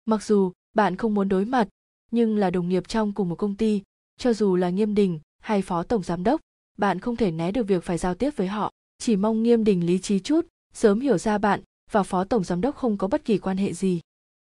Mặc 0.04 0.24
dù 0.24 0.52
bạn 0.74 0.96
không 0.96 1.14
muốn 1.14 1.28
đối 1.28 1.44
mặt, 1.44 1.68
nhưng 2.10 2.36
là 2.36 2.50
đồng 2.50 2.68
nghiệp 2.68 2.88
trong 2.88 3.12
cùng 3.12 3.28
một 3.28 3.36
công 3.36 3.56
ty, 3.56 3.82
cho 4.18 4.32
dù 4.32 4.56
là 4.56 4.70
Nghiêm 4.70 4.94
Đình 4.94 5.20
hay 5.42 5.62
Phó 5.62 5.82
Tổng 5.82 6.02
Giám 6.02 6.24
Đốc, 6.24 6.40
bạn 6.78 7.00
không 7.00 7.16
thể 7.16 7.30
né 7.30 7.52
được 7.52 7.66
việc 7.68 7.84
phải 7.84 7.98
giao 7.98 8.14
tiếp 8.14 8.30
với 8.36 8.46
họ. 8.46 8.72
Chỉ 8.98 9.16
mong 9.16 9.42
Nghiêm 9.42 9.64
Đình 9.64 9.86
lý 9.86 9.98
trí 9.98 10.20
chút, 10.20 10.46
sớm 10.74 11.00
hiểu 11.00 11.18
ra 11.18 11.38
bạn 11.38 11.60
và 11.90 12.02
Phó 12.02 12.24
Tổng 12.24 12.44
Giám 12.44 12.60
Đốc 12.60 12.76
không 12.76 12.96
có 12.96 13.08
bất 13.08 13.24
kỳ 13.24 13.38
quan 13.38 13.56
hệ 13.56 13.72
gì. 13.72 14.00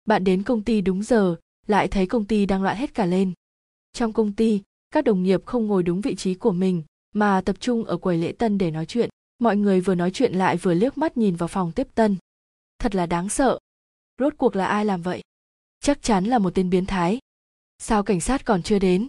Bạn 0.05 0.23
đến 0.23 0.43
công 0.43 0.63
ty 0.63 0.81
đúng 0.81 1.03
giờ, 1.03 1.35
lại 1.67 1.87
thấy 1.87 2.07
công 2.07 2.25
ty 2.25 2.45
đang 2.45 2.63
loạn 2.63 2.77
hết 2.77 2.93
cả 2.93 3.05
lên. 3.05 3.33
Trong 3.93 4.13
công 4.13 4.33
ty, 4.33 4.61
các 4.91 5.03
đồng 5.03 5.23
nghiệp 5.23 5.45
không 5.45 5.67
ngồi 5.67 5.83
đúng 5.83 6.01
vị 6.01 6.15
trí 6.15 6.35
của 6.35 6.51
mình, 6.51 6.83
mà 7.13 7.41
tập 7.41 7.55
trung 7.59 7.83
ở 7.85 7.97
quầy 7.97 8.17
lễ 8.17 8.31
tân 8.31 8.57
để 8.57 8.71
nói 8.71 8.85
chuyện. 8.85 9.09
Mọi 9.39 9.57
người 9.57 9.81
vừa 9.81 9.95
nói 9.95 10.11
chuyện 10.11 10.33
lại 10.33 10.57
vừa 10.57 10.73
liếc 10.73 10.97
mắt 10.97 11.17
nhìn 11.17 11.35
vào 11.35 11.47
phòng 11.47 11.71
tiếp 11.71 11.87
tân. 11.95 12.15
Thật 12.79 12.95
là 12.95 13.05
đáng 13.05 13.29
sợ. 13.29 13.59
Rốt 14.19 14.33
cuộc 14.37 14.55
là 14.55 14.65
ai 14.65 14.85
làm 14.85 15.01
vậy? 15.01 15.21
Chắc 15.79 16.01
chắn 16.01 16.25
là 16.25 16.39
một 16.39 16.55
tên 16.55 16.69
biến 16.69 16.85
thái. 16.85 17.19
Sao 17.77 18.03
cảnh 18.03 18.21
sát 18.21 18.45
còn 18.45 18.63
chưa 18.63 18.79
đến? 18.79 19.07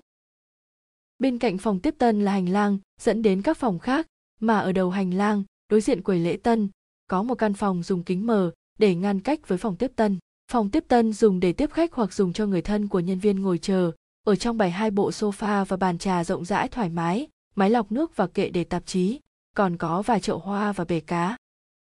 Bên 1.18 1.38
cạnh 1.38 1.58
phòng 1.58 1.80
tiếp 1.80 1.94
tân 1.98 2.24
là 2.24 2.32
hành 2.32 2.48
lang 2.48 2.78
dẫn 3.00 3.22
đến 3.22 3.42
các 3.42 3.56
phòng 3.56 3.78
khác 3.78 4.06
mà 4.40 4.58
ở 4.58 4.72
đầu 4.72 4.90
hành 4.90 5.14
lang 5.14 5.44
đối 5.68 5.80
diện 5.80 6.02
quầy 6.02 6.18
lễ 6.18 6.36
tân 6.42 6.68
có 7.06 7.22
một 7.22 7.34
căn 7.34 7.54
phòng 7.54 7.82
dùng 7.82 8.02
kính 8.02 8.26
mờ 8.26 8.50
để 8.78 8.94
ngăn 8.94 9.20
cách 9.20 9.48
với 9.48 9.58
phòng 9.58 9.76
tiếp 9.76 9.92
tân 9.96 10.18
phòng 10.52 10.70
tiếp 10.70 10.84
tân 10.88 11.12
dùng 11.12 11.40
để 11.40 11.52
tiếp 11.52 11.70
khách 11.72 11.92
hoặc 11.92 12.12
dùng 12.12 12.32
cho 12.32 12.46
người 12.46 12.62
thân 12.62 12.88
của 12.88 13.00
nhân 13.00 13.18
viên 13.18 13.42
ngồi 13.42 13.58
chờ 13.58 13.92
ở 14.26 14.36
trong 14.36 14.58
bày 14.58 14.70
hai 14.70 14.90
bộ 14.90 15.10
sofa 15.10 15.64
và 15.64 15.76
bàn 15.76 15.98
trà 15.98 16.24
rộng 16.24 16.44
rãi 16.44 16.68
thoải 16.68 16.88
mái 16.88 17.28
máy 17.56 17.70
lọc 17.70 17.92
nước 17.92 18.16
và 18.16 18.26
kệ 18.26 18.50
để 18.50 18.64
tạp 18.64 18.86
chí, 18.86 19.20
còn 19.54 19.76
có 19.76 20.02
vài 20.02 20.20
chậu 20.20 20.38
hoa 20.38 20.72
và 20.72 20.84
bể 20.84 21.00
cá. 21.00 21.36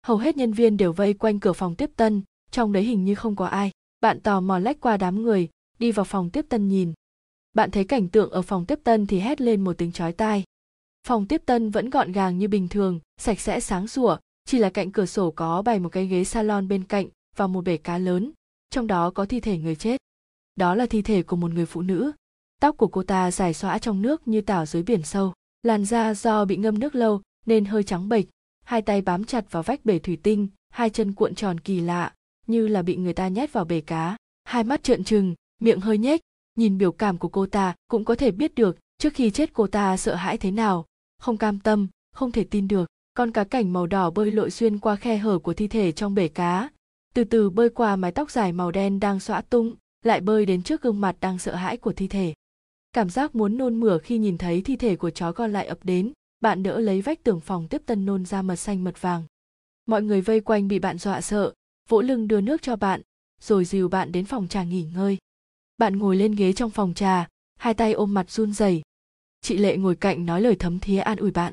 Hầu 0.06 0.16
hết 0.16 0.36
nhân 0.36 0.52
viên 0.52 0.76
đều 0.76 0.92
vây 0.92 1.14
quanh 1.14 1.40
cửa 1.40 1.52
phòng 1.52 1.74
tiếp 1.74 1.90
tân, 1.96 2.22
trong 2.50 2.72
đấy 2.72 2.82
hình 2.82 3.04
như 3.04 3.14
không 3.14 3.36
có 3.36 3.46
ai. 3.46 3.70
Bạn 4.00 4.20
tò 4.20 4.40
mò 4.40 4.58
lách 4.58 4.80
qua 4.80 4.96
đám 4.96 5.22
người, 5.22 5.48
đi 5.78 5.92
vào 5.92 6.04
phòng 6.04 6.30
tiếp 6.30 6.46
tân 6.48 6.68
nhìn. 6.68 6.92
Bạn 7.54 7.70
thấy 7.70 7.84
cảnh 7.84 8.08
tượng 8.08 8.30
ở 8.30 8.42
phòng 8.42 8.66
tiếp 8.66 8.80
tân 8.84 9.06
thì 9.06 9.20
hét 9.20 9.40
lên 9.40 9.64
một 9.64 9.78
tiếng 9.78 9.92
chói 9.92 10.12
tai. 10.12 10.44
Phòng 11.06 11.26
tiếp 11.26 11.42
tân 11.46 11.70
vẫn 11.70 11.90
gọn 11.90 12.12
gàng 12.12 12.38
như 12.38 12.48
bình 12.48 12.68
thường, 12.68 13.00
sạch 13.16 13.40
sẽ 13.40 13.60
sáng 13.60 13.88
sủa, 13.88 14.16
chỉ 14.44 14.58
là 14.58 14.70
cạnh 14.70 14.92
cửa 14.92 15.06
sổ 15.06 15.30
có 15.30 15.62
bày 15.62 15.78
một 15.78 15.88
cái 15.88 16.06
ghế 16.06 16.24
salon 16.24 16.68
bên 16.68 16.84
cạnh 16.84 17.06
và 17.36 17.46
một 17.46 17.64
bể 17.64 17.76
cá 17.76 17.98
lớn, 17.98 18.32
trong 18.70 18.86
đó 18.86 19.10
có 19.10 19.26
thi 19.26 19.40
thể 19.40 19.58
người 19.58 19.74
chết. 19.74 19.96
Đó 20.56 20.74
là 20.74 20.86
thi 20.86 21.02
thể 21.02 21.22
của 21.22 21.36
một 21.36 21.50
người 21.50 21.66
phụ 21.66 21.82
nữ. 21.82 22.12
Tóc 22.60 22.76
của 22.76 22.88
cô 22.88 23.02
ta 23.02 23.30
dài 23.30 23.54
xõa 23.54 23.78
trong 23.78 24.02
nước 24.02 24.28
như 24.28 24.40
tảo 24.40 24.66
dưới 24.66 24.82
biển 24.82 25.02
sâu 25.02 25.32
làn 25.64 25.84
da 25.84 26.14
do 26.14 26.44
bị 26.44 26.56
ngâm 26.56 26.78
nước 26.78 26.94
lâu 26.94 27.22
nên 27.46 27.64
hơi 27.64 27.82
trắng 27.82 28.08
bệch 28.08 28.24
hai 28.64 28.82
tay 28.82 29.02
bám 29.02 29.24
chặt 29.24 29.44
vào 29.50 29.62
vách 29.62 29.84
bể 29.84 29.98
thủy 29.98 30.18
tinh 30.22 30.48
hai 30.70 30.90
chân 30.90 31.12
cuộn 31.12 31.34
tròn 31.34 31.60
kỳ 31.60 31.80
lạ 31.80 32.12
như 32.46 32.68
là 32.68 32.82
bị 32.82 32.96
người 32.96 33.12
ta 33.12 33.28
nhét 33.28 33.52
vào 33.52 33.64
bể 33.64 33.80
cá 33.80 34.16
hai 34.44 34.64
mắt 34.64 34.82
trợn 34.82 35.04
trừng 35.04 35.34
miệng 35.60 35.80
hơi 35.80 35.98
nhếch 35.98 36.20
nhìn 36.54 36.78
biểu 36.78 36.92
cảm 36.92 37.18
của 37.18 37.28
cô 37.28 37.46
ta 37.46 37.74
cũng 37.88 38.04
có 38.04 38.14
thể 38.14 38.30
biết 38.30 38.54
được 38.54 38.78
trước 38.98 39.14
khi 39.14 39.30
chết 39.30 39.52
cô 39.52 39.66
ta 39.66 39.96
sợ 39.96 40.14
hãi 40.14 40.38
thế 40.38 40.50
nào 40.50 40.84
không 41.18 41.36
cam 41.36 41.60
tâm 41.60 41.88
không 42.12 42.32
thể 42.32 42.44
tin 42.44 42.68
được 42.68 42.86
con 43.14 43.30
cá 43.30 43.44
cảnh 43.44 43.72
màu 43.72 43.86
đỏ 43.86 44.10
bơi 44.10 44.30
lội 44.30 44.50
xuyên 44.50 44.78
qua 44.78 44.96
khe 44.96 45.16
hở 45.16 45.38
của 45.38 45.54
thi 45.54 45.68
thể 45.68 45.92
trong 45.92 46.14
bể 46.14 46.28
cá. 46.28 46.70
Từ 47.14 47.24
từ 47.24 47.50
bơi 47.50 47.70
qua 47.70 47.96
mái 47.96 48.12
tóc 48.12 48.30
dài 48.30 48.52
màu 48.52 48.70
đen 48.70 49.00
đang 49.00 49.20
xõa 49.20 49.40
tung, 49.40 49.74
lại 50.02 50.20
bơi 50.20 50.46
đến 50.46 50.62
trước 50.62 50.82
gương 50.82 51.00
mặt 51.00 51.16
đang 51.20 51.38
sợ 51.38 51.54
hãi 51.54 51.76
của 51.76 51.92
thi 51.92 52.08
thể. 52.08 52.34
Cảm 52.92 53.10
giác 53.10 53.34
muốn 53.34 53.56
nôn 53.56 53.80
mửa 53.80 53.98
khi 53.98 54.18
nhìn 54.18 54.38
thấy 54.38 54.62
thi 54.62 54.76
thể 54.76 54.96
của 54.96 55.10
chó 55.10 55.32
con 55.32 55.52
lại 55.52 55.66
ập 55.66 55.78
đến, 55.82 56.12
bạn 56.40 56.62
đỡ 56.62 56.80
lấy 56.80 57.02
vách 57.02 57.22
tường 57.22 57.40
phòng 57.40 57.68
tiếp 57.68 57.82
tân 57.86 58.06
nôn 58.06 58.24
ra 58.24 58.42
mật 58.42 58.56
xanh 58.56 58.84
mật 58.84 59.02
vàng. 59.02 59.22
Mọi 59.86 60.02
người 60.02 60.20
vây 60.20 60.40
quanh 60.40 60.68
bị 60.68 60.78
bạn 60.78 60.98
dọa 60.98 61.20
sợ, 61.20 61.52
vỗ 61.88 62.00
lưng 62.00 62.28
đưa 62.28 62.40
nước 62.40 62.62
cho 62.62 62.76
bạn, 62.76 63.00
rồi 63.40 63.64
dìu 63.64 63.88
bạn 63.88 64.12
đến 64.12 64.24
phòng 64.24 64.48
trà 64.48 64.62
nghỉ 64.62 64.86
ngơi. 64.94 65.18
Bạn 65.78 65.98
ngồi 65.98 66.16
lên 66.16 66.32
ghế 66.32 66.52
trong 66.52 66.70
phòng 66.70 66.94
trà, 66.94 67.28
hai 67.58 67.74
tay 67.74 67.92
ôm 67.92 68.14
mặt 68.14 68.30
run 68.30 68.52
rẩy. 68.52 68.82
Chị 69.40 69.56
lệ 69.56 69.76
ngồi 69.76 69.96
cạnh 69.96 70.26
nói 70.26 70.40
lời 70.40 70.56
thấm 70.58 70.78
thía 70.78 70.98
an 70.98 71.18
ủi 71.18 71.30
bạn 71.30 71.52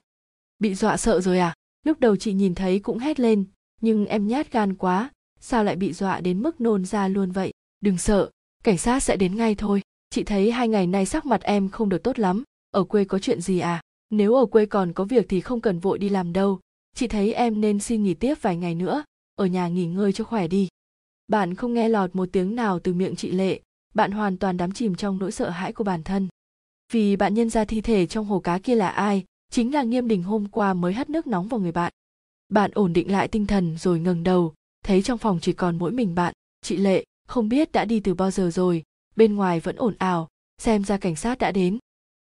bị 0.62 0.76
dọa 0.76 0.98
sợ 0.98 1.22
rồi 1.22 1.40
à? 1.40 1.54
Lúc 1.86 2.00
đầu 2.00 2.16
chị 2.16 2.34
nhìn 2.34 2.56
thấy 2.56 2.80
cũng 2.80 2.98
hét 2.98 3.20
lên, 3.20 3.44
nhưng 3.82 4.06
em 4.06 4.28
nhát 4.28 4.52
gan 4.52 4.76
quá, 4.76 5.12
sao 5.40 5.64
lại 5.64 5.76
bị 5.76 5.94
dọa 5.94 6.22
đến 6.22 6.42
mức 6.42 6.62
nôn 6.62 6.86
ra 6.86 7.08
luôn 7.08 7.32
vậy? 7.32 7.52
Đừng 7.82 7.98
sợ, 7.98 8.30
cảnh 8.64 8.78
sát 8.78 9.00
sẽ 9.00 9.16
đến 9.16 9.36
ngay 9.36 9.56
thôi. 9.56 9.82
Chị 10.10 10.24
thấy 10.24 10.52
hai 10.52 10.68
ngày 10.68 10.88
nay 10.88 11.06
sắc 11.06 11.26
mặt 11.26 11.42
em 11.42 11.70
không 11.70 11.90
được 11.90 12.04
tốt 12.04 12.20
lắm. 12.20 12.44
Ở 12.72 12.84
quê 12.84 13.04
có 13.06 13.20
chuyện 13.20 13.42
gì 13.42 13.60
à? 13.60 13.82
Nếu 14.10 14.36
ở 14.36 14.46
quê 14.46 14.66
còn 14.66 14.94
có 14.94 15.04
việc 15.04 15.26
thì 15.30 15.42
không 15.42 15.62
cần 15.62 15.80
vội 15.80 15.98
đi 15.98 16.10
làm 16.10 16.34
đâu. 16.34 16.60
Chị 16.96 17.08
thấy 17.08 17.34
em 17.34 17.62
nên 17.62 17.80
xin 17.80 18.04
nghỉ 18.04 18.14
tiếp 18.14 18.36
vài 18.42 18.58
ngày 18.58 18.76
nữa. 18.76 19.04
Ở 19.36 19.46
nhà 19.46 19.68
nghỉ 19.68 19.86
ngơi 19.86 20.14
cho 20.14 20.24
khỏe 20.24 20.48
đi. 20.48 20.68
Bạn 21.28 21.56
không 21.56 21.74
nghe 21.74 21.90
lọt 21.90 22.16
một 22.16 22.30
tiếng 22.32 22.56
nào 22.56 22.80
từ 22.80 22.94
miệng 22.94 23.16
chị 23.16 23.32
lệ. 23.32 23.62
Bạn 23.94 24.12
hoàn 24.12 24.38
toàn 24.38 24.58
đắm 24.58 24.72
chìm 24.72 24.96
trong 24.96 25.18
nỗi 25.20 25.32
sợ 25.32 25.50
hãi 25.50 25.74
của 25.74 25.84
bản 25.84 26.04
thân. 26.04 26.28
Vì 26.92 27.16
bạn 27.16 27.34
nhân 27.34 27.50
ra 27.50 27.66
thi 27.66 27.82
thể 27.82 28.06
trong 28.06 28.26
hồ 28.26 28.40
cá 28.40 28.58
kia 28.58 28.76
là 28.76 28.90
ai? 28.90 29.24
Chính 29.52 29.74
là 29.74 29.84
nghiêm 29.84 30.08
đình 30.08 30.24
hôm 30.24 30.48
qua 30.48 30.74
mới 30.74 30.94
hắt 30.94 31.10
nước 31.10 31.28
nóng 31.28 31.48
vào 31.48 31.60
người 31.60 31.72
bạn. 31.72 31.94
Bạn 32.50 32.72
ổn 32.74 32.94
định 32.94 33.12
lại 33.12 33.28
tinh 33.28 33.48
thần 33.48 33.78
rồi 33.78 34.00
ngẩng 34.00 34.24
đầu, 34.24 34.54
thấy 34.84 35.02
trong 35.02 35.18
phòng 35.18 35.40
chỉ 35.42 35.54
còn 35.54 35.78
mỗi 35.78 35.92
mình 35.92 36.16
bạn. 36.16 36.34
Chị 36.62 36.78
lệ, 36.78 37.04
không 37.28 37.50
biết 37.50 37.72
đã 37.72 37.86
đi 37.86 38.00
từ 38.00 38.14
bao 38.14 38.32
giờ 38.32 38.50
rồi, 38.52 38.84
bên 39.16 39.36
ngoài 39.36 39.60
vẫn 39.60 39.76
ồn 39.76 39.96
ào, 39.98 40.28
xem 40.58 40.84
ra 40.84 40.98
cảnh 40.98 41.16
sát 41.16 41.38
đã 41.38 41.52
đến. 41.52 41.78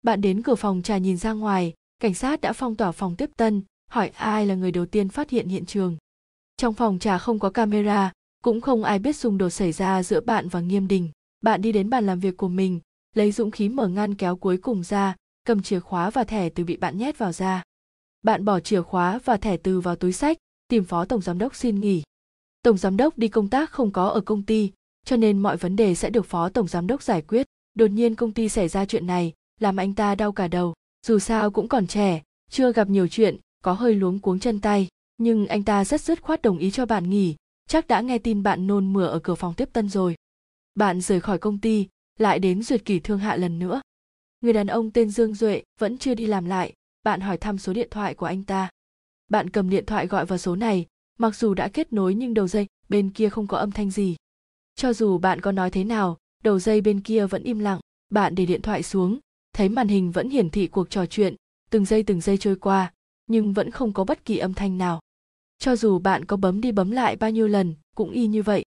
Bạn 0.01 0.21
đến 0.21 0.41
cửa 0.41 0.55
phòng 0.55 0.81
trà 0.81 0.97
nhìn 0.97 1.17
ra 1.17 1.33
ngoài, 1.33 1.73
cảnh 1.99 2.13
sát 2.13 2.41
đã 2.41 2.53
phong 2.53 2.75
tỏa 2.75 2.91
phòng 2.91 3.15
tiếp 3.15 3.29
tân, 3.37 3.61
hỏi 3.89 4.09
ai 4.09 4.45
là 4.45 4.55
người 4.55 4.71
đầu 4.71 4.85
tiên 4.85 5.09
phát 5.09 5.29
hiện 5.29 5.47
hiện 5.47 5.65
trường. 5.65 5.97
Trong 6.57 6.73
phòng 6.73 6.99
trà 6.99 7.17
không 7.17 7.39
có 7.39 7.49
camera, 7.49 8.11
cũng 8.43 8.61
không 8.61 8.83
ai 8.83 8.99
biết 8.99 9.15
xung 9.15 9.37
đột 9.37 9.49
xảy 9.49 9.71
ra 9.71 10.03
giữa 10.03 10.21
bạn 10.21 10.47
và 10.47 10.59
nghiêm 10.59 10.87
đình. 10.87 11.09
Bạn 11.41 11.61
đi 11.61 11.71
đến 11.71 11.89
bàn 11.89 12.05
làm 12.05 12.19
việc 12.19 12.37
của 12.37 12.47
mình, 12.47 12.79
lấy 13.15 13.31
dũng 13.31 13.51
khí 13.51 13.69
mở 13.69 13.87
ngăn 13.87 14.15
kéo 14.15 14.35
cuối 14.35 14.57
cùng 14.57 14.83
ra 14.83 15.15
cầm 15.45 15.61
chìa 15.61 15.79
khóa 15.79 16.09
và 16.09 16.23
thẻ 16.23 16.49
từ 16.49 16.63
bị 16.63 16.77
bạn 16.77 16.97
nhét 16.97 17.17
vào 17.17 17.31
ra. 17.31 17.63
Bạn 18.21 18.45
bỏ 18.45 18.59
chìa 18.59 18.81
khóa 18.81 19.19
và 19.25 19.37
thẻ 19.37 19.57
từ 19.57 19.79
vào 19.79 19.95
túi 19.95 20.13
sách, 20.13 20.37
tìm 20.67 20.83
phó 20.83 21.05
tổng 21.05 21.21
giám 21.21 21.37
đốc 21.37 21.55
xin 21.55 21.79
nghỉ. 21.79 22.03
Tổng 22.63 22.77
giám 22.77 22.97
đốc 22.97 23.17
đi 23.17 23.27
công 23.27 23.49
tác 23.49 23.71
không 23.71 23.91
có 23.91 24.07
ở 24.07 24.21
công 24.21 24.43
ty, 24.43 24.71
cho 25.05 25.17
nên 25.17 25.39
mọi 25.39 25.57
vấn 25.57 25.75
đề 25.75 25.95
sẽ 25.95 26.09
được 26.09 26.25
phó 26.25 26.49
tổng 26.49 26.67
giám 26.67 26.87
đốc 26.87 27.03
giải 27.03 27.21
quyết. 27.21 27.47
Đột 27.73 27.87
nhiên 27.87 28.15
công 28.15 28.31
ty 28.31 28.49
xảy 28.49 28.67
ra 28.67 28.85
chuyện 28.85 29.07
này, 29.07 29.33
làm 29.59 29.77
anh 29.77 29.93
ta 29.93 30.15
đau 30.15 30.31
cả 30.31 30.47
đầu. 30.47 30.73
Dù 31.07 31.19
sao 31.19 31.51
cũng 31.51 31.67
còn 31.67 31.87
trẻ, 31.87 32.21
chưa 32.49 32.73
gặp 32.73 32.89
nhiều 32.89 33.07
chuyện, 33.07 33.37
có 33.63 33.73
hơi 33.73 33.93
luống 33.93 34.19
cuống 34.19 34.39
chân 34.39 34.61
tay. 34.61 34.87
Nhưng 35.17 35.47
anh 35.47 35.63
ta 35.63 35.85
rất 35.85 36.01
dứt 36.01 36.21
khoát 36.21 36.41
đồng 36.41 36.57
ý 36.57 36.71
cho 36.71 36.85
bạn 36.85 37.09
nghỉ, 37.09 37.35
chắc 37.69 37.87
đã 37.87 38.01
nghe 38.01 38.17
tin 38.17 38.43
bạn 38.43 38.67
nôn 38.67 38.93
mửa 38.93 39.07
ở 39.07 39.19
cửa 39.19 39.35
phòng 39.35 39.53
tiếp 39.53 39.69
tân 39.73 39.89
rồi. 39.89 40.15
Bạn 40.75 41.01
rời 41.01 41.19
khỏi 41.19 41.37
công 41.37 41.57
ty, 41.57 41.87
lại 42.19 42.39
đến 42.39 42.63
duyệt 42.63 42.85
kỷ 42.85 42.99
thương 42.99 43.19
hạ 43.19 43.35
lần 43.35 43.59
nữa 43.59 43.81
người 44.41 44.53
đàn 44.53 44.67
ông 44.67 44.91
tên 44.91 45.09
dương 45.09 45.33
duệ 45.33 45.63
vẫn 45.79 45.97
chưa 45.97 46.13
đi 46.13 46.25
làm 46.25 46.45
lại. 46.45 46.73
Bạn 47.03 47.21
hỏi 47.21 47.37
thăm 47.37 47.57
số 47.57 47.73
điện 47.73 47.87
thoại 47.91 48.13
của 48.15 48.25
anh 48.25 48.43
ta. 48.43 48.69
Bạn 49.27 49.49
cầm 49.49 49.69
điện 49.69 49.85
thoại 49.85 50.07
gọi 50.07 50.25
vào 50.25 50.37
số 50.37 50.55
này. 50.55 50.85
Mặc 51.17 51.35
dù 51.35 51.53
đã 51.53 51.67
kết 51.67 51.93
nối 51.93 52.15
nhưng 52.15 52.33
đầu 52.33 52.47
dây 52.47 52.67
bên 52.89 53.09
kia 53.09 53.29
không 53.29 53.47
có 53.47 53.57
âm 53.57 53.71
thanh 53.71 53.91
gì. 53.91 54.15
Cho 54.75 54.93
dù 54.93 55.17
bạn 55.17 55.41
có 55.41 55.51
nói 55.51 55.71
thế 55.71 55.83
nào, 55.83 56.17
đầu 56.43 56.59
dây 56.59 56.81
bên 56.81 57.01
kia 57.01 57.25
vẫn 57.25 57.43
im 57.43 57.59
lặng. 57.59 57.79
Bạn 58.09 58.35
để 58.35 58.45
điện 58.45 58.61
thoại 58.61 58.83
xuống. 58.83 59.19
Thấy 59.53 59.69
màn 59.69 59.87
hình 59.87 60.11
vẫn 60.11 60.29
hiển 60.29 60.49
thị 60.49 60.67
cuộc 60.67 60.89
trò 60.89 61.05
chuyện. 61.05 61.35
Từng 61.69 61.85
giây 61.85 62.03
từng 62.03 62.21
giây 62.21 62.37
trôi 62.37 62.55
qua, 62.55 62.93
nhưng 63.27 63.53
vẫn 63.53 63.71
không 63.71 63.93
có 63.93 64.03
bất 64.03 64.25
kỳ 64.25 64.37
âm 64.37 64.53
thanh 64.53 64.77
nào. 64.77 64.99
Cho 65.59 65.75
dù 65.75 65.99
bạn 65.99 66.25
có 66.25 66.37
bấm 66.37 66.61
đi 66.61 66.71
bấm 66.71 66.91
lại 66.91 67.15
bao 67.15 67.31
nhiêu 67.31 67.47
lần, 67.47 67.75
cũng 67.95 68.11
y 68.11 68.27
như 68.27 68.43
vậy. 68.43 68.65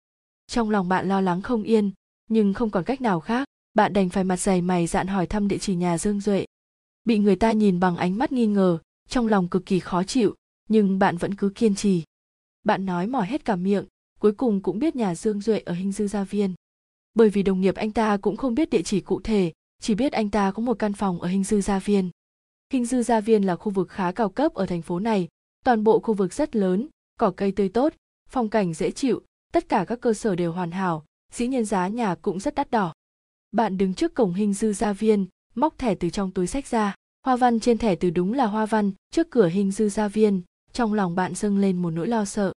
Trong 0.47 0.69
lòng 0.69 0.89
bạn 0.89 1.09
lo 1.09 1.21
lắng 1.21 1.41
không 1.41 1.63
yên, 1.63 1.91
nhưng 2.29 2.53
không 2.53 2.69
còn 2.69 2.83
cách 2.83 3.01
nào 3.01 3.19
khác 3.19 3.47
bạn 3.73 3.93
đành 3.93 4.09
phải 4.09 4.23
mặt 4.23 4.39
dày 4.39 4.61
mày 4.61 4.87
dạn 4.87 5.07
hỏi 5.07 5.27
thăm 5.27 5.47
địa 5.47 5.57
chỉ 5.57 5.75
nhà 5.75 5.97
dương 5.97 6.19
duệ. 6.19 6.45
Bị 7.05 7.17
người 7.17 7.35
ta 7.35 7.51
nhìn 7.51 7.79
bằng 7.79 7.97
ánh 7.97 8.17
mắt 8.17 8.31
nghi 8.31 8.45
ngờ, 8.45 8.77
trong 9.09 9.27
lòng 9.27 9.47
cực 9.47 9.65
kỳ 9.65 9.79
khó 9.79 10.03
chịu, 10.03 10.35
nhưng 10.69 10.99
bạn 10.99 11.17
vẫn 11.17 11.35
cứ 11.35 11.49
kiên 11.49 11.75
trì. 11.75 12.03
Bạn 12.63 12.85
nói 12.85 13.07
mỏi 13.07 13.27
hết 13.27 13.45
cả 13.45 13.55
miệng, 13.55 13.85
cuối 14.19 14.31
cùng 14.31 14.61
cũng 14.61 14.79
biết 14.79 14.95
nhà 14.95 15.15
dương 15.15 15.41
duệ 15.41 15.59
ở 15.59 15.73
hình 15.73 15.91
dư 15.91 16.07
gia 16.07 16.23
viên. 16.23 16.53
Bởi 17.13 17.29
vì 17.29 17.43
đồng 17.43 17.61
nghiệp 17.61 17.75
anh 17.75 17.91
ta 17.91 18.17
cũng 18.17 18.37
không 18.37 18.55
biết 18.55 18.69
địa 18.69 18.81
chỉ 18.81 19.01
cụ 19.01 19.21
thể, 19.21 19.51
chỉ 19.81 19.95
biết 19.95 20.11
anh 20.11 20.29
ta 20.29 20.51
có 20.51 20.61
một 20.61 20.79
căn 20.79 20.93
phòng 20.93 21.21
ở 21.21 21.27
hình 21.27 21.43
dư 21.43 21.61
gia 21.61 21.79
viên. 21.79 22.09
Hình 22.73 22.85
dư 22.85 23.03
gia 23.03 23.19
viên 23.19 23.43
là 23.43 23.55
khu 23.55 23.71
vực 23.71 23.89
khá 23.89 24.11
cao 24.11 24.29
cấp 24.29 24.53
ở 24.53 24.65
thành 24.65 24.81
phố 24.81 24.99
này, 24.99 25.27
toàn 25.65 25.83
bộ 25.83 25.99
khu 25.99 26.13
vực 26.13 26.33
rất 26.33 26.55
lớn, 26.55 26.87
cỏ 27.17 27.33
cây 27.37 27.51
tươi 27.51 27.69
tốt, 27.69 27.93
phong 28.29 28.49
cảnh 28.49 28.73
dễ 28.73 28.91
chịu, 28.91 29.21
tất 29.53 29.69
cả 29.69 29.85
các 29.87 30.01
cơ 30.01 30.13
sở 30.13 30.35
đều 30.35 30.51
hoàn 30.51 30.71
hảo, 30.71 31.05
dĩ 31.33 31.47
nhiên 31.47 31.65
giá 31.65 31.87
nhà 31.87 32.15
cũng 32.15 32.39
rất 32.39 32.55
đắt 32.55 32.71
đỏ 32.71 32.93
bạn 33.51 33.77
đứng 33.77 33.93
trước 33.93 34.13
cổng 34.13 34.33
hình 34.33 34.53
dư 34.53 34.73
gia 34.73 34.93
viên, 34.93 35.25
móc 35.55 35.77
thẻ 35.77 35.95
từ 35.95 36.09
trong 36.09 36.31
túi 36.31 36.47
sách 36.47 36.67
ra. 36.67 36.95
Hoa 37.25 37.35
văn 37.35 37.59
trên 37.59 37.77
thẻ 37.77 37.95
từ 37.95 38.09
đúng 38.09 38.33
là 38.33 38.45
hoa 38.45 38.65
văn, 38.65 38.91
trước 39.11 39.29
cửa 39.29 39.47
hình 39.47 39.71
dư 39.71 39.89
gia 39.89 40.07
viên. 40.07 40.41
Trong 40.73 40.93
lòng 40.93 41.15
bạn 41.15 41.35
dâng 41.35 41.57
lên 41.57 41.77
một 41.77 41.89
nỗi 41.89 42.07
lo 42.07 42.25
sợ. 42.25 42.53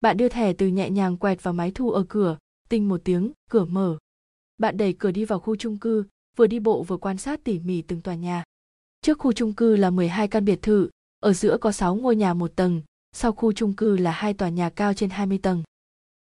Bạn 0.00 0.16
đưa 0.16 0.28
thẻ 0.28 0.52
từ 0.52 0.68
nhẹ 0.68 0.90
nhàng 0.90 1.16
quẹt 1.16 1.42
vào 1.42 1.54
máy 1.54 1.72
thu 1.74 1.90
ở 1.90 2.04
cửa, 2.08 2.38
tinh 2.68 2.88
một 2.88 3.00
tiếng, 3.04 3.32
cửa 3.50 3.64
mở. 3.64 3.98
Bạn 4.58 4.76
đẩy 4.76 4.92
cửa 4.92 5.10
đi 5.10 5.24
vào 5.24 5.38
khu 5.38 5.56
chung 5.56 5.78
cư, 5.78 6.04
vừa 6.36 6.46
đi 6.46 6.58
bộ 6.58 6.82
vừa 6.82 6.96
quan 6.96 7.18
sát 7.18 7.44
tỉ 7.44 7.58
mỉ 7.58 7.82
từng 7.82 8.00
tòa 8.00 8.14
nhà. 8.14 8.44
Trước 9.02 9.18
khu 9.18 9.32
chung 9.32 9.52
cư 9.52 9.76
là 9.76 9.90
12 9.90 10.28
căn 10.28 10.44
biệt 10.44 10.62
thự, 10.62 10.90
ở 11.20 11.32
giữa 11.32 11.56
có 11.60 11.72
6 11.72 11.94
ngôi 11.94 12.16
nhà 12.16 12.34
một 12.34 12.52
tầng, 12.56 12.82
sau 13.12 13.32
khu 13.32 13.52
chung 13.52 13.72
cư 13.72 13.96
là 13.96 14.10
hai 14.10 14.34
tòa 14.34 14.48
nhà 14.48 14.70
cao 14.70 14.94
trên 14.94 15.10
20 15.10 15.38
tầng. 15.38 15.62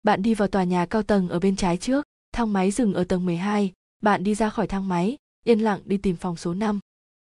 Bạn 0.04 0.22
đi 0.22 0.34
vào 0.34 0.48
tòa 0.48 0.64
nhà 0.64 0.86
cao 0.86 1.04
tầng 1.04 1.30
ở 1.30 1.40
bên 1.40 1.56
trái 1.56 1.78
trước, 1.78 2.06
thang 2.32 2.54
máy 2.54 2.72
dừng 2.72 2.94
ở 2.94 3.04
tầng 3.04 3.26
12 3.26 3.74
bạn 4.00 4.24
đi 4.24 4.36
ra 4.36 4.50
khỏi 4.50 4.68
thang 4.68 4.88
máy 4.88 5.18
yên 5.44 5.60
lặng 5.60 5.82
đi 5.86 5.98
tìm 5.98 6.16
phòng 6.16 6.36
số 6.36 6.54
5. 6.54 6.80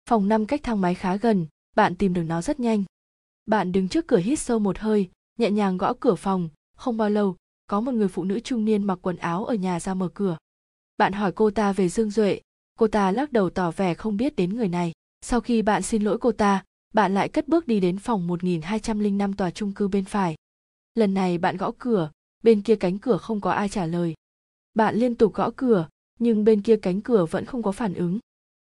Phòng 0.10 0.28
5 0.28 0.46
cách 0.46 0.64
thang 0.64 0.82
máy 0.82 0.96
khá 0.96 1.16
gần, 1.16 1.48
bạn 1.76 1.96
tìm 1.96 2.14
được 2.14 2.24
nó 2.24 2.42
rất 2.42 2.60
nhanh. 2.60 2.84
Bạn 3.46 3.72
đứng 3.72 3.88
trước 3.88 4.08
cửa 4.08 4.18
hít 4.18 4.40
sâu 4.40 4.60
một 4.60 4.80
hơi, 4.80 5.10
nhẹ 5.40 5.52
nhàng 5.52 5.78
gõ 5.78 5.94
cửa 6.00 6.16
phòng, 6.16 6.50
không 6.78 6.98
bao 6.98 7.10
lâu, 7.10 7.36
có 7.68 7.82
một 7.82 7.92
người 7.92 8.08
phụ 8.08 8.24
nữ 8.24 8.40
trung 8.40 8.66
niên 8.66 8.84
mặc 8.84 9.00
quần 9.02 9.18
áo 9.18 9.46
ở 9.46 9.56
nhà 9.56 9.80
ra 9.80 9.94
mở 9.94 10.10
cửa. 10.14 10.38
Bạn 10.98 11.14
hỏi 11.14 11.32
cô 11.32 11.52
ta 11.52 11.74
về 11.74 11.90
Dương 11.90 12.12
Duệ, 12.12 12.42
cô 12.80 12.88
ta 12.88 13.12
lắc 13.12 13.32
đầu 13.32 13.50
tỏ 13.50 13.72
vẻ 13.72 13.94
không 13.94 14.18
biết 14.18 14.36
đến 14.36 14.56
người 14.56 14.68
này. 14.68 14.92
Sau 15.22 15.42
khi 15.42 15.62
bạn 15.62 15.82
xin 15.82 16.04
lỗi 16.04 16.18
cô 16.22 16.32
ta, 16.32 16.64
bạn 16.94 17.14
lại 17.14 17.30
cất 17.30 17.48
bước 17.48 17.68
đi 17.68 17.80
đến 17.80 17.98
phòng 17.98 18.28
1205 18.28 19.34
tòa 19.34 19.52
chung 19.52 19.72
cư 19.72 19.88
bên 19.88 20.06
phải. 20.06 20.36
Lần 20.96 21.14
này 21.14 21.38
bạn 21.38 21.58
gõ 21.58 21.72
cửa, 21.80 22.12
bên 22.44 22.62
kia 22.62 22.76
cánh 22.76 22.98
cửa 22.98 23.18
không 23.18 23.42
có 23.42 23.52
ai 23.52 23.70
trả 23.70 23.86
lời. 23.86 24.14
Bạn 24.74 24.96
liên 24.96 25.16
tục 25.16 25.34
gõ 25.34 25.52
cửa, 25.56 25.88
nhưng 26.20 26.44
bên 26.44 26.62
kia 26.62 26.78
cánh 26.78 27.02
cửa 27.02 27.26
vẫn 27.26 27.46
không 27.46 27.64
có 27.64 27.72
phản 27.72 27.94
ứng. 27.94 28.20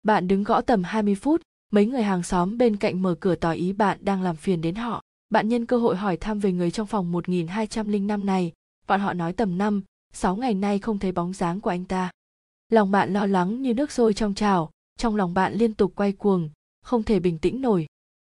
Bạn 0.03 0.27
đứng 0.27 0.43
gõ 0.43 0.61
tầm 0.61 0.83
20 0.83 1.15
phút, 1.15 1.41
mấy 1.71 1.85
người 1.85 2.03
hàng 2.03 2.23
xóm 2.23 2.57
bên 2.57 2.77
cạnh 2.77 3.01
mở 3.01 3.15
cửa 3.19 3.35
tỏ 3.35 3.51
ý 3.51 3.73
bạn 3.73 3.97
đang 4.01 4.21
làm 4.21 4.35
phiền 4.35 4.61
đến 4.61 4.75
họ. 4.75 5.03
Bạn 5.29 5.49
nhân 5.49 5.65
cơ 5.65 5.77
hội 5.77 5.95
hỏi 5.95 6.17
thăm 6.17 6.39
về 6.39 6.51
người 6.51 6.71
trong 6.71 6.87
phòng 6.87 7.11
1205 7.11 8.25
này, 8.25 8.51
bọn 8.87 8.99
họ 8.99 9.13
nói 9.13 9.33
tầm 9.33 9.57
5, 9.57 9.83
6 10.13 10.35
ngày 10.35 10.53
nay 10.53 10.79
không 10.79 10.99
thấy 10.99 11.11
bóng 11.11 11.33
dáng 11.33 11.61
của 11.61 11.69
anh 11.69 11.85
ta. 11.85 12.11
Lòng 12.69 12.91
bạn 12.91 13.13
lo 13.13 13.25
lắng 13.25 13.61
như 13.61 13.73
nước 13.73 13.91
sôi 13.91 14.13
trong 14.13 14.33
trào, 14.33 14.69
trong 14.97 15.15
lòng 15.15 15.33
bạn 15.33 15.53
liên 15.53 15.73
tục 15.73 15.93
quay 15.95 16.11
cuồng, 16.11 16.49
không 16.81 17.03
thể 17.03 17.19
bình 17.19 17.39
tĩnh 17.39 17.61
nổi. 17.61 17.87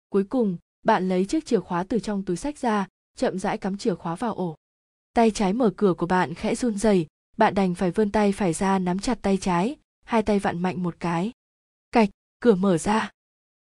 Cuối 0.08 0.24
cùng, 0.24 0.56
bạn 0.84 1.08
lấy 1.08 1.24
chiếc 1.24 1.46
chìa 1.46 1.60
khóa 1.60 1.84
từ 1.84 1.98
trong 1.98 2.22
túi 2.22 2.36
sách 2.36 2.58
ra, 2.58 2.88
chậm 3.16 3.38
rãi 3.38 3.58
cắm 3.58 3.76
chìa 3.76 3.94
khóa 3.94 4.14
vào 4.14 4.34
ổ. 4.34 4.56
Tay 5.14 5.30
trái 5.30 5.52
mở 5.52 5.70
cửa 5.76 5.94
của 5.94 6.06
bạn 6.06 6.34
khẽ 6.34 6.54
run 6.54 6.78
rẩy, 6.78 7.06
bạn 7.36 7.54
đành 7.54 7.74
phải 7.74 7.90
vươn 7.90 8.10
tay 8.10 8.32
phải 8.32 8.52
ra 8.52 8.78
nắm 8.78 8.98
chặt 8.98 9.18
tay 9.22 9.36
trái, 9.36 9.76
hai 10.04 10.22
tay 10.22 10.38
vặn 10.38 10.62
mạnh 10.62 10.82
một 10.82 10.96
cái. 11.00 11.32
Cạch, 11.92 12.08
cửa 12.40 12.54
mở 12.54 12.78
ra. 12.78 13.10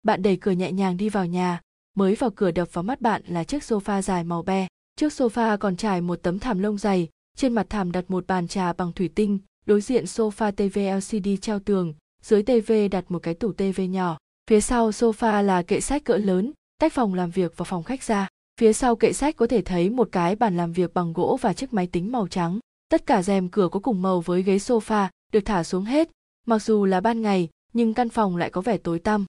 Bạn 0.03 0.21
đẩy 0.21 0.37
cửa 0.37 0.51
nhẹ 0.51 0.71
nhàng 0.71 0.97
đi 0.97 1.09
vào 1.09 1.25
nhà. 1.25 1.61
Mới 1.95 2.15
vào 2.15 2.29
cửa 2.29 2.51
đập 2.51 2.73
vào 2.73 2.83
mắt 2.83 3.01
bạn 3.01 3.21
là 3.27 3.43
chiếc 3.43 3.63
sofa 3.63 4.01
dài 4.01 4.23
màu 4.23 4.43
be. 4.43 4.67
Trước 4.95 5.13
sofa 5.13 5.57
còn 5.57 5.75
trải 5.75 6.01
một 6.01 6.15
tấm 6.15 6.39
thảm 6.39 6.59
lông 6.59 6.77
dày. 6.77 7.09
Trên 7.37 7.53
mặt 7.53 7.67
thảm 7.69 7.91
đặt 7.91 8.05
một 8.07 8.27
bàn 8.27 8.47
trà 8.47 8.73
bằng 8.73 8.93
thủy 8.93 9.09
tinh, 9.15 9.39
đối 9.65 9.81
diện 9.81 10.05
sofa 10.05 10.51
tv 10.51 10.95
lcd 10.95 11.41
treo 11.41 11.59
tường. 11.59 11.93
Dưới 12.23 12.43
tv 12.43 12.71
đặt 12.91 13.05
một 13.11 13.19
cái 13.19 13.33
tủ 13.33 13.53
tv 13.53 13.81
nhỏ. 13.89 14.17
Phía 14.49 14.61
sau 14.61 14.89
sofa 14.89 15.43
là 15.43 15.61
kệ 15.61 15.81
sách 15.81 16.03
cỡ 16.03 16.17
lớn, 16.17 16.51
tách 16.79 16.93
phòng 16.93 17.13
làm 17.13 17.31
việc 17.31 17.53
và 17.57 17.65
phòng 17.65 17.83
khách 17.83 18.03
ra. 18.03 18.27
Phía 18.59 18.73
sau 18.73 18.95
kệ 18.95 19.13
sách 19.13 19.35
có 19.35 19.47
thể 19.47 19.61
thấy 19.61 19.89
một 19.89 20.09
cái 20.11 20.35
bàn 20.35 20.57
làm 20.57 20.73
việc 20.73 20.93
bằng 20.93 21.13
gỗ 21.13 21.37
và 21.41 21.53
chiếc 21.53 21.73
máy 21.73 21.87
tính 21.87 22.11
màu 22.11 22.27
trắng 22.27 22.59
tất 22.89 23.05
cả 23.05 23.23
rèm 23.23 23.49
cửa 23.49 23.69
có 23.71 23.79
cùng 23.79 24.01
màu 24.01 24.21
với 24.21 24.43
ghế 24.43 24.57
sofa, 24.57 25.07
được 25.31 25.41
thả 25.45 25.63
xuống 25.63 25.83
hết. 25.83 26.09
Mặc 26.45 26.59
dù 26.59 26.85
là 26.85 27.01
ban 27.01 27.21
ngày, 27.21 27.49
nhưng 27.73 27.93
căn 27.93 28.09
phòng 28.09 28.37
lại 28.37 28.49
có 28.49 28.61
vẻ 28.61 28.77
tối 28.77 28.99
tăm. 28.99 29.25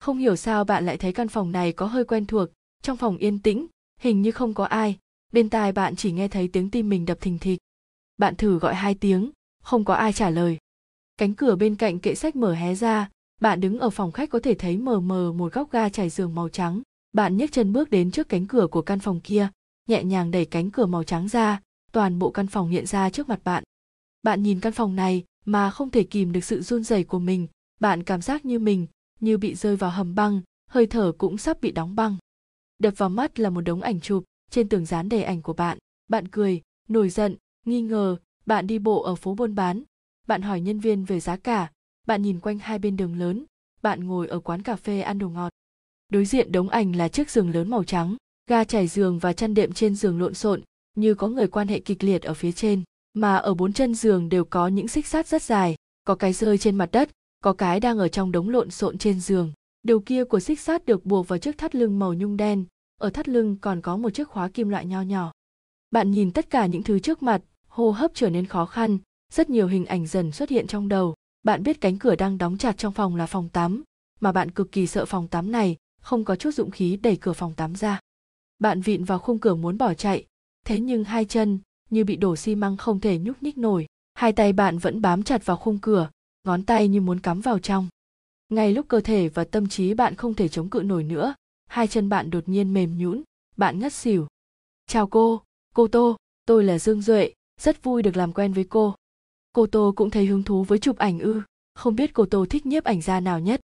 Không 0.00 0.18
hiểu 0.18 0.36
sao 0.36 0.64
bạn 0.64 0.86
lại 0.86 0.96
thấy 0.96 1.12
căn 1.12 1.28
phòng 1.28 1.52
này 1.52 1.72
có 1.72 1.86
hơi 1.86 2.04
quen 2.04 2.26
thuộc. 2.26 2.48
Trong 2.82 2.96
phòng 2.96 3.16
yên 3.16 3.38
tĩnh, 3.38 3.66
hình 4.00 4.22
như 4.22 4.30
không 4.30 4.54
có 4.54 4.64
ai. 4.64 4.98
Bên 5.32 5.50
tai 5.50 5.72
bạn 5.72 5.96
chỉ 5.96 6.12
nghe 6.12 6.28
thấy 6.28 6.48
tiếng 6.48 6.70
tim 6.70 6.88
mình 6.88 7.06
đập 7.06 7.20
thình 7.20 7.38
thịch. 7.38 7.58
Bạn 8.16 8.36
thử 8.36 8.58
gọi 8.58 8.74
hai 8.74 8.94
tiếng, 8.94 9.30
không 9.62 9.84
có 9.84 9.94
ai 9.94 10.12
trả 10.12 10.30
lời. 10.30 10.58
Cánh 11.16 11.34
cửa 11.34 11.56
bên 11.56 11.76
cạnh 11.76 11.98
kệ 11.98 12.14
sách 12.14 12.36
mở 12.36 12.54
hé 12.54 12.74
ra. 12.74 13.08
Bạn 13.40 13.60
đứng 13.60 13.78
ở 13.78 13.90
phòng 13.90 14.12
khách 14.12 14.30
có 14.30 14.40
thể 14.42 14.54
thấy 14.54 14.76
mờ 14.76 15.00
mờ 15.00 15.32
một 15.32 15.52
góc 15.52 15.70
ga 15.70 15.88
trải 15.88 16.10
giường 16.10 16.34
màu 16.34 16.48
trắng. 16.48 16.82
Bạn 17.12 17.36
nhấc 17.36 17.52
chân 17.52 17.72
bước 17.72 17.90
đến 17.90 18.10
trước 18.10 18.28
cánh 18.28 18.46
cửa 18.46 18.66
của 18.66 18.82
căn 18.82 18.98
phòng 18.98 19.20
kia, 19.20 19.48
nhẹ 19.88 20.04
nhàng 20.04 20.30
đẩy 20.30 20.44
cánh 20.44 20.70
cửa 20.70 20.86
màu 20.86 21.04
trắng 21.04 21.28
ra 21.28 21.60
toàn 21.92 22.18
bộ 22.18 22.30
căn 22.30 22.46
phòng 22.46 22.68
hiện 22.68 22.86
ra 22.86 23.10
trước 23.10 23.28
mặt 23.28 23.40
bạn. 23.44 23.64
Bạn 24.22 24.42
nhìn 24.42 24.60
căn 24.60 24.72
phòng 24.72 24.96
này 24.96 25.24
mà 25.44 25.70
không 25.70 25.90
thể 25.90 26.04
kìm 26.04 26.32
được 26.32 26.44
sự 26.44 26.62
run 26.62 26.84
rẩy 26.84 27.04
của 27.04 27.18
mình, 27.18 27.46
bạn 27.80 28.02
cảm 28.02 28.22
giác 28.22 28.44
như 28.44 28.58
mình 28.58 28.86
như 29.20 29.38
bị 29.38 29.54
rơi 29.54 29.76
vào 29.76 29.90
hầm 29.90 30.14
băng, 30.14 30.40
hơi 30.70 30.86
thở 30.86 31.12
cũng 31.18 31.38
sắp 31.38 31.60
bị 31.60 31.72
đóng 31.72 31.96
băng. 31.96 32.16
Đập 32.78 32.94
vào 32.96 33.08
mắt 33.08 33.38
là 33.38 33.50
một 33.50 33.60
đống 33.60 33.80
ảnh 33.80 34.00
chụp 34.00 34.24
trên 34.50 34.68
tường 34.68 34.86
dán 34.86 35.08
đầy 35.08 35.22
ảnh 35.22 35.42
của 35.42 35.52
bạn. 35.52 35.78
Bạn 36.08 36.28
cười, 36.28 36.62
nổi 36.88 37.08
giận, 37.08 37.36
nghi 37.66 37.82
ngờ, 37.82 38.16
bạn 38.46 38.66
đi 38.66 38.78
bộ 38.78 39.02
ở 39.02 39.14
phố 39.14 39.34
buôn 39.34 39.54
bán. 39.54 39.82
Bạn 40.26 40.42
hỏi 40.42 40.60
nhân 40.60 40.80
viên 40.80 41.04
về 41.04 41.20
giá 41.20 41.36
cả. 41.36 41.70
Bạn 42.06 42.22
nhìn 42.22 42.40
quanh 42.40 42.58
hai 42.58 42.78
bên 42.78 42.96
đường 42.96 43.18
lớn. 43.18 43.44
Bạn 43.82 44.04
ngồi 44.04 44.28
ở 44.28 44.40
quán 44.40 44.62
cà 44.62 44.76
phê 44.76 45.00
ăn 45.00 45.18
đồ 45.18 45.28
ngọt. 45.28 45.52
Đối 46.08 46.24
diện 46.24 46.52
đống 46.52 46.68
ảnh 46.68 46.96
là 46.96 47.08
chiếc 47.08 47.30
giường 47.30 47.50
lớn 47.50 47.70
màu 47.70 47.84
trắng, 47.84 48.16
ga 48.46 48.64
trải 48.64 48.86
giường 48.86 49.18
và 49.18 49.32
chăn 49.32 49.54
đệm 49.54 49.72
trên 49.72 49.94
giường 49.94 50.20
lộn 50.20 50.34
xộn 50.34 50.62
như 50.94 51.14
có 51.14 51.28
người 51.28 51.46
quan 51.46 51.68
hệ 51.68 51.80
kịch 51.80 52.04
liệt 52.04 52.22
ở 52.22 52.34
phía 52.34 52.52
trên, 52.52 52.82
mà 53.14 53.36
ở 53.36 53.54
bốn 53.54 53.72
chân 53.72 53.94
giường 53.94 54.28
đều 54.28 54.44
có 54.44 54.68
những 54.68 54.88
xích 54.88 55.06
sắt 55.06 55.28
rất 55.28 55.42
dài, 55.42 55.76
có 56.04 56.14
cái 56.14 56.32
rơi 56.32 56.58
trên 56.58 56.76
mặt 56.76 56.88
đất, 56.92 57.10
có 57.44 57.52
cái 57.52 57.80
đang 57.80 57.98
ở 57.98 58.08
trong 58.08 58.32
đống 58.32 58.48
lộn 58.48 58.70
xộn 58.70 58.98
trên 58.98 59.20
giường. 59.20 59.52
Đầu 59.82 60.00
kia 60.00 60.24
của 60.24 60.40
xích 60.40 60.60
sắt 60.60 60.86
được 60.86 61.06
buộc 61.06 61.28
vào 61.28 61.38
chiếc 61.38 61.58
thắt 61.58 61.74
lưng 61.74 61.98
màu 61.98 62.14
nhung 62.14 62.36
đen, 62.36 62.64
ở 63.00 63.10
thắt 63.10 63.28
lưng 63.28 63.56
còn 63.60 63.80
có 63.80 63.96
một 63.96 64.10
chiếc 64.10 64.28
khóa 64.28 64.48
kim 64.48 64.68
loại 64.68 64.86
nho 64.86 65.02
nhỏ. 65.02 65.32
Bạn 65.90 66.10
nhìn 66.10 66.30
tất 66.30 66.50
cả 66.50 66.66
những 66.66 66.82
thứ 66.82 66.98
trước 66.98 67.22
mặt, 67.22 67.42
hô 67.68 67.90
hấp 67.90 68.10
trở 68.14 68.30
nên 68.30 68.46
khó 68.46 68.66
khăn, 68.66 68.98
rất 69.32 69.50
nhiều 69.50 69.66
hình 69.66 69.86
ảnh 69.86 70.06
dần 70.06 70.32
xuất 70.32 70.50
hiện 70.50 70.66
trong 70.66 70.88
đầu. 70.88 71.14
Bạn 71.42 71.62
biết 71.62 71.80
cánh 71.80 71.98
cửa 71.98 72.16
đang 72.16 72.38
đóng 72.38 72.58
chặt 72.58 72.78
trong 72.78 72.92
phòng 72.92 73.16
là 73.16 73.26
phòng 73.26 73.48
tắm, 73.48 73.82
mà 74.20 74.32
bạn 74.32 74.50
cực 74.50 74.72
kỳ 74.72 74.86
sợ 74.86 75.04
phòng 75.04 75.28
tắm 75.28 75.52
này 75.52 75.76
không 76.00 76.24
có 76.24 76.36
chút 76.36 76.50
dũng 76.50 76.70
khí 76.70 76.96
đẩy 76.96 77.16
cửa 77.16 77.32
phòng 77.32 77.54
tắm 77.54 77.74
ra. 77.74 78.00
Bạn 78.58 78.80
vịn 78.80 79.04
vào 79.04 79.18
khung 79.18 79.38
cửa 79.38 79.54
muốn 79.54 79.78
bỏ 79.78 79.94
chạy 79.94 80.24
thế 80.64 80.80
nhưng 80.80 81.04
hai 81.04 81.24
chân, 81.24 81.58
như 81.90 82.04
bị 82.04 82.16
đổ 82.16 82.36
xi 82.36 82.54
măng 82.54 82.76
không 82.76 83.00
thể 83.00 83.18
nhúc 83.18 83.42
nhích 83.42 83.58
nổi, 83.58 83.86
hai 84.14 84.32
tay 84.32 84.52
bạn 84.52 84.78
vẫn 84.78 85.00
bám 85.02 85.22
chặt 85.22 85.46
vào 85.46 85.56
khung 85.56 85.78
cửa, 85.78 86.10
ngón 86.44 86.62
tay 86.62 86.88
như 86.88 87.00
muốn 87.00 87.20
cắm 87.20 87.40
vào 87.40 87.58
trong. 87.58 87.88
Ngay 88.48 88.72
lúc 88.72 88.88
cơ 88.88 89.00
thể 89.00 89.28
và 89.28 89.44
tâm 89.44 89.68
trí 89.68 89.94
bạn 89.94 90.14
không 90.14 90.34
thể 90.34 90.48
chống 90.48 90.70
cự 90.70 90.82
nổi 90.84 91.04
nữa, 91.04 91.34
hai 91.66 91.86
chân 91.86 92.08
bạn 92.08 92.30
đột 92.30 92.48
nhiên 92.48 92.74
mềm 92.74 92.98
nhũn, 92.98 93.22
bạn 93.56 93.78
ngất 93.78 93.92
xỉu. 93.92 94.26
Chào 94.86 95.06
cô 95.06 95.42
cô 95.74 95.88
tô, 95.88 96.16
tôi 96.46 96.64
là 96.64 96.78
dương 96.78 97.02
duệ, 97.02 97.32
rất 97.60 97.82
vui 97.82 98.02
được 98.02 98.16
làm 98.16 98.32
quen 98.32 98.52
với 98.52 98.64
cô. 98.64 98.94
Cô 99.52 99.66
tô 99.66 99.92
cũng 99.96 100.10
thấy 100.10 100.26
hứng 100.26 100.42
thú 100.42 100.64
với 100.64 100.78
chụp 100.78 100.98
ảnh 100.98 101.18
ư, 101.18 101.42
không 101.74 101.96
biết 101.96 102.14
cô 102.14 102.26
tô 102.26 102.46
thích 102.50 102.66
nhiếp 102.66 102.84
ảnh 102.84 103.00
gia 103.00 103.20
nào 103.20 103.40
nhất. 103.40 103.60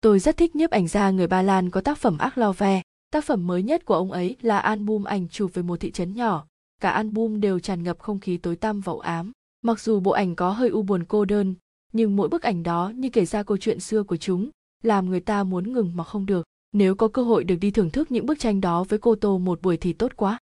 Tôi 0.00 0.18
rất 0.18 0.36
thích 0.36 0.56
nhiếp 0.56 0.70
ảnh 0.70 0.88
gia 0.88 1.10
người 1.10 1.26
ba 1.26 1.42
lan 1.42 1.70
có 1.70 1.80
tác 1.80 1.98
phẩm 1.98 2.18
ác 2.18 2.38
lo 2.38 2.52
ve 2.52 2.82
tác 3.14 3.24
phẩm 3.24 3.46
mới 3.46 3.62
nhất 3.62 3.84
của 3.84 3.94
ông 3.94 4.12
ấy 4.12 4.36
là 4.40 4.58
album 4.58 5.04
ảnh 5.04 5.28
chụp 5.28 5.50
về 5.54 5.62
một 5.62 5.80
thị 5.80 5.90
trấn 5.90 6.14
nhỏ. 6.14 6.46
Cả 6.80 6.90
album 6.90 7.40
đều 7.40 7.58
tràn 7.58 7.82
ngập 7.82 7.98
không 7.98 8.20
khí 8.20 8.36
tối 8.36 8.56
tăm 8.56 8.80
và 8.80 8.92
ám. 9.02 9.32
Mặc 9.62 9.80
dù 9.80 10.00
bộ 10.00 10.10
ảnh 10.10 10.36
có 10.36 10.50
hơi 10.50 10.68
u 10.68 10.82
buồn 10.82 11.04
cô 11.04 11.24
đơn, 11.24 11.54
nhưng 11.92 12.16
mỗi 12.16 12.28
bức 12.28 12.42
ảnh 12.42 12.62
đó 12.62 12.92
như 12.94 13.10
kể 13.10 13.24
ra 13.24 13.42
câu 13.42 13.56
chuyện 13.56 13.80
xưa 13.80 14.02
của 14.02 14.16
chúng, 14.16 14.50
làm 14.82 15.10
người 15.10 15.20
ta 15.20 15.44
muốn 15.44 15.72
ngừng 15.72 15.96
mà 15.96 16.04
không 16.04 16.26
được. 16.26 16.46
Nếu 16.72 16.94
có 16.94 17.08
cơ 17.08 17.22
hội 17.22 17.44
được 17.44 17.56
đi 17.56 17.70
thưởng 17.70 17.90
thức 17.90 18.10
những 18.10 18.26
bức 18.26 18.38
tranh 18.38 18.60
đó 18.60 18.84
với 18.84 18.98
cô 18.98 19.14
tô 19.14 19.38
một 19.38 19.62
buổi 19.62 19.76
thì 19.76 19.92
tốt 19.92 20.12
quá. 20.16 20.38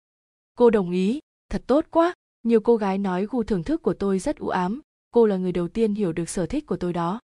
Cô 0.59 0.71
đồng 0.71 0.91
ý. 0.91 1.21
Thật 1.51 1.63
tốt 1.67 1.87
quá. 1.91 2.15
Nhiều 2.43 2.61
cô 2.61 2.77
gái 2.77 2.99
nói 2.99 3.27
gu 3.31 3.43
thưởng 3.43 3.65
thức 3.65 3.83
của 3.83 3.95
tôi 3.95 4.19
rất 4.19 4.39
u 4.39 4.49
ám. 4.49 4.81
Cô 5.11 5.27
là 5.27 5.37
người 5.37 5.53
đầu 5.53 5.69
tiên 5.69 5.95
hiểu 5.95 6.13
được 6.13 6.29
sở 6.29 6.47
thích 6.47 6.67
của 6.67 6.77
tôi 6.77 6.93
đó. 6.93 7.21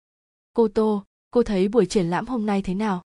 Cô 0.52 0.68
tô, 0.68 1.04
cô 1.30 1.42
thấy 1.42 1.68
buổi 1.68 1.86
triển 1.86 2.06
lãm 2.06 2.26
hôm 2.26 2.46
nay 2.46 2.62
thế 2.62 2.74
nào? 2.74 3.02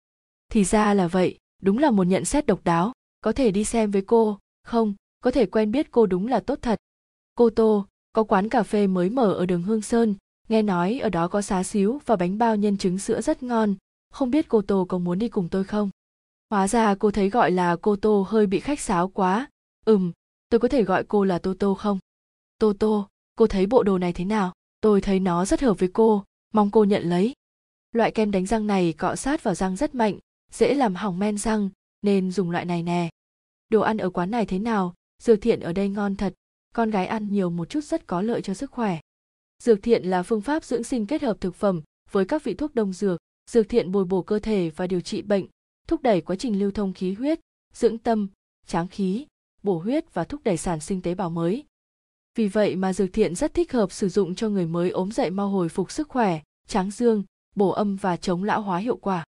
Thì 0.53 0.65
ra 0.65 0.95
là 0.95 1.09
vậy 1.09 1.39
đúng 1.67 1.79
là 1.79 1.91
một 1.91 2.07
nhận 2.07 2.25
xét 2.25 2.47
độc 2.47 2.65
đáo. 2.65 2.93
Có 3.21 3.33
thể 3.33 3.51
đi 3.51 3.65
xem 3.65 3.91
với 3.91 4.03
cô? 4.03 4.39
Không, 4.65 4.95
có 5.21 5.31
thể 5.31 5.47
quen 5.47 5.71
biết 5.71 5.91
cô 5.91 6.07
đúng 6.07 6.27
là 6.27 6.41
tốt 6.41 6.59
thật. 6.63 6.79
Cô 7.35 7.51
tô, 7.51 7.87
có 8.13 8.25
quán 8.25 8.49
cà 8.49 8.63
phê 8.63 8.87
mới 8.87 9.11
mở 9.11 9.33
ở 9.33 9.47
đường 9.47 9.63
hương 9.63 9.83
sơn. 9.83 10.15
Nghe 10.49 10.63
nói 10.63 10.99
ở 10.99 11.09
đó 11.09 11.29
có 11.29 11.43
xá 11.43 11.63
xíu 11.63 12.01
và 12.07 12.17
bánh 12.17 12.39
bao 12.39 12.57
nhân 12.57 12.79
trứng 12.79 12.99
sữa 12.99 13.21
rất 13.21 13.43
ngon. 13.43 13.75
Không 14.11 14.31
biết 14.31 14.49
cô 14.49 14.63
tô 14.63 14.87
có 14.89 14.99
muốn 14.99 15.19
đi 15.19 15.29
cùng 15.29 15.49
tôi 15.49 15.65
không? 15.65 15.91
Hóa 16.51 16.69
ra 16.69 16.95
cô 16.95 17.11
thấy 17.11 17.31
gọi 17.31 17.51
là 17.51 17.77
cô 17.83 17.97
tô 17.97 18.27
hơi 18.29 18.47
bị 18.47 18.61
khách 18.61 18.81
sáo 18.81 19.09
quá. 19.09 19.51
Ừm, 19.85 20.13
tôi 20.49 20.59
có 20.59 20.69
thể 20.69 20.83
gọi 20.83 21.05
cô 21.05 21.25
là 21.25 21.39
tô 21.39 21.55
tô 21.59 21.75
không? 21.75 21.99
Tô 22.59 22.73
tô, 22.79 23.09
cô 23.37 23.47
thấy 23.47 23.67
bộ 23.67 23.83
đồ 23.83 23.99
này 23.99 24.13
thế 24.13 24.25
nào? 24.25 24.53
Tôi 24.81 25.01
thấy 25.01 25.21
nó 25.21 25.45
rất 25.45 25.61
hợp 25.61 25.79
với 25.79 25.91
cô. 25.93 26.25
Mong 26.53 26.71
cô 26.71 26.85
nhận 26.85 27.03
lấy. 27.03 27.33
Loại 27.93 28.11
kem 28.11 28.31
đánh 28.31 28.47
răng 28.47 28.67
này 28.67 28.93
cọ 28.93 29.17
sát 29.17 29.43
vào 29.43 29.55
răng 29.55 29.77
rất 29.77 29.95
mạnh 29.95 30.19
dễ 30.57 30.75
làm 30.75 30.95
hỏng 30.95 31.19
men 31.19 31.39
răng, 31.39 31.71
nên 32.03 32.31
dùng 32.31 32.51
loại 32.51 32.65
này 32.65 32.83
nè. 32.83 33.09
Đồ 33.69 33.81
ăn 33.81 33.99
ở 33.99 34.11
quán 34.11 34.31
này 34.31 34.47
thế 34.47 34.59
nào? 34.59 34.95
Dược 35.23 35.41
thiện 35.41 35.61
ở 35.61 35.73
đây 35.73 35.89
ngon 35.89 36.17
thật. 36.17 36.35
Con 36.75 36.91
gái 36.91 37.07
ăn 37.07 37.29
nhiều 37.33 37.51
một 37.51 37.71
chút 37.71 37.85
rất 37.85 38.07
có 38.07 38.23
lợi 38.23 38.43
cho 38.43 38.55
sức 38.55 38.71
khỏe. 38.71 39.01
Dược 39.63 39.83
thiện 39.83 40.05
là 40.05 40.23
phương 40.23 40.41
pháp 40.41 40.65
dưỡng 40.65 40.85
sinh 40.85 41.07
kết 41.07 41.23
hợp 41.23 41.37
thực 41.41 41.55
phẩm 41.55 41.83
với 42.11 42.25
các 42.25 42.45
vị 42.45 42.55
thuốc 42.55 42.75
đông 42.75 42.93
dược. 42.93 43.21
Dược 43.51 43.69
thiện 43.69 43.93
bồi 43.93 44.05
bổ 44.05 44.23
cơ 44.23 44.39
thể 44.39 44.71
và 44.71 44.87
điều 44.87 45.01
trị 45.01 45.23
bệnh, 45.23 45.47
thúc 45.89 46.03
đẩy 46.03 46.21
quá 46.21 46.37
trình 46.37 46.59
lưu 46.59 46.71
thông 46.71 46.93
khí 46.93 47.13
huyết, 47.13 47.41
dưỡng 47.75 47.99
tâm, 47.99 48.29
tráng 48.67 48.89
khí, 48.89 49.27
bổ 49.63 49.79
huyết 49.79 50.15
và 50.15 50.25
thúc 50.25 50.41
đẩy 50.45 50.57
sản 50.57 50.81
sinh 50.81 51.03
tế 51.03 51.15
bào 51.15 51.31
mới. 51.31 51.65
Vì 52.35 52.49
vậy 52.49 52.77
mà 52.77 52.93
dược 52.93 53.13
thiện 53.13 53.35
rất 53.35 53.55
thích 53.55 53.73
hợp 53.73 53.93
sử 53.93 54.09
dụng 54.09 54.35
cho 54.35 54.49
người 54.49 54.67
mới 54.67 54.91
ốm 54.91 55.13
dậy 55.13 55.31
mau 55.31 55.49
hồi 55.49 55.69
phục 55.69 55.91
sức 55.91 56.09
khỏe, 56.09 56.41
tráng 56.69 56.91
dương, 56.91 57.25
bổ 57.55 57.71
âm 57.71 57.97
và 57.97 58.17
chống 58.17 58.45
lão 58.45 58.63
hóa 58.63 58.79
hiệu 58.79 58.97
quả. 58.97 59.25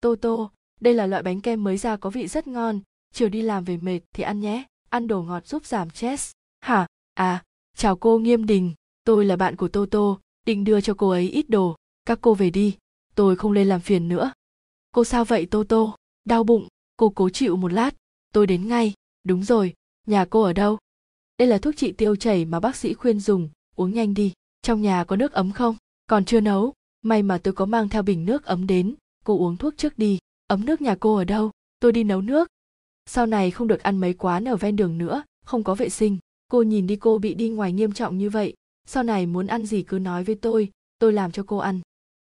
Tô 0.00 0.14
tô 0.20 0.50
đây 0.84 0.94
là 0.94 1.06
loại 1.06 1.22
bánh 1.22 1.40
kem 1.40 1.64
mới 1.64 1.76
ra 1.76 1.96
có 1.96 2.10
vị 2.10 2.26
rất 2.26 2.46
ngon. 2.46 2.80
Chiều 3.12 3.28
đi 3.28 3.42
làm 3.42 3.64
về 3.64 3.76
mệt 3.76 4.00
thì 4.12 4.22
ăn 4.22 4.40
nhé. 4.40 4.64
Ăn 4.90 5.06
đồ 5.06 5.22
ngọt 5.22 5.46
giúp 5.46 5.66
giảm 5.66 5.90
stress. 5.90 6.32
Hả? 6.60 6.86
À 7.14 7.42
chào 7.76 7.96
cô 7.96 8.18
nghiêm 8.18 8.46
đình. 8.46 8.74
Tôi 9.04 9.24
là 9.24 9.36
bạn 9.36 9.56
của 9.56 9.68
tô 9.68 9.86
tô 9.90 10.20
định 10.46 10.64
đưa 10.64 10.80
cho 10.80 10.94
cô 10.94 11.08
ấy 11.08 11.30
ít 11.30 11.50
đồ. 11.50 11.76
Các 12.04 12.18
cô 12.22 12.34
về 12.34 12.50
đi. 12.50 12.76
Tôi 13.14 13.36
không 13.36 13.52
lên 13.52 13.68
làm 13.68 13.80
phiền 13.80 14.08
nữa. 14.08 14.32
Cô 14.92 15.04
sao 15.04 15.24
vậy 15.24 15.46
tô 15.46 15.64
tô 15.68 15.96
đau 16.24 16.44
bụng. 16.44 16.68
Cô 16.96 17.10
cố 17.10 17.28
chịu 17.28 17.56
một 17.56 17.72
lát. 17.72 17.94
Tôi 18.32 18.46
đến 18.46 18.68
ngay. 18.68 18.92
Đúng 19.24 19.44
rồi. 19.44 19.74
Nhà 20.06 20.24
cô 20.24 20.42
ở 20.42 20.52
đâu? 20.52 20.78
Đây 21.38 21.48
là 21.48 21.58
thuốc 21.58 21.76
trị 21.76 21.92
tiêu 21.92 22.16
chảy 22.16 22.44
mà 22.44 22.60
bác 22.60 22.76
sĩ 22.76 22.94
khuyên 22.94 23.20
dùng. 23.20 23.48
Uống 23.76 23.94
nhanh 23.94 24.14
đi. 24.14 24.32
Trong 24.62 24.82
nhà 24.82 25.04
có 25.04 25.16
nước 25.16 25.32
ấm 25.32 25.52
không? 25.52 25.76
Còn 26.06 26.24
chưa 26.24 26.40
nấu. 26.40 26.72
May 27.02 27.22
mà 27.22 27.38
tôi 27.38 27.54
có 27.54 27.66
mang 27.66 27.88
theo 27.88 28.02
bình 28.02 28.24
nước 28.24 28.44
ấm 28.44 28.66
đến. 28.66 28.94
Cô 29.24 29.38
uống 29.38 29.56
thuốc 29.56 29.74
trước 29.76 29.98
đi 29.98 30.18
ấm 30.46 30.64
nước 30.64 30.80
nhà 30.80 30.96
cô 31.00 31.16
ở 31.16 31.24
đâu? 31.24 31.50
Tôi 31.80 31.92
đi 31.92 32.04
nấu 32.04 32.20
nước. 32.20 32.48
Sau 33.06 33.26
này 33.26 33.50
không 33.50 33.68
được 33.68 33.82
ăn 33.82 33.98
mấy 33.98 34.14
quán 34.14 34.48
ở 34.48 34.56
ven 34.56 34.76
đường 34.76 34.98
nữa, 34.98 35.22
không 35.44 35.64
có 35.64 35.74
vệ 35.74 35.88
sinh. 35.88 36.18
Cô 36.48 36.62
nhìn 36.62 36.86
đi, 36.86 36.96
cô 36.96 37.18
bị 37.18 37.34
đi 37.34 37.48
ngoài 37.48 37.72
nghiêm 37.72 37.92
trọng 37.92 38.18
như 38.18 38.30
vậy. 38.30 38.54
Sau 38.86 39.02
này 39.02 39.26
muốn 39.26 39.46
ăn 39.46 39.66
gì 39.66 39.82
cứ 39.82 39.98
nói 39.98 40.24
với 40.24 40.34
tôi 40.34 40.70
tôi 40.98 41.12
làm 41.12 41.32
cho 41.32 41.44
cô 41.46 41.56
ăn. 41.56 41.80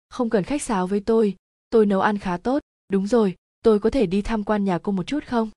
Không 0.08 0.30
cần 0.30 0.44
khách 0.44 0.62
sáo 0.62 0.86
với 0.86 1.00
tôi 1.00 1.36
tôi 1.70 1.86
nấu 1.86 2.00
ăn 2.00 2.18
khá 2.18 2.36
tốt. 2.36 2.62
Đúng 2.88 3.06
rồi, 3.06 3.36
tôi 3.64 3.78
có 3.78 3.90
thể 3.90 4.06
đi 4.06 4.22
tham 4.22 4.44
quan 4.44 4.64
nhà 4.64 4.78
cô 4.78 4.92
một 4.92 5.06
chút 5.06 5.24
không? 5.26 5.50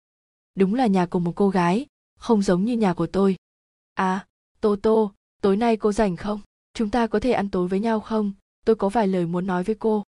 Đúng 0.56 0.74
là 0.74 0.88
nhà 0.88 1.06
của 1.06 1.20
một 1.20 1.34
cô 1.36 1.50
gái, 1.50 1.86
không 2.20 2.42
giống 2.42 2.66
như 2.66 2.78
nhà 2.78 2.94
của 2.94 3.08
tôi. 3.08 3.36
À 3.94 4.26
tô 4.62 4.76
tô, 4.82 5.12
tối 5.42 5.58
nay 5.58 5.78
cô 5.78 5.92
rảnh 5.92 6.16
không? 6.16 6.40
Chúng 6.74 6.90
ta 6.90 7.08
có 7.08 7.20
thể 7.20 7.32
ăn 7.32 7.50
tối 7.50 7.68
với 7.68 7.80
nhau 7.80 8.00
không? 8.00 8.34
Tôi 8.66 8.76
có 8.76 8.90
vài 8.90 9.08
lời 9.08 9.26
muốn 9.26 9.48
nói 9.48 9.64
với 9.64 9.76
cô. 9.76 10.04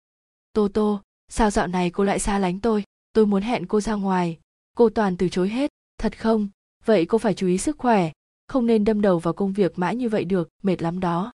Tô 0.53 0.67
tô 0.73 1.01
sao 1.27 1.51
dạo 1.51 1.67
này 1.67 1.89
cô 1.89 2.03
lại 2.03 2.19
xa 2.19 2.39
lánh 2.39 2.59
tôi? 2.59 2.83
Tôi 3.13 3.25
muốn 3.25 3.41
hẹn 3.41 3.65
cô 3.67 3.81
ra 3.81 3.93
ngoài. 3.93 4.39
Cô 4.75 4.89
toàn 4.89 5.17
từ 5.17 5.29
chối 5.29 5.49
hết. 5.49 5.71
Thật 5.97 6.19
không? 6.19 6.49
Vậy 6.85 7.05
cô 7.05 7.17
phải 7.17 7.33
chú 7.33 7.47
ý 7.47 7.57
sức 7.57 7.77
khỏe. 7.77 8.11
Không 8.47 8.65
nên 8.65 8.83
đâm 8.83 9.01
đầu 9.01 9.19
vào 9.19 9.33
công 9.33 9.53
việc 9.53 9.79
mãi 9.79 9.95
như 9.95 10.09
vậy 10.09 10.25
được. 10.25 10.49
Mệt 10.63 10.81
lắm 10.81 10.99
đó. 10.99 11.31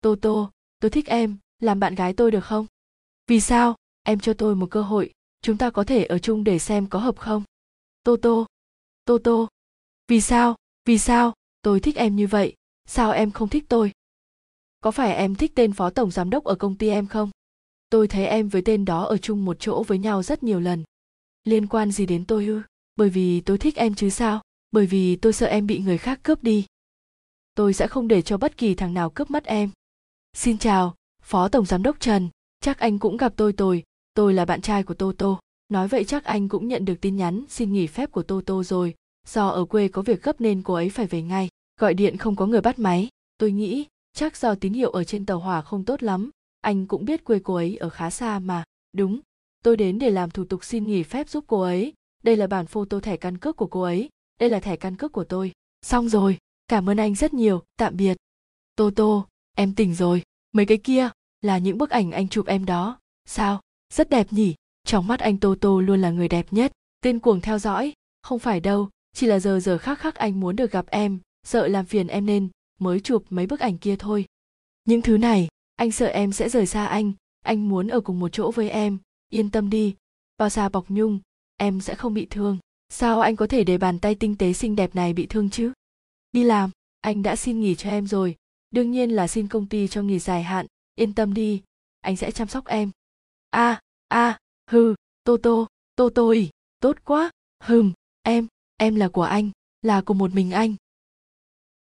Tô 0.00 0.16
tô, 0.22 0.50
tôi 0.80 0.90
thích 0.90 1.06
em. 1.06 1.36
Làm 1.60 1.80
bạn 1.80 1.94
gái 1.94 2.12
tôi 2.12 2.30
được 2.30 2.44
không? 2.44 2.66
Vì 3.26 3.40
sao? 3.40 3.76
Em 4.02 4.20
cho 4.20 4.34
tôi 4.34 4.54
một 4.54 4.70
cơ 4.70 4.82
hội. 4.82 5.12
Chúng 5.42 5.56
ta 5.56 5.70
có 5.70 5.84
thể 5.84 6.04
ở 6.04 6.18
chung 6.18 6.44
để 6.44 6.58
xem 6.58 6.86
có 6.86 6.98
hợp 6.98 7.18
không? 7.18 7.42
Tô 8.02 8.16
tô. 8.22 8.46
Tô 9.04 9.18
tô. 9.24 9.48
Vì 10.08 10.20
sao? 10.20 10.56
Vì 10.84 10.98
sao? 10.98 11.32
Tôi 11.62 11.80
thích 11.80 11.96
em 11.96 12.16
như 12.16 12.26
vậy. 12.26 12.54
Sao 12.86 13.10
em 13.10 13.30
không 13.30 13.48
thích 13.48 13.64
tôi? 13.68 13.92
Có 14.80 14.90
phải 14.90 15.14
em 15.14 15.34
thích 15.34 15.52
tên 15.54 15.72
phó 15.72 15.90
tổng 15.90 16.10
giám 16.10 16.30
đốc 16.30 16.44
ở 16.44 16.54
công 16.54 16.74
ty 16.74 16.88
em 16.88 17.06
không? 17.06 17.30
Tôi 17.90 18.08
thấy 18.08 18.26
em 18.26 18.48
với 18.48 18.62
tên 18.62 18.84
đó 18.84 19.04
ở 19.04 19.18
chung 19.18 19.44
một 19.44 19.56
chỗ 19.60 19.82
với 19.82 19.98
nhau 19.98 20.22
rất 20.22 20.42
nhiều 20.42 20.60
lần. 20.60 20.84
Liên 21.44 21.66
quan 21.66 21.92
gì 21.92 22.06
đến 22.06 22.24
tôi 22.24 22.46
ư? 22.46 22.62
Bởi 22.96 23.08
vì 23.08 23.40
tôi 23.40 23.58
thích 23.58 23.76
em 23.76 23.94
chứ 23.94 24.10
sao? 24.10 24.40
Bởi 24.70 24.86
vì 24.86 25.16
tôi 25.16 25.32
sợ 25.32 25.46
em 25.46 25.66
bị 25.66 25.78
người 25.78 25.98
khác 25.98 26.20
cướp 26.22 26.42
đi. 26.42 26.66
Tôi 27.54 27.74
sẽ 27.74 27.86
không 27.86 28.08
để 28.08 28.22
cho 28.22 28.36
bất 28.36 28.56
kỳ 28.56 28.74
thằng 28.74 28.94
nào 28.94 29.10
cướp 29.10 29.30
mất 29.30 29.44
em. 29.44 29.70
Xin 30.32 30.58
chào, 30.58 30.94
phó 31.22 31.48
tổng 31.48 31.66
giám 31.66 31.82
đốc 31.82 32.00
trần. 32.00 32.28
Chắc 32.60 32.78
anh 32.78 32.98
cũng 32.98 33.16
gặp 33.16 33.32
tôi 33.36 33.52
tôi 33.52 33.82
tôi 34.14 34.34
là 34.34 34.44
bạn 34.44 34.60
trai 34.60 34.82
của 34.82 34.94
tô 34.94 35.12
tô 35.18 35.38
nói 35.68 35.88
vậy 35.88 36.04
chắc 36.04 36.24
anh 36.24 36.48
cũng 36.48 36.68
nhận 36.68 36.84
được 36.84 36.94
tin 37.00 37.16
nhắn 37.16 37.44
xin 37.48 37.72
nghỉ 37.72 37.86
phép 37.86 38.12
của 38.12 38.22
tô 38.22 38.40
tô 38.46 38.64
rồi. 38.64 38.94
Do 39.26 39.48
ở 39.48 39.64
quê 39.64 39.88
có 39.88 40.02
việc 40.02 40.22
gấp 40.22 40.40
nên 40.40 40.62
cô 40.62 40.74
ấy 40.74 40.90
phải 40.90 41.06
về 41.06 41.22
ngay. 41.22 41.48
Gọi 41.80 41.94
điện 41.94 42.16
không 42.16 42.36
có 42.36 42.46
người 42.46 42.60
bắt 42.60 42.78
máy. 42.78 43.08
Tôi 43.38 43.52
nghĩ 43.52 43.86
chắc 44.12 44.36
do 44.36 44.54
tín 44.54 44.72
hiệu 44.72 44.90
ở 44.90 45.04
trên 45.04 45.26
tàu 45.26 45.38
hỏa 45.38 45.62
không 45.62 45.84
tốt 45.84 46.02
lắm 46.02 46.30
anh 46.60 46.86
cũng 46.86 47.04
biết 47.04 47.24
quê 47.24 47.38
cô 47.44 47.54
ấy 47.54 47.76
ở 47.76 47.88
khá 47.88 48.10
xa 48.10 48.38
mà. 48.38 48.64
Đúng, 48.92 49.20
tôi 49.64 49.76
đến 49.76 49.98
để 49.98 50.10
làm 50.10 50.30
thủ 50.30 50.44
tục 50.44 50.64
xin 50.64 50.84
nghỉ 50.84 51.02
phép 51.02 51.28
giúp 51.28 51.44
cô 51.46 51.60
ấy. 51.60 51.92
Đây 52.22 52.36
là 52.36 52.46
bản 52.46 52.66
photo 52.66 53.00
thẻ 53.00 53.16
căn 53.16 53.38
cước 53.38 53.56
của 53.56 53.66
cô 53.66 53.82
ấy. 53.82 54.08
Đây 54.40 54.50
là 54.50 54.60
thẻ 54.60 54.76
căn 54.76 54.96
cước 54.96 55.12
của 55.12 55.24
tôi. 55.24 55.52
Xong 55.82 56.08
rồi, 56.08 56.38
cảm 56.68 56.90
ơn 56.90 56.96
anh 56.96 57.14
rất 57.14 57.34
nhiều. 57.34 57.62
Tạm 57.76 57.96
biệt. 57.96 58.16
Tô 58.76 58.90
tô 58.96 59.26
em 59.56 59.74
tỉnh 59.74 59.94
rồi. 59.94 60.22
Mấy 60.52 60.66
cái 60.66 60.78
kia, 60.78 61.10
là 61.40 61.58
những 61.58 61.78
bức 61.78 61.90
ảnh 61.90 62.12
anh 62.12 62.28
chụp 62.28 62.46
em 62.46 62.64
đó. 62.64 62.98
Sao? 63.24 63.60
Rất 63.92 64.10
đẹp 64.10 64.32
nhỉ? 64.32 64.54
Trong 64.84 65.06
mắt 65.06 65.20
anh 65.20 65.38
tô 65.38 65.54
tô 65.60 65.80
luôn 65.80 66.00
là 66.00 66.10
người 66.10 66.28
đẹp 66.28 66.46
nhất. 66.50 66.72
Tên 67.00 67.18
cuồng 67.18 67.40
theo 67.40 67.58
dõi. 67.58 67.92
Không 68.22 68.38
phải 68.38 68.60
đâu, 68.60 68.88
chỉ 69.12 69.26
là 69.26 69.38
giờ 69.38 69.60
giờ 69.60 69.78
khác 69.78 69.98
khác 69.98 70.14
anh 70.14 70.40
muốn 70.40 70.56
được 70.56 70.70
gặp 70.70 70.86
em. 70.86 71.18
Sợ 71.46 71.68
làm 71.68 71.86
phiền 71.86 72.06
em 72.06 72.26
nên 72.26 72.48
mới 72.80 73.00
chụp 73.00 73.24
mấy 73.30 73.46
bức 73.46 73.60
ảnh 73.60 73.78
kia 73.78 73.96
thôi. 73.98 74.24
Những 74.84 75.02
thứ 75.02 75.18
này 75.18 75.48
anh 75.78 75.92
sợ 75.92 76.06
em 76.06 76.32
sẽ 76.32 76.48
rời 76.48 76.66
xa 76.66 76.86
anh. 76.86 77.12
Anh 77.44 77.68
muốn 77.68 77.88
ở 77.88 78.00
cùng 78.00 78.20
một 78.20 78.28
chỗ 78.32 78.50
với 78.50 78.70
em. 78.70 78.98
Yên 79.28 79.50
tâm 79.50 79.70
đi. 79.70 79.96
Bao 80.38 80.48
xa 80.50 80.68
bọc 80.68 80.90
nhung, 80.90 81.20
em 81.56 81.80
sẽ 81.80 81.94
không 81.94 82.14
bị 82.14 82.26
thương. 82.30 82.58
Sao 82.88 83.20
anh 83.20 83.36
có 83.36 83.46
thể 83.46 83.64
để 83.64 83.78
bàn 83.78 83.98
tay 83.98 84.14
tinh 84.14 84.36
tế 84.36 84.52
xinh 84.52 84.76
đẹp 84.76 84.94
này 84.94 85.12
bị 85.12 85.26
thương 85.26 85.50
chứ? 85.50 85.72
Đi 86.32 86.44
làm, 86.44 86.70
anh 87.00 87.22
đã 87.22 87.36
xin 87.36 87.60
nghỉ 87.60 87.74
cho 87.74 87.90
em 87.90 88.06
rồi. 88.06 88.36
Đương 88.70 88.90
nhiên 88.90 89.10
là 89.10 89.28
xin 89.28 89.48
công 89.48 89.66
ty 89.66 89.88
cho 89.88 90.02
nghỉ 90.02 90.18
dài 90.18 90.42
hạn. 90.42 90.66
Yên 90.94 91.14
tâm 91.14 91.34
đi, 91.34 91.62
anh 92.00 92.16
sẽ 92.16 92.30
chăm 92.30 92.48
sóc 92.48 92.66
em. 92.66 92.90
A 93.50 93.80
a, 94.08 94.38
hừ, 94.70 94.94
tô 95.24 95.36
tô 95.42 95.66
tô 95.96 96.10
tô 96.14 96.30
ỉ, 96.30 96.50
tốt 96.80 96.96
quá. 97.04 97.30
Hừm, 97.60 97.92
em 98.22 98.46
em 98.76 98.94
là 98.94 99.08
của 99.08 99.22
anh, 99.22 99.50
là 99.82 100.00
của 100.00 100.14
một 100.14 100.34
mình 100.34 100.50
anh. 100.50 100.74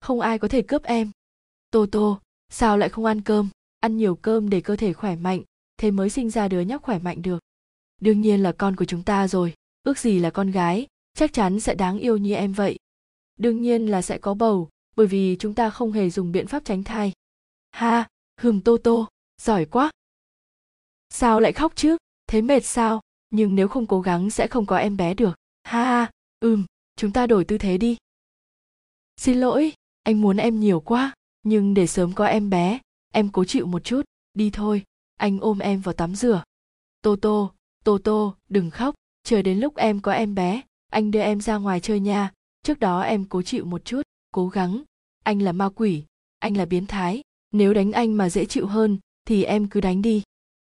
Không 0.01 0.21
ai 0.21 0.39
có 0.39 0.49
thể 0.49 0.63
cướp 0.63 0.83
em. 0.83 1.11
Tô 1.71 1.87
tô, 1.93 2.21
sao 2.49 2.79
lại 2.79 2.89
không 2.89 3.05
ăn 3.05 3.21
cơm? 3.21 3.49
Ăn 3.83 3.97
nhiều 3.97 4.15
cơm 4.15 4.51
để 4.51 4.61
cơ 4.61 4.77
thể 4.77 4.93
khỏe 4.93 5.17
mạnh, 5.17 5.43
thế 5.77 5.91
mới 5.91 6.11
sinh 6.11 6.31
ra 6.31 6.49
đứa 6.49 6.61
nhóc 6.61 6.83
khỏe 6.83 6.99
mạnh 6.99 7.23
được. 7.23 7.39
Đương 8.01 8.21
nhiên 8.21 8.43
là 8.43 8.53
con 8.53 8.77
của 8.77 8.85
chúng 8.85 9.03
ta 9.03 9.29
rồi, 9.29 9.55
ước 9.83 9.99
gì 9.99 10.19
là 10.19 10.31
con 10.31 10.51
gái, 10.51 10.87
chắc 11.15 11.33
chắn 11.33 11.61
sẽ 11.61 11.75
đáng 11.75 11.99
yêu 11.99 12.17
như 12.17 12.35
em 12.35 12.53
vậy. 12.53 12.79
Đương 13.39 13.63
nhiên 13.63 13.87
là 13.87 14.03
sẽ 14.03 14.19
có 14.19 14.35
bầu, 14.35 14.69
bởi 14.97 15.07
vì 15.07 15.37
chúng 15.39 15.55
ta 15.55 15.71
không 15.71 15.93
hề 15.93 16.11
dùng 16.11 16.33
biện 16.33 16.47
pháp 16.47 16.65
tránh 16.65 16.85
thai. 16.85 17.13
Ha, 17.71 18.09
hừm, 18.41 18.61
tô 18.61 18.77
tô, 18.77 19.09
giỏi 19.41 19.65
quá. 19.65 19.91
Sao 21.11 21.41
lại 21.41 21.53
khóc 21.53 21.73
chứ? 21.77 21.97
Thế 22.27 22.43
mệt 22.43 22.65
sao? 22.65 23.01
Nhưng 23.31 23.55
nếu 23.55 23.69
không 23.69 23.87
cố 23.87 24.01
gắng 24.01 24.31
sẽ 24.31 24.47
không 24.47 24.67
có 24.67 24.77
em 24.77 24.97
bé 24.97 25.15
được. 25.15 25.35
Ha 25.65 25.85
ha, 25.85 26.11
ừm, 26.41 26.65
chúng 26.97 27.13
ta 27.13 27.27
đổi 27.27 27.45
tư 27.45 27.59
thế 27.59 27.79
đi. 27.79 27.97
Xin 29.17 29.41
lỗi, 29.41 29.73
anh 30.03 30.21
muốn 30.21 30.37
em 30.37 30.61
nhiều 30.61 30.81
quá, 30.81 31.15
nhưng 31.43 31.75
để 31.75 31.87
sớm 31.87 32.13
có 32.13 32.27
em 32.27 32.51
bé 32.51 32.81
em 33.13 33.29
cố 33.29 33.45
chịu 33.45 33.67
một 33.67 33.85
chút. 33.85 34.03
Đi 34.35 34.51
thôi. 34.51 34.83
Anh 35.17 35.39
ôm 35.41 35.59
em 35.59 35.81
vào 35.81 35.93
tắm 35.93 36.15
rửa. 36.15 36.43
Tô 37.03 37.17
tô 37.17 37.53
tô 37.85 37.99
tô 38.05 38.35
đừng 38.49 38.71
khóc. 38.71 38.95
Chờ 39.25 39.43
đến 39.43 39.59
lúc 39.59 39.77
em 39.77 40.01
có 40.01 40.13
em 40.13 40.35
bé 40.35 40.63
anh 40.93 41.11
đưa 41.11 41.21
em 41.21 41.41
ra 41.41 41.57
ngoài 41.57 41.81
chơi 41.81 42.01
nha. 42.01 42.33
Trước 42.63 42.79
đó 42.79 43.01
em 43.01 43.25
cố 43.25 43.43
chịu 43.43 43.65
một 43.65 43.85
chút. 43.85 44.03
Cố 44.33 44.49
gắng. 44.49 44.83
Anh 45.23 45.43
là 45.43 45.53
ma 45.53 45.69
quỷ. 45.69 46.05
Anh 46.39 46.57
là 46.57 46.65
biến 46.65 46.87
thái. 46.87 47.23
Nếu 47.53 47.75
đánh 47.75 47.93
anh 47.93 48.17
mà 48.17 48.29
dễ 48.29 48.45
chịu 48.45 48.67
hơn 48.67 48.99
thì 49.25 49.45
em 49.45 49.69
cứ 49.69 49.81
đánh 49.81 50.03
đi. 50.03 50.23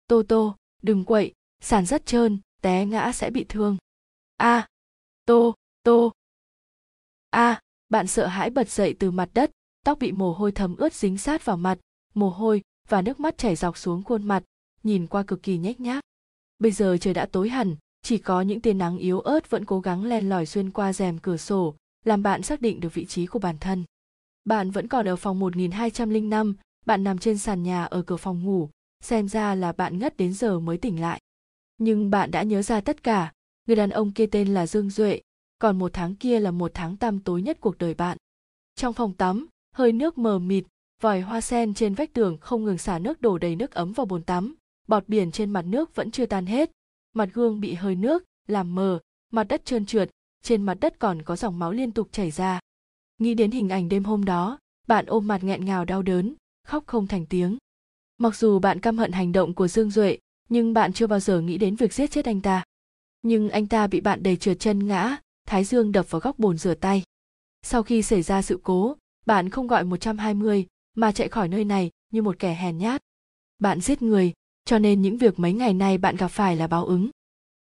Tô 0.09 0.23
tô 0.29 0.57
đừng 0.83 1.05
quậy. 1.05 1.33
Sàn 1.61 1.87
rất 1.87 2.07
trơn. 2.07 2.39
Té 2.63 2.87
ngã 2.87 3.13
sẽ 3.13 3.31
bị 3.31 3.45
thương. 3.49 3.77
A. 4.37 4.57
À, 4.57 4.69
tô 5.25 5.55
tô. 5.83 6.13
A. 7.31 7.51
À, 7.51 7.61
bạn 7.89 8.07
sợ 8.07 8.27
hãi 8.27 8.51
bật 8.51 8.71
dậy 8.71 8.97
từ 8.99 9.11
mặt 9.11 9.31
đất. 9.35 9.51
Tóc 9.85 9.99
bị 9.99 10.13
mồ 10.13 10.33
hôi 10.33 10.53
thấm 10.53 10.77
ướt 10.77 10.95
dính 10.95 11.19
sát 11.19 11.45
vào 11.45 11.57
mặt 11.57 11.79
mồ 12.19 12.31
hôi 12.31 12.63
và 12.89 13.03
nước 13.03 13.21
mắt 13.21 13.39
chảy 13.39 13.57
dọc 13.57 13.79
xuống 13.79 14.03
khuôn 14.03 14.23
mặt 14.23 14.45
nhìn 14.83 15.07
qua 15.07 15.23
cực 15.23 15.43
kỳ 15.43 15.59
nhếch 15.59 15.81
nhác 15.81 16.05
bây 16.59 16.73
giờ 16.73 16.97
trời 17.01 17.15
đã 17.15 17.27
tối 17.27 17.49
hẳn 17.49 17.77
chỉ 18.03 18.19
có 18.19 18.41
những 18.41 18.61
tia 18.61 18.73
nắng 18.73 18.99
yếu 18.99 19.21
ớt 19.21 19.51
vẫn 19.51 19.65
cố 19.65 19.81
gắng 19.81 20.05
len 20.05 20.29
lỏi 20.29 20.47
xuyên 20.47 20.71
qua 20.71 20.93
rèm 20.93 21.19
cửa 21.19 21.37
sổ 21.37 21.75
làm 22.05 22.23
bạn 22.23 22.43
xác 22.43 22.61
định 22.61 22.81
được 22.81 22.95
vị 22.95 23.07
trí 23.07 23.27
của 23.27 23.39
bản 23.39 23.59
thân 23.59 23.85
bạn 24.49 24.71
vẫn 24.71 24.89
còn 24.89 25.09
ở 25.09 25.17
phòng 25.17 25.39
1205, 25.39 26.57
bạn 26.87 27.05
nằm 27.05 27.19
trên 27.19 27.39
sàn 27.39 27.63
nhà 27.63 27.85
ở 27.85 28.03
cửa 28.03 28.17
phòng 28.17 28.45
ngủ, 28.45 28.71
xem 29.01 29.29
ra 29.29 29.55
là 29.55 29.73
bạn 29.73 29.99
ngất 29.99 30.17
đến 30.17 30.35
giờ 30.35 30.61
mới 30.61 30.79
tỉnh 30.79 31.01
lại. 31.01 31.21
Nhưng 31.79 32.11
bạn 32.11 32.31
đã 32.31 32.43
nhớ 32.43 32.63
ra 32.63 32.81
tất 32.81 33.03
cả, 33.03 33.33
người 33.67 33.77
đàn 33.77 33.91
ông 33.91 34.13
kia 34.13 34.27
tên 34.27 34.55
là 34.55 34.67
Dương 34.67 34.91
Duệ, 34.91 35.21
còn 35.59 35.79
một 35.79 35.91
tháng 35.95 36.15
kia 36.15 36.41
là 36.41 36.51
một 36.51 36.71
tháng 36.75 36.97
tăm 36.97 37.21
tối 37.21 37.43
nhất 37.43 37.59
cuộc 37.61 37.79
đời 37.79 37.95
bạn. 37.95 38.19
Trong 38.75 38.95
phòng 38.95 39.15
tắm, 39.15 39.47
hơi 39.75 39.93
nước 39.93 40.19
mờ 40.19 40.39
mịt, 40.39 40.65
vòi 41.03 41.21
hoa 41.21 41.41
sen 41.41 41.75
trên 41.75 41.95
vách 41.95 42.13
tường 42.13 42.37
không 42.41 42.65
ngừng 42.65 42.79
xả 42.79 42.99
nước 42.99 43.21
đổ 43.21 43.39
đầy 43.39 43.57
nước 43.57 43.71
ấm 43.71 43.93
vào 43.93 44.07
bồn 44.07 44.23
tắm, 44.23 44.55
bọt 44.89 45.09
biển 45.09 45.31
trên 45.31 45.51
mặt 45.51 45.63
nước 45.63 45.95
vẫn 45.95 46.11
chưa 46.11 46.27
tan 46.27 46.47
hết, 46.47 46.71
mặt 47.13 47.29
gương 47.33 47.61
bị 47.61 47.75
hơi 47.75 47.95
nước 47.95 48.25
làm 48.47 48.75
mờ, 48.75 48.99
mặt 49.33 49.45
đất 49.45 49.65
trơn 49.65 49.87
trượt, 49.87 50.11
trên 50.43 50.63
mặt 50.63 50.75
đất 50.81 50.99
còn 50.99 51.23
có 51.23 51.37
dòng 51.37 51.59
máu 51.59 51.73
liên 51.73 51.93
tục 51.93 52.09
chảy 52.13 52.31
ra. 52.31 52.61
Nghĩ 53.19 53.35
đến 53.35 53.51
hình 53.51 53.69
ảnh 53.69 53.89
đêm 53.89 54.05
hôm 54.05 54.25
đó, 54.25 54.59
bạn 54.87 55.07
ôm 55.07 55.27
mặt 55.27 55.45
nghẹn 55.45 55.65
ngào 55.65 55.85
đau 55.85 56.03
đớn, 56.03 56.35
khóc 56.67 56.87
không 56.87 57.07
thành 57.07 57.27
tiếng. 57.27 57.59
Mặc 58.19 58.37
dù 58.37 58.59
bạn 58.59 58.81
căm 58.81 58.99
hận 58.99 59.13
hành 59.13 59.33
động 59.33 59.55
của 59.55 59.69
Dương 59.69 59.91
Duệ, 59.91 60.19
nhưng 60.49 60.75
bạn 60.75 60.93
chưa 60.93 61.07
bao 61.07 61.21
giờ 61.21 61.41
nghĩ 61.41 61.59
đến 61.59 61.77
việc 61.77 61.93
giết 61.93 62.11
chết 62.11 62.25
anh 62.25 62.41
ta. 62.41 62.65
Nhưng 63.23 63.51
anh 63.51 63.67
ta 63.67 63.87
bị 63.87 64.01
bạn 64.01 64.23
đẩy 64.23 64.37
trượt 64.37 64.61
chân 64.61 64.87
ngã, 64.87 65.17
thái 65.47 65.65
dương 65.65 65.93
đập 65.93 66.11
vào 66.11 66.21
góc 66.21 66.39
bồn 66.39 66.59
rửa 66.59 66.75
tay. 66.75 67.03
Sau 67.63 67.83
khi 67.83 68.03
xảy 68.03 68.23
ra 68.23 68.43
sự 68.43 68.61
cố, 68.63 68.97
bạn 69.27 69.51
không 69.51 69.67
gọi 69.67 69.85
120 69.85 70.67
mà 70.99 71.13
chạy 71.13 71.29
khỏi 71.29 71.49
nơi 71.49 71.65
này 71.65 71.91
như 72.11 72.23
một 72.23 72.39
kẻ 72.39 72.55
hèn 72.55 72.79
nhát. 72.79 73.03
Bạn 73.59 73.81
giết 73.81 74.03
người, 74.03 74.33
cho 74.65 74.79
nên 74.79 75.03
những 75.03 75.19
việc 75.19 75.39
mấy 75.39 75.53
ngày 75.53 75.75
nay 75.75 75.99
bạn 75.99 76.17
gặp 76.17 76.29
phải 76.29 76.57
là 76.57 76.67
báo 76.67 76.87
ứng. 76.87 77.11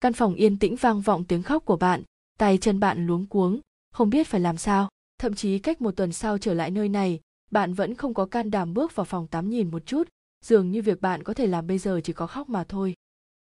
Căn 0.01 0.12
phòng 0.12 0.35
yên 0.35 0.59
tĩnh 0.59 0.76
vang 0.76 1.01
vọng 1.01 1.24
tiếng 1.24 1.43
khóc 1.43 1.64
của 1.64 1.76
bạn, 1.76 2.03
tay 2.39 2.59
chân 2.59 2.81
bạn 2.81 3.07
luống 3.07 3.26
cuống, 3.26 3.61
không 3.91 4.11
biết 4.11 4.26
phải 4.26 4.41
làm 4.41 4.57
sao. 4.57 4.89
Thậm 5.18 5.35
chí 5.35 5.59
cách 5.59 5.81
một 5.81 5.97
tuần 5.97 6.12
sau 6.12 6.39
trở 6.39 6.55
lại 6.55 6.70
nơi 6.70 6.89
này, 6.89 7.20
bạn 7.51 7.74
vẫn 7.74 7.95
không 7.95 8.14
có 8.14 8.26
can 8.26 8.51
đảm 8.51 8.74
bước 8.74 8.95
vào 8.95 9.05
phòng 9.05 9.26
tắm 9.26 9.51
nhìn 9.51 9.70
một 9.70 9.87
chút, 9.87 10.09
dường 10.45 10.70
như 10.70 10.83
việc 10.83 11.01
bạn 11.01 11.22
có 11.22 11.35
thể 11.35 11.47
làm 11.47 11.66
bây 11.66 11.79
giờ 11.79 12.01
chỉ 12.05 12.12
có 12.12 12.26
khóc 12.26 12.49
mà 12.49 12.64
thôi. 12.64 12.95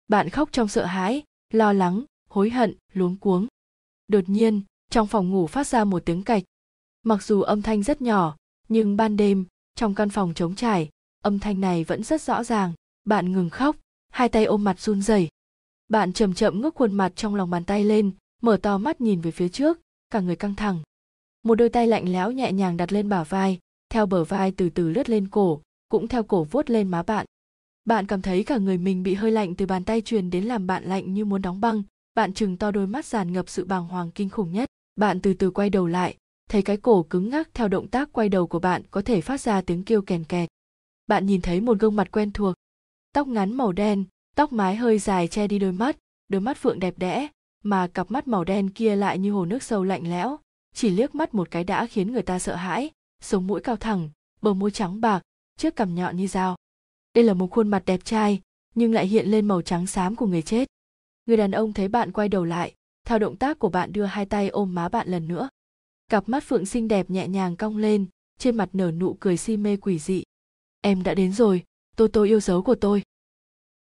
Bạn 0.08 0.28
khóc 0.28 0.48
trong 0.52 0.68
sợ 0.68 0.84
hãi, 0.84 1.22
lo 1.52 1.72
lắng, 1.72 2.04
hối 2.28 2.50
hận, 2.50 2.74
luống 2.92 3.16
cuống. 3.16 3.46
Đột 4.08 4.28
nhiên, 4.28 4.62
trong 4.90 5.06
phòng 5.06 5.30
ngủ 5.30 5.46
phát 5.46 5.66
ra 5.66 5.84
một 5.84 6.02
tiếng 6.04 6.22
cạch. 6.22 6.42
Mặc 7.02 7.22
dù 7.22 7.42
âm 7.42 7.62
thanh 7.62 7.82
rất 7.82 8.02
nhỏ, 8.02 8.36
nhưng 8.68 8.96
ban 8.96 9.16
đêm, 9.16 9.44
trong 9.82 9.94
căn 9.94 10.08
phòng 10.08 10.34
trống 10.34 10.54
trải, 10.54 10.88
âm 11.22 11.38
thanh 11.38 11.60
này 11.60 11.84
vẫn 11.84 12.02
rất 12.02 12.22
rõ 12.22 12.44
ràng. 12.44 12.72
Bạn 13.04 13.32
ngừng 13.32 13.50
khóc, 13.50 13.76
hai 14.12 14.28
tay 14.28 14.44
ôm 14.44 14.64
mặt 14.64 14.80
run 14.80 15.02
rẩy. 15.02 15.28
Bạn 15.88 16.12
chậm 16.12 16.34
chậm 16.34 16.60
ngước 16.60 16.74
khuôn 16.74 16.94
mặt 16.94 17.12
trong 17.16 17.34
lòng 17.34 17.50
bàn 17.50 17.64
tay 17.64 17.84
lên, 17.84 18.10
mở 18.42 18.56
to 18.62 18.78
mắt 18.78 19.00
nhìn 19.00 19.20
về 19.20 19.30
phía 19.30 19.48
trước, 19.48 19.80
cả 20.10 20.20
người 20.20 20.36
căng 20.36 20.54
thẳng. 20.54 20.82
Một 21.42 21.54
đôi 21.54 21.68
tay 21.68 21.86
lạnh 21.86 22.12
lẽo 22.12 22.30
nhẹ 22.30 22.52
nhàng 22.52 22.76
đặt 22.76 22.92
lên 22.92 23.08
bả 23.08 23.24
vai, 23.24 23.58
theo 23.88 24.06
bờ 24.06 24.24
vai 24.24 24.50
từ 24.50 24.70
từ 24.70 24.90
lướt 24.90 25.08
lên 25.08 25.28
cổ, 25.28 25.60
cũng 25.88 26.08
theo 26.08 26.22
cổ 26.22 26.44
vuốt 26.44 26.70
lên 26.70 26.88
má 26.88 27.02
bạn. 27.02 27.26
Bạn 27.84 28.06
cảm 28.06 28.22
thấy 28.22 28.44
cả 28.44 28.58
người 28.58 28.78
mình 28.78 29.02
bị 29.02 29.14
hơi 29.14 29.30
lạnh 29.30 29.54
từ 29.54 29.66
bàn 29.66 29.84
tay 29.84 30.00
truyền 30.00 30.30
đến 30.30 30.44
làm 30.44 30.66
bạn 30.66 30.84
lạnh 30.84 31.14
như 31.14 31.24
muốn 31.24 31.42
đóng 31.42 31.60
băng, 31.60 31.82
bạn 32.14 32.34
chừng 32.34 32.56
to 32.56 32.70
đôi 32.70 32.86
mắt 32.86 33.04
giàn 33.04 33.32
ngập 33.32 33.48
sự 33.48 33.64
bàng 33.64 33.88
hoàng 33.88 34.10
kinh 34.10 34.30
khủng 34.30 34.52
nhất. 34.52 34.68
Bạn 34.96 35.20
từ 35.20 35.34
từ 35.34 35.50
quay 35.50 35.70
đầu 35.70 35.86
lại, 35.86 36.16
thấy 36.48 36.62
cái 36.62 36.76
cổ 36.76 37.02
cứng 37.02 37.28
ngắc 37.28 37.48
theo 37.54 37.68
động 37.68 37.88
tác 37.88 38.12
quay 38.12 38.28
đầu 38.28 38.46
của 38.46 38.58
bạn 38.58 38.82
có 38.90 39.02
thể 39.02 39.20
phát 39.20 39.40
ra 39.40 39.60
tiếng 39.60 39.84
kêu 39.84 40.02
kèn 40.02 40.24
kẹt. 40.24 40.48
Bạn 41.06 41.26
nhìn 41.26 41.40
thấy 41.40 41.60
một 41.60 41.78
gương 41.78 41.96
mặt 41.96 42.08
quen 42.12 42.30
thuộc, 42.32 42.54
tóc 43.12 43.28
ngắn 43.28 43.54
màu 43.54 43.72
đen, 43.72 44.04
tóc 44.36 44.52
mái 44.52 44.76
hơi 44.76 44.98
dài 44.98 45.28
che 45.28 45.46
đi 45.46 45.58
đôi 45.58 45.72
mắt, 45.72 45.96
đôi 46.28 46.40
mắt 46.40 46.56
phượng 46.56 46.80
đẹp 46.80 46.94
đẽ, 46.98 47.28
mà 47.62 47.86
cặp 47.86 48.10
mắt 48.10 48.28
màu 48.28 48.44
đen 48.44 48.70
kia 48.70 48.96
lại 48.96 49.18
như 49.18 49.32
hồ 49.32 49.44
nước 49.44 49.62
sâu 49.62 49.84
lạnh 49.84 50.10
lẽo, 50.10 50.38
chỉ 50.74 50.90
liếc 50.90 51.14
mắt 51.14 51.34
một 51.34 51.50
cái 51.50 51.64
đã 51.64 51.86
khiến 51.86 52.12
người 52.12 52.22
ta 52.22 52.38
sợ 52.38 52.54
hãi, 52.54 52.90
sống 53.20 53.46
mũi 53.46 53.60
cao 53.60 53.76
thẳng, 53.76 54.10
bờ 54.40 54.54
môi 54.54 54.70
trắng 54.70 55.00
bạc, 55.00 55.22
chiếc 55.58 55.76
cằm 55.76 55.94
nhọn 55.94 56.16
như 56.16 56.26
dao. 56.26 56.56
Đây 57.14 57.24
là 57.24 57.34
một 57.34 57.50
khuôn 57.50 57.68
mặt 57.68 57.82
đẹp 57.86 58.04
trai, 58.04 58.40
nhưng 58.74 58.92
lại 58.92 59.06
hiện 59.06 59.26
lên 59.26 59.48
màu 59.48 59.62
trắng 59.62 59.86
xám 59.86 60.16
của 60.16 60.26
người 60.26 60.42
chết. 60.42 60.68
Người 61.26 61.36
đàn 61.36 61.50
ông 61.50 61.72
thấy 61.72 61.88
bạn 61.88 62.12
quay 62.12 62.28
đầu 62.28 62.44
lại, 62.44 62.74
theo 63.04 63.18
động 63.18 63.36
tác 63.36 63.58
của 63.58 63.68
bạn 63.68 63.92
đưa 63.92 64.04
hai 64.04 64.26
tay 64.26 64.48
ôm 64.48 64.74
má 64.74 64.88
bạn 64.88 65.08
lần 65.08 65.28
nữa. 65.28 65.48
Cặp 66.12 66.28
mắt 66.28 66.44
phượng 66.44 66.66
xinh 66.66 66.88
đẹp 66.88 67.10
nhẹ 67.10 67.28
nhàng 67.28 67.56
cong 67.56 67.76
lên, 67.76 68.06
trên 68.38 68.56
mặt 68.56 68.68
nở 68.72 68.90
nụ 68.90 69.16
cười 69.20 69.36
si 69.36 69.56
mê 69.56 69.76
quỷ 69.76 69.98
dị. 69.98 70.22
Em 70.80 71.02
đã 71.02 71.14
đến 71.14 71.32
rồi, 71.32 71.62
tô 71.96 72.08
tô 72.08 72.22
yêu 72.22 72.40
dấu 72.40 72.62
của 72.62 72.74
tôi. 72.74 73.02